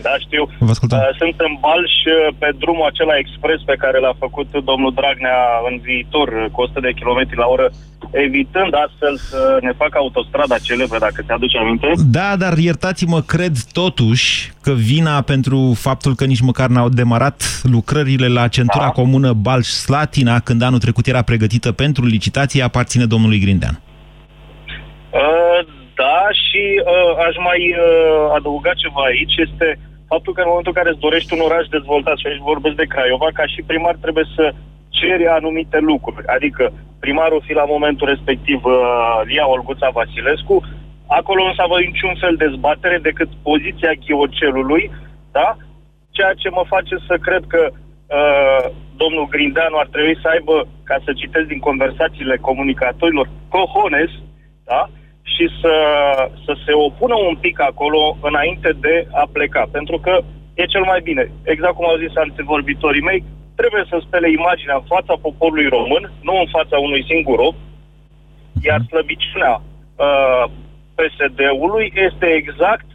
da, 0.02 0.14
știu. 0.26 0.44
Vă 0.60 0.70
ascultăm. 0.70 0.98
Uh, 1.00 1.16
sunt 1.22 1.36
în 1.48 1.54
Balș 1.66 1.96
uh, 2.06 2.36
pe 2.42 2.50
drumul 2.58 2.86
acela 2.92 3.16
expres 3.18 3.60
pe 3.66 3.76
care 3.84 4.00
l-a 4.00 4.16
făcut 4.20 4.50
domnul 4.70 4.94
Dragnea 5.00 5.40
în 5.70 5.76
viitor 5.88 6.28
uh, 6.28 6.46
cu 6.52 6.62
100 6.62 6.80
de 6.80 6.92
km 7.00 7.20
la 7.44 7.48
oră, 7.56 7.68
evitând 8.12 8.74
astfel 8.86 9.18
să 9.18 9.58
ne 9.62 9.72
facă 9.82 9.98
autostrada 9.98 10.58
celebră, 10.58 10.98
dacă 11.00 11.24
te-aduci 11.28 11.56
aminte. 11.56 11.92
Da, 12.18 12.36
dar 12.36 12.58
iertați-mă, 12.58 13.22
cred 13.22 13.56
totuși 13.72 14.52
că 14.62 14.72
vina 14.72 15.22
pentru 15.22 15.74
faptul 15.88 16.16
că 16.16 16.26
nici 16.26 16.48
măcar 16.50 16.70
n-au 16.70 16.90
demarat 16.90 17.62
lucrările 17.64 18.28
la 18.28 18.48
centura 18.48 18.90
Da. 18.90 18.90
comună 19.00 19.34
Balș-Slatina, 19.34 20.40
când 20.40 20.62
anul 20.62 20.80
trecut 20.80 21.06
era 21.08 21.22
pregătită 21.22 21.72
pentru 21.72 22.06
licitație, 22.06 22.64
aparține 22.64 23.06
domnului 23.06 23.40
Grindean. 23.40 23.82
Uh, 25.14 25.83
da, 26.02 26.18
și 26.44 26.64
uh, 26.76 27.12
aș 27.28 27.36
mai 27.50 27.62
uh, 27.72 28.26
adăuga 28.38 28.74
ceva 28.84 29.04
aici, 29.12 29.36
este 29.46 29.68
faptul 30.12 30.34
că 30.34 30.42
în 30.42 30.52
momentul 30.52 30.74
în 30.74 30.80
care 30.80 30.90
îți 30.92 31.06
dorești 31.06 31.34
un 31.34 31.46
oraș 31.50 31.66
dezvoltat, 31.78 32.18
și 32.18 32.28
aici 32.28 32.50
vorbesc 32.52 32.76
de 32.76 32.92
Craiova, 32.94 33.30
ca 33.34 33.46
și 33.54 33.68
primar 33.70 33.96
trebuie 34.04 34.28
să 34.36 34.46
ceri 34.98 35.26
anumite 35.28 35.80
lucruri. 35.92 36.28
Adică 36.36 36.64
primarul 37.00 37.46
fi 37.48 37.54
la 37.62 37.66
momentul 37.74 38.08
respectiv 38.14 38.60
uh, 38.64 38.76
Lia 39.30 39.46
Olguța 39.54 39.90
Vasilescu, 39.98 40.56
acolo 41.20 41.42
nu 41.44 41.54
s-a 41.54 41.66
văzut 41.72 41.86
niciun 41.92 42.16
fel 42.22 42.36
de 42.36 42.46
dezbatere 42.46 42.98
decât 43.08 43.30
poziția 43.50 43.94
ghiocelului, 44.04 44.84
da? 45.32 45.48
Ceea 46.16 46.34
ce 46.42 46.50
mă 46.50 46.64
face 46.74 46.96
să 47.08 47.16
cred 47.28 47.44
că 47.54 47.62
uh, 47.72 48.64
domnul 49.02 49.28
Grindeanu 49.34 49.78
ar 49.80 49.88
trebui 49.92 50.18
să 50.22 50.28
aibă, 50.36 50.56
ca 50.90 50.98
să 51.06 51.20
citesc 51.22 51.48
din 51.48 51.60
conversațiile 51.70 52.36
comunicatorilor, 52.48 53.28
cojones, 53.54 54.12
da? 54.72 54.82
Și 55.24 55.46
să, 55.62 55.76
să 56.46 56.54
se 56.66 56.74
opună 56.74 57.16
un 57.16 57.36
pic 57.36 57.62
acolo 57.62 58.18
înainte 58.22 58.70
de 58.80 59.08
a 59.12 59.26
pleca. 59.32 59.64
Pentru 59.72 59.98
că 60.00 60.14
e 60.54 60.74
cel 60.74 60.84
mai 60.92 61.02
bine. 61.04 61.32
Exact 61.44 61.76
cum 61.76 61.86
au 61.86 61.98
zis 61.98 62.16
antevorbitorii 62.16 63.08
mei, 63.10 63.24
trebuie 63.56 63.84
să 63.90 63.98
spele 64.00 64.30
imaginea 64.32 64.76
în 64.76 64.86
fața 64.94 65.14
poporului 65.22 65.68
român, 65.68 66.12
nu 66.22 66.34
în 66.40 66.48
fața 66.58 66.78
unui 66.78 67.04
singur 67.12 67.40
om, 67.40 67.56
iar 68.68 68.80
slăbiciunea 68.90 69.54
uh, 69.62 70.44
PSD-ului 70.98 71.86
este 72.08 72.26
exact 72.26 72.88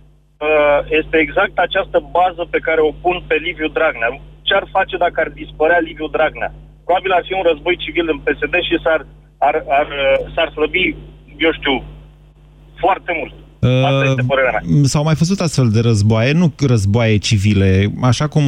uh, 0.47 0.79
este 1.01 1.17
exact 1.19 1.59
această 1.59 1.99
bază 2.19 2.43
pe 2.51 2.59
care 2.67 2.81
o 2.81 2.93
pun 3.03 3.17
pe 3.27 3.37
Liviu 3.47 3.69
Dragnea. 3.69 4.21
Ce 4.43 4.55
ar 4.55 4.67
face 4.77 4.97
dacă 4.97 5.21
ar 5.21 5.29
dispărea 5.29 5.79
Liviu 5.79 6.09
Dragnea? 6.17 6.53
Probabil 6.85 7.13
ar 7.13 7.25
fi 7.27 7.33
un 7.33 7.45
război 7.51 7.77
civil 7.85 8.07
în 8.11 8.19
PSD 8.19 8.55
și 8.69 8.77
s-ar, 8.85 9.01
ar, 9.39 9.65
ar, 9.81 9.87
uh, 9.87 10.33
s-ar 10.35 10.49
slăbi, 10.51 10.97
eu 11.39 11.53
știu, 11.53 11.85
foarte 12.81 13.13
mult. 13.19 13.33
Asta 13.85 14.05
este 14.05 14.23
părerea 14.27 14.51
mea. 14.51 14.79
Uh, 14.79 14.85
S-au 14.85 15.03
mai 15.03 15.15
făcut 15.15 15.41
astfel 15.41 15.69
de 15.69 15.81
războaie, 15.81 16.33
nu 16.33 16.53
războaie 16.67 17.17
civile, 17.17 17.93
așa 18.03 18.27
cum 18.27 18.45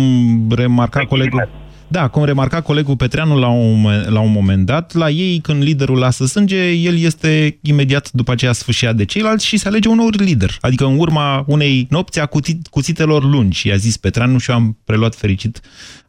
remarca 0.56 1.04
colegul... 1.04 1.48
Da, 1.92 2.08
cum 2.08 2.24
remarca 2.24 2.60
colegul 2.60 2.96
Petreanu 2.96 3.38
la 3.38 3.48
un, 3.48 3.80
momen- 3.80 4.08
la 4.08 4.20
un 4.20 4.32
moment 4.32 4.66
dat, 4.66 4.94
la 4.94 5.10
ei, 5.10 5.38
când 5.38 5.62
liderul 5.62 5.98
lasă 5.98 6.26
sânge, 6.26 6.70
el 6.70 6.98
este 6.98 7.58
imediat 7.62 8.10
după 8.12 8.32
aceea 8.32 8.52
sfâșiat 8.52 8.96
de 8.96 9.04
ceilalți 9.04 9.46
și 9.46 9.56
se 9.56 9.68
alege 9.68 9.88
un 9.88 9.96
nou 9.96 10.08
lider. 10.08 10.58
Adică 10.60 10.84
în 10.84 10.98
urma 10.98 11.44
unei 11.46 11.86
nopți 11.90 12.20
a 12.20 12.26
cuțit, 12.26 12.66
cuțitelor 12.66 13.24
lungi, 13.24 13.68
i-a 13.68 13.76
zis 13.76 13.96
Petreanu 13.96 14.38
și 14.38 14.50
eu 14.50 14.56
am 14.56 14.78
preluat 14.84 15.14
fericit 15.14 15.60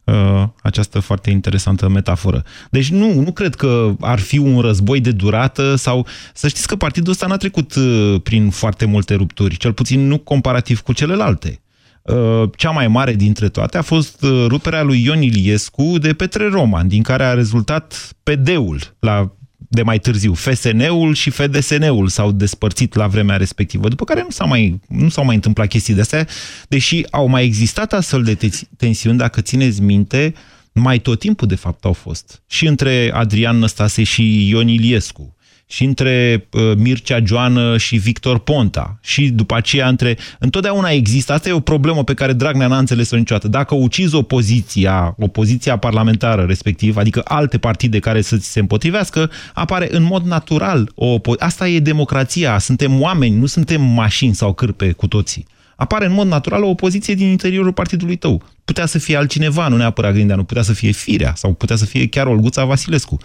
uh, 0.04 0.42
această 0.62 0.98
foarte 0.98 1.30
interesantă 1.30 1.88
metaforă. 1.88 2.44
Deci 2.70 2.90
nu, 2.90 3.20
nu 3.20 3.32
cred 3.32 3.54
că 3.54 3.94
ar 4.00 4.18
fi 4.18 4.38
un 4.38 4.60
război 4.60 5.00
de 5.00 5.10
durată 5.10 5.74
sau... 5.74 6.06
Să 6.34 6.48
știți 6.48 6.66
că 6.66 6.76
partidul 6.76 7.12
ăsta 7.12 7.26
n-a 7.26 7.36
trecut 7.36 7.74
uh, 7.74 8.20
prin 8.22 8.50
foarte 8.50 8.84
multe 8.84 9.14
rupturi, 9.14 9.56
cel 9.56 9.72
puțin 9.72 10.06
nu 10.06 10.18
comparativ 10.18 10.80
cu 10.80 10.92
celelalte. 10.92 11.61
Uh, 12.02 12.50
cea 12.56 12.70
mai 12.70 12.88
mare 12.88 13.14
dintre 13.14 13.48
toate 13.48 13.78
a 13.78 13.82
fost 13.82 14.22
uh, 14.22 14.44
ruperea 14.48 14.82
lui 14.82 15.04
Ion 15.04 15.22
Iliescu 15.22 15.98
de 15.98 16.12
Petre 16.12 16.48
Roman, 16.48 16.88
din 16.88 17.02
care 17.02 17.24
a 17.24 17.34
rezultat 17.34 18.16
PD-ul 18.22 18.96
la 18.98 19.32
de 19.68 19.82
mai 19.82 19.98
târziu. 19.98 20.34
FSN-ul 20.34 21.14
și 21.14 21.30
FDSN-ul 21.30 22.08
s-au 22.08 22.32
despărțit 22.32 22.94
la 22.94 23.06
vremea 23.06 23.36
respectivă, 23.36 23.88
după 23.88 24.04
care 24.04 24.22
nu 24.22 24.30
s-au 24.30 24.48
mai, 24.48 24.80
nu 24.88 25.08
s-au 25.08 25.24
mai 25.24 25.34
întâmplat 25.34 25.68
chestii 25.68 25.94
de 25.94 26.00
astea, 26.00 26.26
deși 26.68 27.04
au 27.10 27.26
mai 27.26 27.44
existat 27.44 27.92
astfel 27.92 28.22
de 28.22 28.50
tensiuni, 28.76 29.18
dacă 29.18 29.40
țineți 29.40 29.80
minte, 29.80 30.34
mai 30.72 30.98
tot 30.98 31.18
timpul 31.18 31.48
de 31.48 31.54
fapt 31.54 31.84
au 31.84 31.92
fost. 31.92 32.42
Și 32.46 32.66
între 32.66 33.10
Adrian 33.14 33.58
Năstase 33.58 34.02
și 34.02 34.48
Ion 34.48 34.68
Iliescu 34.68 35.36
și 35.72 35.84
între 35.84 36.46
uh, 36.50 36.72
Mircea 36.76 37.20
Joană 37.24 37.76
și 37.76 37.96
Victor 37.96 38.38
Ponta 38.38 38.98
și 39.00 39.28
după 39.28 39.54
aceea 39.56 39.88
între... 39.88 40.18
Întotdeauna 40.38 40.88
există, 40.88 41.32
asta 41.32 41.48
e 41.48 41.52
o 41.52 41.60
problemă 41.60 42.04
pe 42.04 42.14
care 42.14 42.32
Dragnea 42.32 42.66
n-a 42.66 42.78
înțeles-o 42.78 43.16
niciodată. 43.16 43.48
Dacă 43.48 43.74
ucizi 43.74 44.14
opoziția, 44.14 45.14
opoziția 45.18 45.76
parlamentară 45.76 46.42
respectiv, 46.42 46.96
adică 46.96 47.20
alte 47.24 47.58
partide 47.58 47.98
care 47.98 48.20
să 48.20 48.36
ți 48.36 48.50
se 48.50 48.60
împotrivească, 48.60 49.30
apare 49.54 49.88
în 49.90 50.02
mod 50.02 50.24
natural 50.24 50.92
o 50.94 51.20
Asta 51.38 51.68
e 51.68 51.78
democrația, 51.78 52.58
suntem 52.58 53.00
oameni, 53.00 53.36
nu 53.36 53.46
suntem 53.46 53.82
mașini 53.82 54.34
sau 54.34 54.52
cârpe 54.52 54.92
cu 54.92 55.06
toții. 55.06 55.46
Apare 55.76 56.06
în 56.06 56.12
mod 56.12 56.26
natural 56.26 56.62
o 56.62 56.68
opoziție 56.68 57.14
din 57.14 57.26
interiorul 57.26 57.72
partidului 57.72 58.16
tău. 58.16 58.42
Putea 58.64 58.86
să 58.86 58.98
fie 58.98 59.16
altcineva, 59.16 59.68
nu 59.68 59.76
neapărat 59.76 60.12
Grindeanu, 60.12 60.44
putea 60.44 60.62
să 60.62 60.72
fie 60.72 60.90
Firea 60.90 61.32
sau 61.36 61.52
putea 61.52 61.76
să 61.76 61.84
fie 61.84 62.08
chiar 62.08 62.26
Olguța 62.26 62.64
Vasilescu. 62.64 63.18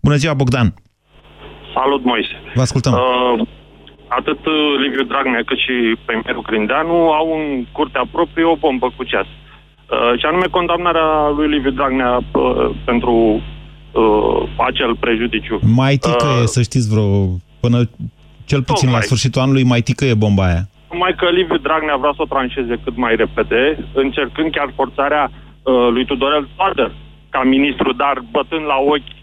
Bună 0.00 0.16
ziua, 0.16 0.34
Bogdan! 0.34 0.74
Salut, 1.78 2.02
Moise. 2.04 2.34
Vă 2.54 2.60
ascultăm. 2.60 2.92
Uh, 2.92 3.46
atât 4.08 4.40
uh, 4.46 4.54
Liviu 4.82 5.04
Dragnea 5.12 5.42
cât 5.48 5.58
și 5.58 5.74
premierul 6.04 6.42
Grindeanu 6.48 6.96
au 7.20 7.26
în 7.38 7.66
curtea 7.72 8.04
proprie 8.12 8.44
o 8.44 8.56
bombă 8.56 8.92
cu 8.96 9.02
ceas. 9.04 9.26
Uh, 9.26 10.18
și 10.18 10.26
anume 10.26 10.46
condamnarea 10.58 11.08
lui 11.36 11.48
Liviu 11.48 11.70
Dragnea 11.70 12.12
uh, 12.16 12.70
pentru 12.84 13.14
uh, 13.92 14.48
acel 14.68 14.96
prejudiciu. 14.96 15.58
Mai 15.82 15.96
ticăie, 15.96 16.42
uh, 16.42 16.52
să 16.54 16.62
știți, 16.62 16.88
vreo 16.92 17.10
până 17.60 17.78
cel 18.44 18.62
puțin 18.62 18.90
la 18.90 19.00
sfârșitul 19.00 19.40
anului, 19.40 19.64
mai 19.64 19.80
ticăie 19.80 20.14
bomba 20.14 20.44
aia. 20.44 20.62
Numai 20.92 21.14
că 21.20 21.26
Liviu 21.28 21.56
Dragnea 21.56 21.96
vrea 21.96 22.12
să 22.16 22.22
o 22.22 22.32
tranșeze 22.34 22.80
cât 22.84 22.96
mai 22.96 23.16
repede, 23.16 23.62
încercând 23.92 24.50
chiar 24.50 24.72
forțarea 24.74 25.24
uh, 25.30 25.88
lui 25.94 26.04
Tudorel 26.04 26.48
Toader 26.56 26.92
ca 27.30 27.42
ministru, 27.42 27.92
dar 27.92 28.22
bătând 28.30 28.64
la 28.72 28.78
ochi 28.94 29.15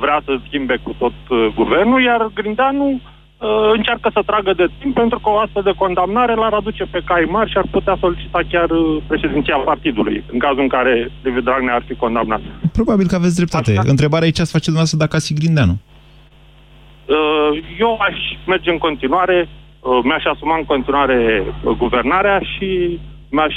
vrea 0.00 0.20
să 0.24 0.38
schimbe 0.46 0.76
cu 0.82 0.94
tot 0.98 1.12
uh, 1.28 1.46
guvernul, 1.54 2.02
iar 2.02 2.30
Grindeanu 2.34 2.88
uh, 2.90 3.70
încearcă 3.76 4.10
să 4.12 4.22
tragă 4.26 4.52
de 4.52 4.66
timp 4.80 4.94
pentru 4.94 5.18
că 5.18 5.28
o 5.30 5.38
astfel 5.38 5.62
de 5.62 5.78
condamnare 5.78 6.34
l-ar 6.34 6.52
aduce 6.52 6.84
pe 6.84 7.00
cai 7.04 7.26
mari 7.28 7.50
și 7.50 7.58
ar 7.58 7.66
putea 7.70 7.96
solicita 8.00 8.40
chiar 8.50 8.70
uh, 8.70 9.02
președinția 9.06 9.56
partidului, 9.56 10.24
în 10.32 10.38
cazul 10.38 10.60
în 10.60 10.68
care 10.68 11.10
David 11.22 11.44
Dragnea 11.44 11.74
ar 11.74 11.84
fi 11.86 11.94
condamnat. 11.94 12.40
Probabil 12.72 13.06
că 13.06 13.14
aveți 13.14 13.36
dreptate. 13.36 13.70
Asta... 13.70 13.90
Întrebarea 13.90 14.28
e 14.28 14.38
ce 14.38 14.40
ați 14.40 14.56
face 14.56 14.70
dumneavoastră 14.70 14.98
dacă 15.04 15.16
ați 15.16 15.26
fi 15.26 15.38
Grindeanu. 15.40 15.76
Eu 17.78 17.98
aș 18.08 18.16
merge 18.46 18.70
în 18.70 18.78
continuare, 18.78 19.48
mi-aș 20.02 20.24
asuma 20.24 20.56
în 20.56 20.64
continuare 20.64 21.44
guvernarea 21.76 22.38
și 22.38 22.98
mi-aș 23.30 23.54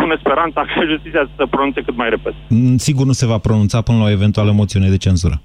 pune 0.00 0.16
speranța 0.18 0.60
că 0.60 0.80
justiția 0.92 1.22
să 1.28 1.34
se 1.36 1.46
pronunțe 1.50 1.80
cât 1.82 1.96
mai 1.96 2.08
repede. 2.08 2.36
Mm, 2.48 2.76
sigur 2.76 3.06
nu 3.06 3.12
se 3.12 3.26
va 3.26 3.38
pronunța 3.38 3.80
până 3.80 3.98
la 3.98 4.04
o 4.04 4.10
eventuală 4.10 4.50
moțiune 4.52 4.88
de 4.88 4.96
cenzură. 4.96 5.40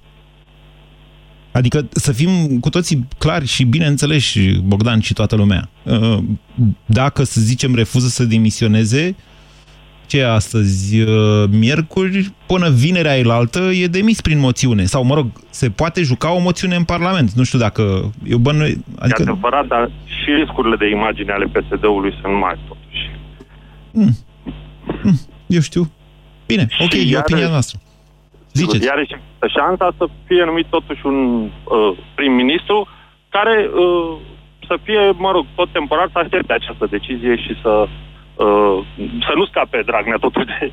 Adică 1.52 1.88
să 1.92 2.12
fim 2.12 2.60
cu 2.60 2.70
toții 2.70 3.08
clari 3.18 3.46
și 3.46 3.64
bine 3.64 3.86
înțeleși, 3.86 4.60
Bogdan 4.62 5.00
și 5.00 5.14
toată 5.14 5.36
lumea. 5.36 5.70
Uh, 5.84 6.18
dacă, 6.86 7.24
să 7.24 7.42
zicem, 7.42 7.76
refuză 7.76 8.08
să 8.08 8.24
demisioneze, 8.24 9.16
ce 10.06 10.20
e 10.20 10.32
astăzi, 10.32 11.02
uh, 11.02 11.44
miercuri, 11.50 12.32
până 12.46 12.70
vinerea 12.70 13.18
elaltă, 13.18 13.60
e 13.60 13.88
demis 13.88 14.22
prin 14.22 14.40
moțiune. 14.40 14.84
Sau, 14.84 15.04
mă 15.04 15.16
rog, 15.16 15.28
se 15.50 15.70
poate 15.70 16.02
juca 16.02 16.32
o 16.32 16.40
moțiune 16.40 16.76
în 16.76 16.84
Parlament. 16.84 17.32
Nu 17.32 17.44
știu 17.44 17.60
dacă... 17.60 18.12
Eu 18.28 18.38
bănui, 18.38 18.84
adică... 19.00 19.22
E 19.22 19.30
adevărat, 19.30 19.68
dar 19.68 19.92
și 20.06 20.32
riscurile 20.40 20.76
de 20.76 20.90
imagine 20.90 21.32
ale 21.32 21.46
PSD-ului 21.46 22.14
sunt 22.22 22.40
mari, 22.40 22.60
totuși. 22.68 23.12
Mm. 23.92 24.12
Mm, 25.04 25.20
eu 25.48 25.62
știu. 25.62 25.92
Bine, 26.46 26.68
ok, 26.80 26.90
și 26.92 27.14
e 27.14 27.18
opinia 27.18 27.50
noastră. 27.50 27.80
Ziceți. 28.54 28.86
Iar 28.86 29.06
și 29.08 29.16
șansa 29.56 29.94
să 29.98 30.06
fie 30.28 30.44
numit 30.44 30.66
totuși 30.66 31.06
un 31.06 31.18
uh, 31.44 31.98
prim-ministru 32.16 32.88
care 33.30 33.70
uh, 33.74 34.18
să 34.68 34.78
fie, 34.84 35.12
mă 35.26 35.32
rog, 35.32 35.46
tot 35.56 35.72
temporar 35.72 36.10
să 36.12 36.20
aștepte 36.20 36.54
această 36.54 36.86
decizie 36.90 37.36
și 37.36 37.54
să, 37.62 37.88
uh, 38.36 38.78
să 39.28 39.32
nu 39.36 39.46
scape 39.46 39.82
Dragnea 39.86 40.18
totul 40.18 40.46
de, 40.46 40.72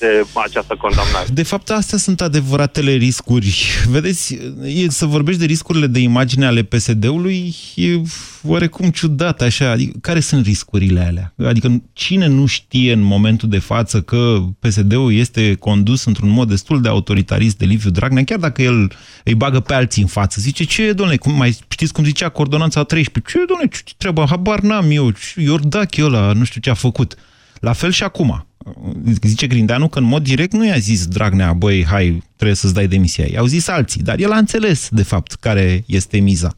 de 0.00 0.26
această 0.34 0.74
condamnare. 0.78 1.26
De 1.32 1.42
fapt, 1.42 1.70
astea 1.70 1.98
sunt 1.98 2.20
adevăratele 2.20 2.92
riscuri. 2.92 3.66
Vedeți, 3.88 4.38
e, 4.64 4.90
să 4.90 5.06
vorbești 5.06 5.40
de 5.40 5.46
riscurile 5.46 5.86
de 5.86 5.98
imagine 5.98 6.46
ale 6.46 6.62
PSD-ului 6.62 7.54
e 7.74 8.00
oarecum 8.42 8.90
ciudat 8.90 9.40
așa. 9.40 9.70
Adică, 9.70 9.98
care 10.00 10.20
sunt 10.20 10.44
riscurile 10.46 11.00
alea? 11.00 11.34
Adică 11.48 11.82
cine 11.92 12.26
nu 12.26 12.46
știe 12.46 12.92
în 12.92 13.02
momentul 13.02 13.48
de 13.48 13.58
față 13.58 14.00
că 14.00 14.38
PSD-ul 14.58 15.14
este 15.14 15.54
condus 15.54 16.04
într-un 16.04 16.28
mod 16.28 16.48
destul 16.48 16.80
de 16.80 16.88
autoritarist 16.88 17.56
de 17.56 17.64
Liviu 17.64 17.90
Dragnea, 17.90 18.24
chiar 18.24 18.38
dacă 18.38 18.62
el 18.62 18.92
îi 19.24 19.34
bagă 19.34 19.60
pe 19.60 19.74
alții 19.74 20.02
în 20.02 20.08
față. 20.08 20.40
Zice, 20.40 20.64
ce 20.64 20.82
e, 20.82 20.92
domnule, 20.92 21.18
cum, 21.18 21.32
mai 21.32 21.58
știți 21.68 21.92
cum 21.92 22.04
zicea 22.04 22.28
coordonanța 22.28 22.82
13? 22.82 23.32
Ce 23.32 23.42
e, 23.42 23.46
domnule, 23.46 23.68
ce 23.84 23.92
treaba? 23.96 24.26
Habar 24.26 24.60
n-am 24.60 24.90
eu, 24.90 25.12
Iordache 25.36 26.04
ăla, 26.04 26.32
nu 26.32 26.44
știu 26.44 26.60
ce 26.60 26.70
a 26.70 26.74
făcut. 26.74 27.14
La 27.60 27.72
fel 27.72 27.90
și 27.90 28.02
acum 28.02 28.44
zice 29.22 29.46
Grindeanu 29.46 29.88
că 29.88 29.98
în 29.98 30.04
mod 30.04 30.22
direct 30.22 30.52
nu 30.52 30.66
i-a 30.66 30.78
zis 30.78 31.06
Dragnea, 31.06 31.52
băi, 31.52 31.84
hai, 31.84 32.22
trebuie 32.36 32.56
să-ți 32.56 32.74
dai 32.74 32.88
demisia. 32.88 33.26
I-au 33.32 33.46
zis 33.46 33.68
alții, 33.68 34.02
dar 34.02 34.18
el 34.18 34.32
a 34.32 34.36
înțeles, 34.36 34.88
de 34.90 35.02
fapt, 35.02 35.34
care 35.34 35.84
este 35.86 36.18
miza. 36.18 36.56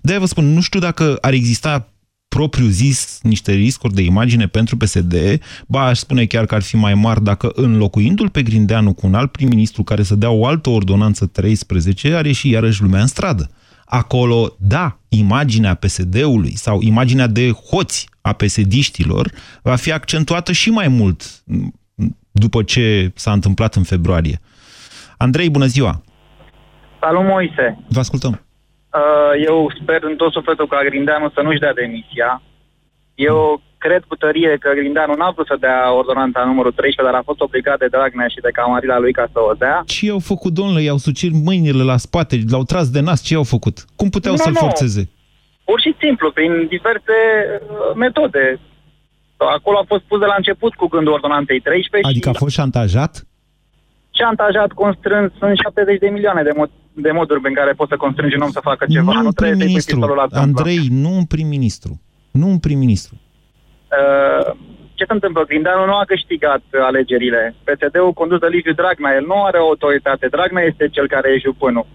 de 0.00 0.16
vă 0.16 0.26
spun, 0.26 0.52
nu 0.52 0.60
știu 0.60 0.80
dacă 0.80 1.16
ar 1.20 1.32
exista 1.32 1.88
propriu 2.28 2.66
zis 2.66 3.18
niște 3.22 3.52
riscuri 3.52 3.94
de 3.94 4.02
imagine 4.02 4.46
pentru 4.46 4.76
PSD, 4.76 5.14
ba 5.66 5.84
aș 5.84 5.98
spune 5.98 6.24
chiar 6.24 6.46
că 6.46 6.54
ar 6.54 6.62
fi 6.62 6.76
mai 6.76 6.94
mari 6.94 7.24
dacă 7.24 7.52
înlocuindu-l 7.54 8.28
pe 8.28 8.42
Grindeanu 8.42 8.92
cu 8.92 9.06
un 9.06 9.14
alt 9.14 9.32
prim-ministru 9.32 9.82
care 9.82 10.02
să 10.02 10.14
dea 10.14 10.30
o 10.30 10.46
altă 10.46 10.70
ordonanță 10.70 11.26
13, 11.26 12.14
are 12.14 12.32
și 12.32 12.48
iarăși 12.48 12.82
lumea 12.82 13.00
în 13.00 13.06
stradă. 13.06 13.50
Acolo, 13.84 14.54
da, 14.58 14.98
imaginea 15.08 15.74
PSD-ului 15.74 16.56
sau 16.56 16.80
imaginea 16.80 17.26
de 17.26 17.50
hoți 17.50 18.08
a 18.20 18.32
pesediștilor 18.32 19.30
va 19.62 19.76
fi 19.76 19.92
accentuată 19.92 20.52
și 20.52 20.70
mai 20.70 20.88
mult 20.88 21.22
după 22.30 22.62
ce 22.62 23.10
s-a 23.14 23.32
întâmplat 23.32 23.74
în 23.74 23.82
februarie. 23.82 24.40
Andrei, 25.16 25.50
bună 25.50 25.64
ziua! 25.66 26.02
Salut, 27.00 27.24
Moise! 27.24 27.78
Vă 27.88 27.98
ascultăm! 27.98 28.44
Uh, 28.94 29.44
eu 29.46 29.72
sper 29.80 30.02
în 30.02 30.16
tot 30.16 30.32
sufletul 30.32 30.66
ca 30.66 30.84
Grindeanu 30.84 31.30
să 31.34 31.40
nu-și 31.40 31.58
dea 31.58 31.72
demisia. 31.74 32.42
Eu 33.14 33.62
cred 33.84 34.02
cu 34.10 34.16
tărie 34.24 34.52
că 34.62 34.70
Grindeanu 34.78 35.14
n-a 35.14 35.30
vrut 35.34 35.46
să 35.46 35.56
dea 35.66 35.80
ordonanța 36.00 36.40
numărul 36.50 36.72
13, 36.72 37.02
dar 37.08 37.20
a 37.20 37.28
fost 37.28 37.40
obligat 37.40 37.78
de 37.78 37.92
Dragnea 37.94 38.28
și 38.34 38.44
de 38.46 38.56
camarila 38.58 38.98
lui 38.98 39.12
ca 39.18 39.26
să 39.32 39.38
o 39.50 39.54
dea. 39.62 39.82
Ce 39.86 40.10
au 40.10 40.22
făcut, 40.32 40.52
domnule? 40.58 40.82
I-au 40.82 41.00
sucit 41.08 41.32
mâinile 41.48 41.82
la 41.92 41.98
spate, 42.06 42.34
l-au 42.52 42.64
tras 42.70 42.86
de 42.96 43.00
nas, 43.08 43.20
ce 43.28 43.34
au 43.40 43.46
făcut? 43.56 43.76
Cum 44.00 44.08
puteau 44.16 44.36
să-l 44.36 44.56
forțeze? 44.64 45.02
Pur 45.68 45.78
și 45.84 45.92
simplu, 46.02 46.26
prin 46.38 46.52
diverse 46.74 47.16
uh, 47.52 47.94
metode. 48.04 48.44
Acolo 49.36 49.76
a 49.78 49.84
fost 49.92 50.04
pus 50.10 50.18
de 50.18 50.28
la 50.32 50.34
început 50.36 50.72
cu 50.74 50.86
gândul 50.94 51.12
ordonanței 51.12 51.60
13. 51.60 52.10
Adică 52.10 52.28
a 52.28 52.42
fost 52.42 52.54
șantajat? 52.54 53.12
Șantajat, 54.20 54.70
constrâns, 54.72 55.32
sunt 55.38 55.58
70 55.58 55.98
de 55.98 56.08
milioane 56.08 56.42
de, 56.42 56.52
mod, 56.56 56.70
de 56.92 57.10
moduri 57.10 57.40
prin 57.40 57.54
care 57.54 57.72
poți 57.72 57.90
să 57.90 57.96
constrângi 57.96 58.36
un 58.36 58.42
om 58.42 58.50
să 58.50 58.60
facă 58.70 58.84
ceva. 58.88 59.12
Nu, 59.12 59.22
nu 59.22 59.32
trebuie 59.32 59.56
prim-ministru, 59.56 60.28
Andrei, 60.30 60.86
nu 60.90 61.10
un 61.20 61.24
prim-ministru. 61.24 61.92
Nu 62.30 62.46
un 62.48 62.58
prim-ministru. 62.58 63.14
Uh, 64.00 64.54
ce 64.94 65.04
se 65.04 65.12
întâmplă? 65.12 65.44
Grindeanu 65.44 65.84
nu 65.84 65.96
a 65.96 66.04
câștigat 66.06 66.62
alegerile. 66.88 67.54
PSD-ul 67.64 68.12
condus 68.12 68.38
de 68.38 68.46
Liviu 68.46 68.72
Dragnea, 68.72 69.14
el 69.14 69.24
nu 69.26 69.42
are 69.42 69.58
autoritate. 69.58 70.26
Dragnea 70.26 70.64
este 70.64 70.88
cel 70.88 71.06
care 71.08 71.30
e 71.30 71.46
jupânul. 71.46 71.86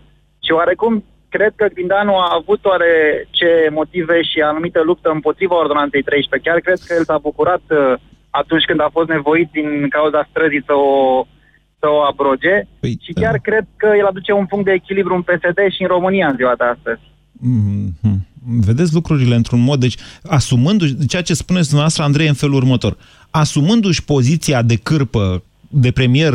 Și 0.45 0.51
oarecum 0.51 1.03
cred 1.29 1.53
că 1.55 1.65
Grindeanu 1.73 2.15
a 2.15 2.37
avut 2.39 2.65
oare 2.65 2.91
ce 3.29 3.69
motive 3.71 4.21
și 4.21 4.41
anumită 4.41 4.81
luptă 4.83 5.09
împotriva 5.09 5.55
ordonanței 5.59 6.01
13. 6.01 6.49
Chiar 6.49 6.59
cred 6.59 6.79
că 6.87 6.93
el 6.97 7.03
s-a 7.03 7.17
bucurat 7.17 7.61
uh, 7.69 7.93
atunci 8.29 8.63
când 8.63 8.81
a 8.81 8.89
fost 8.91 9.09
nevoit 9.09 9.49
din 9.51 9.89
cauza 9.89 10.27
străzii 10.29 10.63
să 10.65 10.73
o, 10.73 11.25
să 11.79 11.87
o 11.89 11.99
abroge 12.09 12.55
păi, 12.79 12.97
și 13.01 13.13
chiar 13.13 13.31
da. 13.31 13.37
cred 13.37 13.65
că 13.77 13.89
el 13.97 14.05
aduce 14.05 14.31
un 14.31 14.45
punct 14.45 14.65
de 14.65 14.71
echilibru 14.71 15.13
în 15.15 15.21
PSD 15.21 15.59
și 15.75 15.81
în 15.81 15.87
România 15.87 16.27
în 16.27 16.35
ziua 16.35 16.55
de 16.57 16.63
astăzi. 16.63 17.01
Mm-hmm 17.01 18.28
vedeți 18.45 18.93
lucrurile 18.93 19.35
într-un 19.35 19.59
mod, 19.59 19.79
deci 19.79 19.95
asumându-și, 20.27 21.05
ceea 21.07 21.21
ce 21.21 21.33
spuneți 21.33 21.67
dumneavoastră, 21.67 22.03
Andrei, 22.03 22.27
în 22.27 22.33
felul 22.33 22.55
următor, 22.55 22.97
asumându-și 23.29 24.03
poziția 24.03 24.61
de 24.61 24.75
cârpă, 24.75 25.43
de 25.67 25.91
premier 25.91 26.33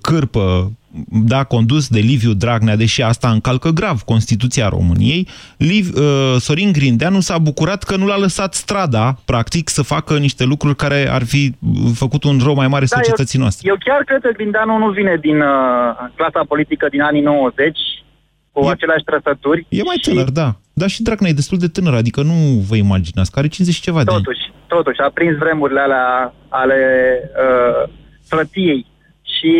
cârpă 0.00 0.72
da, 1.08 1.44
condus 1.44 1.88
de 1.88 1.98
Liviu 1.98 2.32
Dragnea, 2.32 2.76
deși 2.76 3.02
asta 3.02 3.28
încalcă 3.28 3.68
grav 3.68 4.00
Constituția 4.00 4.68
României, 4.68 5.28
Liv, 5.56 5.92
uh, 5.96 6.36
Sorin 6.38 6.72
Grindeanu 6.72 7.20
s-a 7.20 7.38
bucurat 7.38 7.82
că 7.82 7.96
nu 7.96 8.06
l-a 8.06 8.18
lăsat 8.18 8.54
strada, 8.54 9.16
practic, 9.24 9.68
să 9.68 9.82
facă 9.82 10.18
niște 10.18 10.44
lucruri 10.44 10.76
care 10.76 11.08
ar 11.10 11.24
fi 11.24 11.52
făcut 11.94 12.24
un 12.24 12.40
rău 12.44 12.54
mai 12.54 12.68
mare 12.68 12.84
Da, 12.88 12.96
societății 12.96 13.38
eu, 13.38 13.42
noastre. 13.42 13.68
Eu 13.68 13.76
chiar 13.84 14.02
cred 14.02 14.20
că 14.20 14.30
Grindeanu 14.32 14.78
nu 14.78 14.90
vine 14.90 15.18
din 15.20 15.40
uh, 15.40 15.48
clasa 16.16 16.44
politică 16.48 16.86
din 16.90 17.00
anii 17.00 17.20
90 17.20 17.78
cu 18.52 18.66
aceleași 18.66 19.04
trăsături. 19.04 19.66
E 19.68 19.82
mai 19.82 19.96
tânăr, 20.02 20.30
da. 20.30 20.48
Dar 20.72 20.88
și 20.88 21.02
Dragnea 21.02 21.30
e 21.30 21.40
destul 21.42 21.58
de 21.58 21.66
tânăr, 21.66 21.94
adică 21.94 22.22
nu 22.22 22.38
vă 22.68 22.76
imaginați, 22.76 23.30
că 23.30 23.38
are 23.38 23.48
50 23.48 23.74
și 23.74 23.86
ceva 23.88 24.04
de 24.04 24.10
ani. 24.12 24.22
Totuși, 24.22 24.44
totuși, 24.66 25.00
a 25.00 25.10
prins 25.14 25.36
vremurile 25.36 25.80
alea 25.80 26.34
ale 26.48 26.80
uh, 27.44 27.88
frăției. 28.28 28.86
Și 29.22 29.54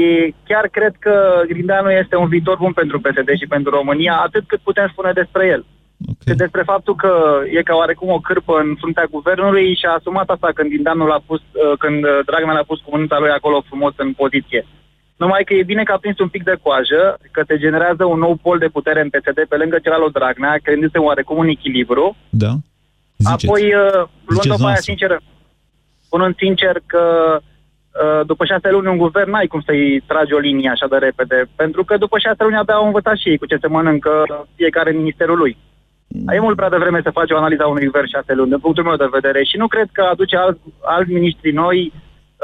chiar 0.48 0.68
cred 0.68 0.94
că 0.98 1.42
Grindeanu 1.48 1.90
este 1.90 2.16
un 2.16 2.28
viitor 2.28 2.56
bun 2.56 2.72
pentru 2.72 3.00
PSD 3.00 3.28
și 3.40 3.46
pentru 3.54 3.70
România, 3.70 4.14
atât 4.26 4.44
cât 4.46 4.60
putem 4.60 4.88
spune 4.92 5.12
despre 5.12 5.46
el. 5.46 5.64
Okay. 6.10 6.26
Și 6.28 6.34
despre 6.44 6.62
faptul 6.72 6.94
că 6.94 7.12
e 7.56 7.62
ca 7.62 7.74
oarecum 7.74 8.08
o 8.08 8.20
cârpă 8.28 8.54
în 8.64 8.74
fruntea 8.80 9.06
guvernului 9.10 9.66
și 9.80 9.86
a 9.86 9.96
asumat 9.98 10.28
asta 10.30 10.48
când 10.54 10.68
Grindeanu 10.68 11.06
l-a 11.06 11.20
pus, 11.26 11.40
uh, 11.40 11.72
când 11.78 12.04
uh, 12.04 12.18
Dragnea 12.26 12.54
l-a 12.54 12.70
pus 12.70 12.80
cu 12.80 12.90
mânuța 12.94 13.18
lui 13.18 13.30
acolo 13.30 13.64
frumos 13.68 13.94
în 13.96 14.12
poziție. 14.12 14.66
Numai 15.22 15.42
că 15.44 15.52
e 15.54 15.70
bine 15.72 15.82
că 15.82 15.92
a 15.92 16.02
prins 16.04 16.18
un 16.18 16.28
pic 16.28 16.42
de 16.50 16.56
coajă, 16.62 17.02
că 17.30 17.42
se 17.46 17.56
generează 17.64 18.04
un 18.04 18.18
nou 18.18 18.34
pol 18.34 18.58
de 18.58 18.74
putere 18.76 19.00
în 19.00 19.10
PSD 19.14 19.38
pe 19.48 19.56
lângă 19.56 19.78
cel 19.78 19.92
al 19.92 20.00
lui 20.00 20.16
Dragnea, 20.18 20.62
creându-se 20.62 20.98
oarecum 20.98 21.36
un 21.36 21.48
echilibru. 21.56 22.16
Da. 22.44 22.52
Ziceți. 23.16 23.46
Apoi, 23.46 23.64
uh, 23.74 24.02
luând-o 24.32 24.56
pe 24.56 24.62
aia 24.62 24.74
noastră. 24.74 24.88
sinceră, 24.90 25.16
spunând 26.06 26.34
sincer 26.44 26.74
că 26.92 27.04
uh, 27.38 28.20
după 28.30 28.44
șase 28.44 28.68
luni 28.70 28.92
un 28.94 29.02
guvern 29.04 29.30
n-ai 29.30 29.52
cum 29.52 29.60
să-i 29.68 30.02
tragi 30.10 30.34
o 30.34 30.44
linie 30.46 30.70
așa 30.70 30.86
de 30.92 30.98
repede, 31.06 31.38
pentru 31.62 31.84
că 31.84 31.94
după 31.96 32.16
șase 32.18 32.42
luni 32.42 32.60
abia 32.60 32.74
au 32.74 32.86
învățat 32.86 33.16
și 33.16 33.28
ei 33.28 33.38
cu 33.38 33.46
ce 33.46 33.56
se 33.60 33.72
mănâncă 33.74 34.12
fiecare 34.54 34.90
în 34.90 34.96
ministerul 35.02 35.38
lui. 35.38 35.56
E 36.34 36.46
mult 36.46 36.56
prea 36.56 36.74
devreme 36.74 37.00
să 37.02 37.16
faci 37.18 37.30
o 37.30 37.36
analiză 37.36 37.62
a 37.62 37.72
unui 37.74 37.84
guvern 37.90 38.06
șase 38.14 38.32
luni, 38.34 38.50
din 38.52 38.58
punctul 38.58 38.84
meu 38.84 38.96
de 38.96 39.14
vedere, 39.18 39.40
și 39.50 39.56
nu 39.56 39.66
cred 39.66 39.88
că 39.92 40.02
aduce 40.02 40.36
alt, 40.36 40.58
alți 40.94 41.12
miniștri 41.12 41.50
noi 41.64 41.92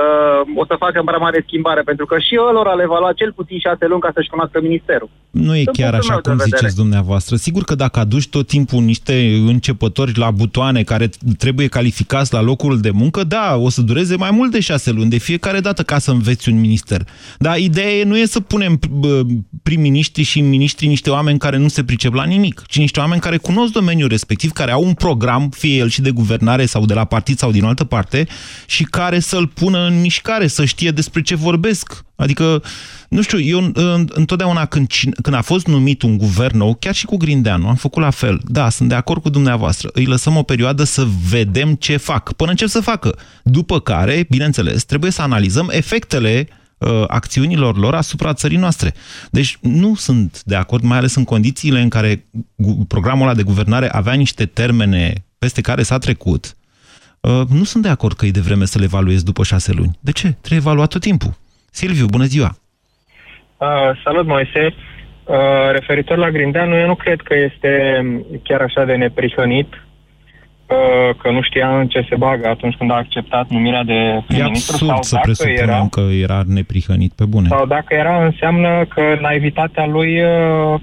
uh, 0.04 0.60
o 0.62 0.64
să 0.70 0.74
facă 0.84 1.02
prea 1.04 1.18
mare 1.26 1.42
schimbare, 1.46 1.82
pentru 1.90 2.06
că 2.06 2.16
și 2.18 2.34
lor 2.34 2.66
le 2.76 2.86
va 2.86 2.98
lua 2.98 3.12
cel 3.12 3.32
puțin 3.32 3.58
șase 3.58 3.86
luni 3.86 4.00
ca 4.00 4.10
să-și 4.14 4.28
cunoască 4.28 4.60
ministerul. 4.60 5.08
Nu 5.30 5.54
e 5.56 5.62
Din 5.62 5.72
chiar 5.72 5.90
punctul 5.90 5.98
așa 5.98 6.12
meu 6.12 6.20
de 6.20 6.28
cum 6.28 6.38
vedere. 6.38 6.56
ziceți 6.56 6.76
dumneavoastră. 6.82 7.36
Sigur 7.36 7.62
că 7.64 7.74
dacă 7.74 7.98
aduci 8.00 8.28
tot 8.28 8.46
timpul 8.46 8.82
niște 8.82 9.14
începători 9.46 10.18
la 10.18 10.30
butoane 10.30 10.82
care 10.82 11.10
trebuie 11.38 11.66
calificați 11.66 12.32
la 12.32 12.40
locul 12.40 12.80
de 12.80 12.90
muncă, 12.90 13.24
da, 13.24 13.56
o 13.56 13.68
să 13.68 13.80
dureze 13.82 14.16
mai 14.16 14.30
mult 14.30 14.50
de 14.50 14.60
șase 14.60 14.90
luni 14.90 15.10
de 15.10 15.18
fiecare 15.18 15.60
dată 15.60 15.82
ca 15.82 15.98
să 15.98 16.10
înveți 16.10 16.48
un 16.48 16.60
minister. 16.60 17.00
Dar 17.38 17.56
ideea 17.58 17.90
e- 17.90 18.04
nu 18.04 18.18
e 18.18 18.24
să 18.26 18.40
punem 18.40 18.78
bă, 18.90 19.22
prim-ministri 19.62 20.22
și 20.22 20.40
miniștri 20.40 20.86
niște 20.86 21.10
oameni 21.10 21.38
care 21.38 21.56
nu 21.56 21.68
se 21.68 21.84
pricep 21.84 22.12
la 22.14 22.24
nimic, 22.24 22.62
ci 22.66 22.78
niște 22.78 23.00
oameni 23.00 23.20
care 23.20 23.36
cunosc 23.36 23.72
domeniul 23.72 24.08
respectiv, 24.08 24.50
care 24.50 24.70
au 24.72 24.82
un 24.84 24.94
program, 24.94 25.48
fie 25.48 25.76
el 25.76 25.88
și 25.88 26.00
de 26.00 26.10
guvernare 26.10 26.66
sau 26.66 26.84
de 26.84 26.94
la 26.94 27.04
partid 27.04 27.38
sau 27.38 27.50
din 27.50 27.64
altă 27.64 27.84
parte, 27.84 28.26
și 28.66 28.84
care 28.84 29.18
să-l 29.18 29.46
pună 29.46 29.87
în 29.88 30.00
mișcare, 30.00 30.46
să 30.46 30.64
știe 30.64 30.90
despre 30.90 31.22
ce 31.22 31.34
vorbesc. 31.34 32.04
Adică, 32.16 32.62
nu 33.08 33.22
știu, 33.22 33.40
eu 33.40 33.70
în- 33.74 34.08
întotdeauna 34.12 34.64
când, 34.66 34.88
cine- 34.88 35.12
când 35.22 35.36
a 35.36 35.40
fost 35.40 35.66
numit 35.66 36.02
un 36.02 36.16
guvern 36.18 36.56
nou, 36.56 36.74
chiar 36.74 36.94
și 36.94 37.04
cu 37.06 37.16
Grindeanu, 37.16 37.68
am 37.68 37.74
făcut 37.74 38.02
la 38.02 38.10
fel. 38.10 38.40
Da, 38.46 38.68
sunt 38.68 38.88
de 38.88 38.94
acord 38.94 39.22
cu 39.22 39.28
dumneavoastră. 39.28 39.90
Îi 39.92 40.04
lăsăm 40.04 40.36
o 40.36 40.42
perioadă 40.42 40.84
să 40.84 41.06
vedem 41.28 41.74
ce 41.74 41.96
fac, 41.96 42.32
până 42.32 42.50
încep 42.50 42.68
să 42.68 42.80
facă. 42.80 43.16
După 43.42 43.80
care, 43.80 44.26
bineînțeles, 44.28 44.84
trebuie 44.84 45.10
să 45.10 45.22
analizăm 45.22 45.68
efectele 45.72 46.48
uh, 46.78 47.04
acțiunilor 47.06 47.76
lor 47.78 47.94
asupra 47.94 48.32
țării 48.32 48.56
noastre. 48.56 48.94
Deci 49.30 49.58
nu 49.60 49.94
sunt 49.94 50.42
de 50.44 50.54
acord, 50.54 50.82
mai 50.82 50.98
ales 50.98 51.14
în 51.14 51.24
condițiile 51.24 51.80
în 51.80 51.88
care 51.88 52.24
gu- 52.56 52.84
programul 52.88 53.26
ăla 53.26 53.34
de 53.36 53.42
guvernare 53.42 53.90
avea 53.90 54.12
niște 54.12 54.46
termene 54.46 55.24
peste 55.38 55.60
care 55.60 55.82
s-a 55.82 55.98
trecut. 55.98 56.56
Uh, 57.20 57.40
nu 57.48 57.64
sunt 57.64 57.82
de 57.82 57.88
acord 57.88 58.16
că 58.16 58.26
e 58.26 58.30
de 58.30 58.40
vreme 58.40 58.64
să 58.64 58.78
le 58.78 58.84
evaluez 58.84 59.22
după 59.22 59.42
șase 59.42 59.72
luni. 59.72 59.98
De 60.00 60.12
ce? 60.12 60.28
Trebuie 60.40 60.58
evaluat 60.58 60.88
tot 60.88 61.00
timpul. 61.00 61.34
Silviu, 61.70 62.06
bună 62.06 62.24
ziua! 62.24 62.58
Uh, 63.56 63.68
salut, 64.04 64.26
Moise. 64.26 64.74
Uh, 65.24 65.34
referitor 65.72 66.16
la 66.16 66.30
Grindeanu, 66.30 66.76
eu 66.76 66.86
nu 66.86 66.94
cred 66.94 67.20
că 67.20 67.34
este 67.34 67.70
chiar 68.42 68.60
așa 68.60 68.84
de 68.84 68.94
neprihănit, 68.94 69.68
uh, 70.66 71.16
că 71.22 71.30
nu 71.30 71.42
știa 71.42 71.78
în 71.78 71.88
ce 71.88 72.06
se 72.08 72.16
bagă 72.16 72.48
atunci 72.48 72.74
când 72.76 72.90
a 72.90 72.94
acceptat 72.94 73.48
numirea 73.48 73.82
de 73.82 73.92
E 73.92 74.22
prim-ministru 74.26 74.72
absurd 74.72 74.90
sau 74.90 75.02
să 75.02 75.14
dacă 75.14 75.26
presupunem 75.26 75.68
era, 75.68 75.86
că 75.90 76.00
era 76.00 76.42
neprihănit, 76.46 77.12
pe 77.12 77.24
bune. 77.24 77.48
sau 77.48 77.66
dacă 77.66 77.94
era, 77.94 78.24
înseamnă 78.24 78.84
că 78.94 79.02
naivitatea 79.20 79.86
lui 79.86 80.22
uh, 80.22 80.80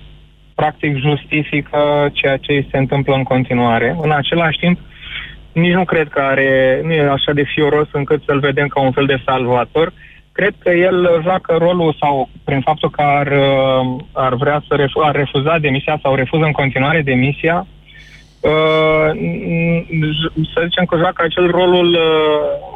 practic 0.55 0.97
justifică 0.97 2.09
ceea 2.13 2.37
ce 2.37 2.67
se 2.71 2.77
întâmplă 2.77 3.15
în 3.15 3.23
continuare. 3.23 3.97
În 4.01 4.11
același 4.11 4.59
timp, 4.59 4.79
nici 5.55 5.73
nu 5.73 5.85
cred 5.85 6.07
că 6.07 6.19
are, 6.19 6.81
nu 6.83 6.91
e 6.93 7.09
așa 7.09 7.33
de 7.33 7.43
fioros 7.53 7.87
încât 7.91 8.21
să-l 8.25 8.39
vedem 8.39 8.67
ca 8.67 8.79
un 8.81 8.91
fel 8.91 9.05
de 9.05 9.21
salvator. 9.25 9.93
Cred 10.31 10.53
că 10.59 10.69
el 10.69 11.19
joacă 11.23 11.55
rolul 11.59 11.95
sau 11.99 12.29
prin 12.43 12.61
faptul 12.61 12.89
că 12.89 13.01
ar, 13.01 13.27
uh, 13.27 14.03
ar 14.11 14.33
vrea 14.35 14.63
să 14.67 14.75
refu- 14.75 14.99
ar 14.99 15.15
refuza 15.15 15.57
demisia 15.59 15.99
sau 16.01 16.15
refuză 16.15 16.43
în 16.45 16.51
continuare 16.51 17.01
demisia, 17.01 17.57
uh, 17.57 17.65
n- 17.65 17.67
n- 17.67 17.74
să 20.53 20.61
zicem 20.63 20.85
că 20.85 20.97
joacă 20.97 21.23
acel 21.23 21.51
rolul 21.51 21.89
uh, 21.93 21.99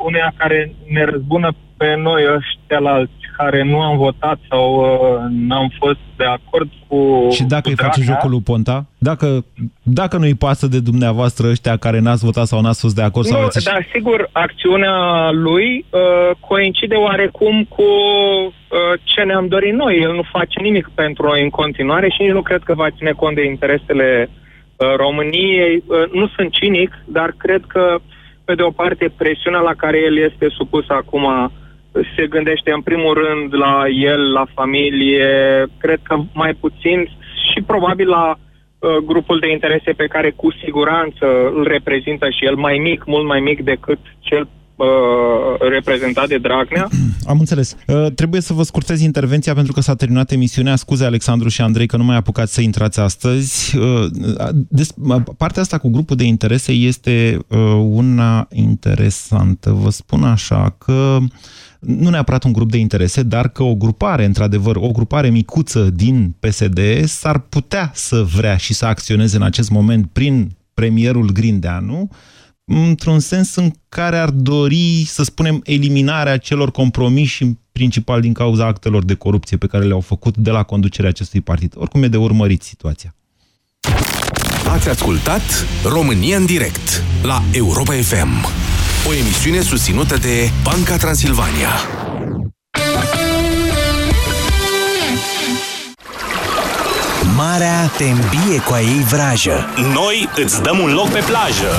uneia 0.06 0.34
care 0.38 0.74
ne 0.88 1.04
răzbună 1.04 1.52
pe 1.78 1.96
noi 1.96 2.24
ăștia 2.36 2.80
la 2.80 2.92
alți 2.92 3.20
care 3.38 3.64
nu 3.64 3.82
am 3.82 3.98
votat 3.98 4.40
sau 4.50 4.66
uh, 4.76 4.88
n-am 5.30 5.72
fost 5.80 6.00
de 6.18 6.24
acord 6.24 6.70
cu 6.88 7.28
Și 7.32 7.44
dacă 7.44 7.62
cu 7.62 7.70
îi 7.70 7.76
face 7.76 8.00
Dragnea, 8.00 8.16
jocul 8.16 8.30
lui 8.30 8.42
Ponta? 8.42 8.86
Dacă, 8.98 9.46
dacă 9.84 10.18
nu-i 10.18 10.36
pasă 10.36 10.68
de 10.68 10.80
dumneavoastră 10.80 11.48
ăștia 11.50 11.78
care 11.78 12.00
n-ați 12.00 12.26
votat 12.26 12.46
sau 12.46 12.62
n-ați 12.62 12.80
fost 12.80 12.96
de 12.96 13.02
acord 13.02 13.26
sau 13.26 13.40
Nu, 13.40 13.46
ați 13.46 13.64
dar 13.64 13.88
sigur, 13.94 14.30
acțiunea 14.32 15.30
lui 15.32 15.86
uh, 15.90 16.36
coincide 16.40 16.96
oarecum 16.96 17.64
cu 17.64 17.82
uh, 17.84 19.00
ce 19.04 19.22
ne-am 19.22 19.48
dorit 19.48 19.74
noi. 19.74 20.00
El 20.02 20.14
nu 20.14 20.24
face 20.32 20.60
nimic 20.62 20.90
pentru 20.96 21.28
noi 21.28 21.44
în 21.44 21.50
continuare 21.50 22.10
și 22.10 22.22
nici 22.22 22.32
nu 22.32 22.42
cred 22.42 22.62
că 22.64 22.74
va 22.74 22.90
ține 22.90 23.12
cont 23.12 23.36
de 23.36 23.46
interesele 23.46 24.30
uh, 24.30 24.40
României. 24.80 25.84
Uh, 25.86 26.12
nu 26.12 26.28
sunt 26.28 26.52
cinic, 26.52 26.92
dar 27.06 27.34
cred 27.38 27.62
că, 27.68 28.00
pe 28.46 28.56
de 28.56 28.62
o 28.62 28.72
parte, 28.72 29.14
presiunea 29.18 29.60
la 29.60 29.74
care 29.74 29.98
el 29.98 30.18
este 30.18 30.48
supus 30.50 30.90
acum 30.90 31.24
uh, 31.24 31.46
se 32.16 32.28
gândește 32.28 32.72
în 32.72 32.82
primul 32.82 33.14
rând 33.14 33.56
la 33.56 33.84
el, 33.88 34.32
la 34.32 34.46
familie, 34.54 35.28
cred 35.78 36.00
că 36.04 36.16
mai 36.34 36.54
puțin 36.54 37.10
și 37.52 37.62
probabil 37.62 38.08
la 38.08 38.36
uh, 38.36 38.96
grupul 39.06 39.40
de 39.40 39.52
interese 39.52 39.92
pe 39.92 40.08
care 40.08 40.30
cu 40.36 40.52
siguranță 40.64 41.26
îl 41.54 41.64
reprezintă 41.64 42.30
și 42.30 42.46
el 42.46 42.56
mai 42.56 42.78
mic, 42.78 43.06
mult 43.06 43.26
mai 43.26 43.40
mic 43.40 43.64
decât 43.64 44.00
cel 44.20 44.48
uh, 44.80 45.70
reprezentat 45.70 46.28
de 46.28 46.38
Dragnea. 46.38 46.88
Am 47.26 47.40
înțeles. 47.40 47.76
Uh, 47.88 48.12
trebuie 48.16 48.42
să 48.42 48.54
vă 48.54 48.64
scurtez 48.64 49.02
intervenția 49.02 49.54
pentru 49.54 49.74
că 49.74 49.82
s-a 49.82 49.96
terminat 49.96 50.32
emisiunea. 50.32 50.76
Scuze, 50.76 51.06
Alexandru 51.06 51.50
și 51.50 51.62
Andrei, 51.62 51.88
că 51.88 51.98
nu 51.98 52.04
mai 52.04 52.16
apucați 52.16 52.54
să 52.54 52.62
intrați 52.62 53.00
astăzi. 53.00 53.78
Uh, 53.78 54.06
des, 54.52 54.90
partea 55.38 55.62
asta 55.62 55.78
cu 55.78 55.90
grupul 55.90 56.16
de 56.16 56.24
interese 56.24 56.72
este 56.72 57.38
uh, 57.48 57.58
una 57.90 58.48
interesantă. 58.52 59.72
Vă 59.72 59.90
spun 59.90 60.24
așa 60.24 60.76
că 60.78 61.18
nu 61.80 62.10
neapărat 62.10 62.44
un 62.44 62.52
grup 62.52 62.72
de 62.72 62.78
interese, 62.78 63.24
dar 63.24 63.50
că 63.50 63.64
o 63.64 63.76
grupare, 63.76 64.26
într-adevăr, 64.26 64.76
o 64.76 64.92
grupare 64.92 65.30
micuță 65.30 65.90
din 65.90 66.36
PSD 66.40 66.80
s-ar 67.06 67.40
putea 67.40 67.92
să 67.94 68.26
vrea 68.36 68.58
și 68.58 68.74
să 68.74 68.86
acționeze 68.86 69.36
în 69.36 69.44
acest 69.44 69.70
moment 69.70 70.10
prin 70.12 70.52
premierul 70.74 71.32
Grindeanu, 71.32 72.10
într-un 72.70 73.20
sens 73.20 73.56
în 73.56 73.72
care 73.90 74.18
ar 74.18 74.30
dori, 74.30 75.04
să 75.08 75.24
spunem, 75.24 75.62
eliminarea 75.64 76.38
celor 76.38 76.72
compromiși, 76.72 77.44
în 77.44 77.58
principal 77.72 78.22
din 78.22 78.34
cauza 78.34 78.66
actelor 78.66 79.04
de 79.04 79.14
corupție 79.14 79.58
pe 79.58 79.68
care 79.68 79.86
le-au 79.86 80.00
făcut 80.00 80.38
de 80.38 80.50
la 80.50 80.64
conducerea 80.64 81.10
acestui 81.10 81.42
partid. 81.42 81.74
Oricum 81.76 82.04
e 82.04 82.08
de 82.08 82.18
urmărit 82.18 82.62
situația. 82.62 83.16
Ați 84.68 84.90
ascultat 84.90 85.42
România 85.84 86.38
în 86.38 86.46
direct 86.46 87.04
la 87.24 87.44
Europa 87.52 87.94
FM. 87.94 88.46
O 89.08 89.14
emisiune 89.14 89.62
susținută 89.62 90.18
de 90.18 90.52
Banca 90.64 90.98
Transilvania. 90.98 91.70
Marea 97.36 97.88
te 97.98 98.04
îmbie 98.04 98.60
cu 98.66 98.74
a 98.74 98.82
ei 98.82 99.04
vrajă. 99.10 99.66
Noi 99.94 100.30
îți 100.36 100.62
dăm 100.62 100.80
un 100.80 100.94
loc 100.94 101.10
pe 101.10 101.24
plajă. 101.28 101.72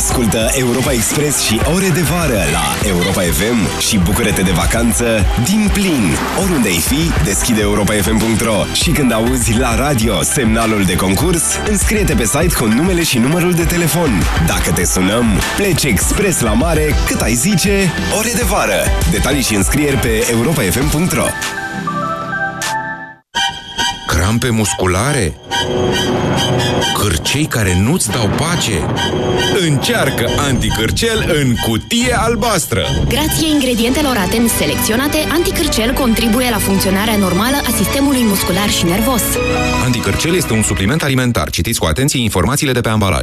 Ascultă 0.00 0.50
Europa 0.52 0.92
Express 0.92 1.42
și 1.42 1.60
ore 1.74 1.88
de 1.88 2.00
vară 2.00 2.42
la 2.52 2.88
Europa 2.88 3.20
FM 3.20 3.80
și 3.80 3.98
bucură-te 3.98 4.42
de 4.42 4.50
vacanță 4.50 5.04
din 5.44 5.70
plin. 5.72 6.16
Oriunde 6.42 6.68
ai 6.68 6.78
fi, 6.78 7.24
deschide 7.24 7.60
europafm.ro 7.60 8.64
și 8.72 8.90
când 8.90 9.12
auzi 9.12 9.58
la 9.58 9.74
radio 9.74 10.22
semnalul 10.22 10.84
de 10.84 10.96
concurs, 10.96 11.42
înscrie-te 11.68 12.14
pe 12.14 12.24
site 12.24 12.54
cu 12.58 12.66
numele 12.66 13.02
și 13.02 13.18
numărul 13.18 13.52
de 13.52 13.64
telefon. 13.64 14.22
Dacă 14.46 14.72
te 14.72 14.84
sunăm, 14.84 15.26
pleci 15.56 15.84
expres 15.84 16.40
la 16.40 16.52
mare 16.52 16.94
cât 17.06 17.20
ai 17.20 17.34
zice 17.34 17.92
ore 18.18 18.30
de 18.34 18.44
vară. 18.46 18.80
Detalii 19.10 19.42
și 19.42 19.54
înscrieri 19.54 19.96
pe 19.96 20.26
europafm.ro 20.30 21.26
crampe 24.06 24.50
musculare? 24.50 25.34
Cârcei 26.94 27.44
care 27.44 27.80
nu-ți 27.80 28.10
dau 28.10 28.30
pace? 28.36 28.86
Încearcă 29.68 30.30
anticârcel 30.48 31.34
în 31.42 31.54
cutie 31.54 32.14
albastră! 32.18 32.82
Grație 33.08 33.48
ingredientelor 33.52 34.16
atent 34.16 34.50
selecționate, 34.50 35.16
anticârcel 35.32 35.92
contribuie 35.92 36.50
la 36.50 36.56
funcționarea 36.56 37.16
normală 37.16 37.56
a 37.66 37.70
sistemului 37.76 38.22
muscular 38.22 38.70
și 38.70 38.84
nervos. 38.84 39.22
Anticârcel 39.84 40.34
este 40.34 40.52
un 40.52 40.62
supliment 40.62 41.02
alimentar. 41.02 41.50
Citiți 41.50 41.78
cu 41.78 41.86
atenție 41.86 42.22
informațiile 42.22 42.72
de 42.72 42.80
pe 42.80 42.88
ambalaj. 42.88 43.22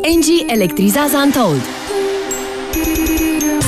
Engie 0.00 0.44
electrizează 0.46 1.16
Untold. 1.24 1.60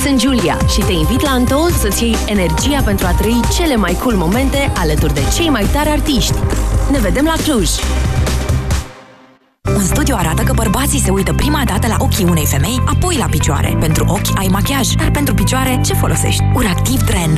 Sunt 0.03 0.21
Julia 0.21 0.57
și 0.73 0.79
te 0.79 0.91
invit 0.91 1.21
la 1.21 1.35
Untold 1.35 1.73
să-ți 1.73 2.03
iei 2.03 2.15
energia 2.25 2.81
pentru 2.85 3.05
a 3.05 3.11
trăi 3.11 3.39
cele 3.55 3.75
mai 3.75 3.97
cool 4.03 4.15
momente 4.15 4.71
alături 4.77 5.13
de 5.13 5.21
cei 5.35 5.49
mai 5.49 5.65
tari 5.73 5.89
artiști. 5.89 6.33
Ne 6.91 6.99
vedem 6.99 7.25
la 7.25 7.33
Cluj! 7.43 7.69
Un 9.75 9.83
studiu 9.85 10.15
arată 10.17 10.43
că 10.43 10.53
bărbații 10.53 10.99
se 10.99 11.09
uită 11.09 11.33
prima 11.33 11.61
dată 11.65 11.87
la 11.87 11.95
ochii 11.99 12.25
unei 12.25 12.45
femei, 12.45 12.83
apoi 12.85 13.15
la 13.17 13.25
picioare. 13.25 13.77
Pentru 13.79 14.05
ochi 14.07 14.37
ai 14.37 14.47
machiaj, 14.47 14.87
dar 14.87 15.11
pentru 15.11 15.33
picioare 15.33 15.79
ce 15.85 15.93
folosești? 15.93 16.43
Uractiv 16.53 17.01
Dren 17.01 17.33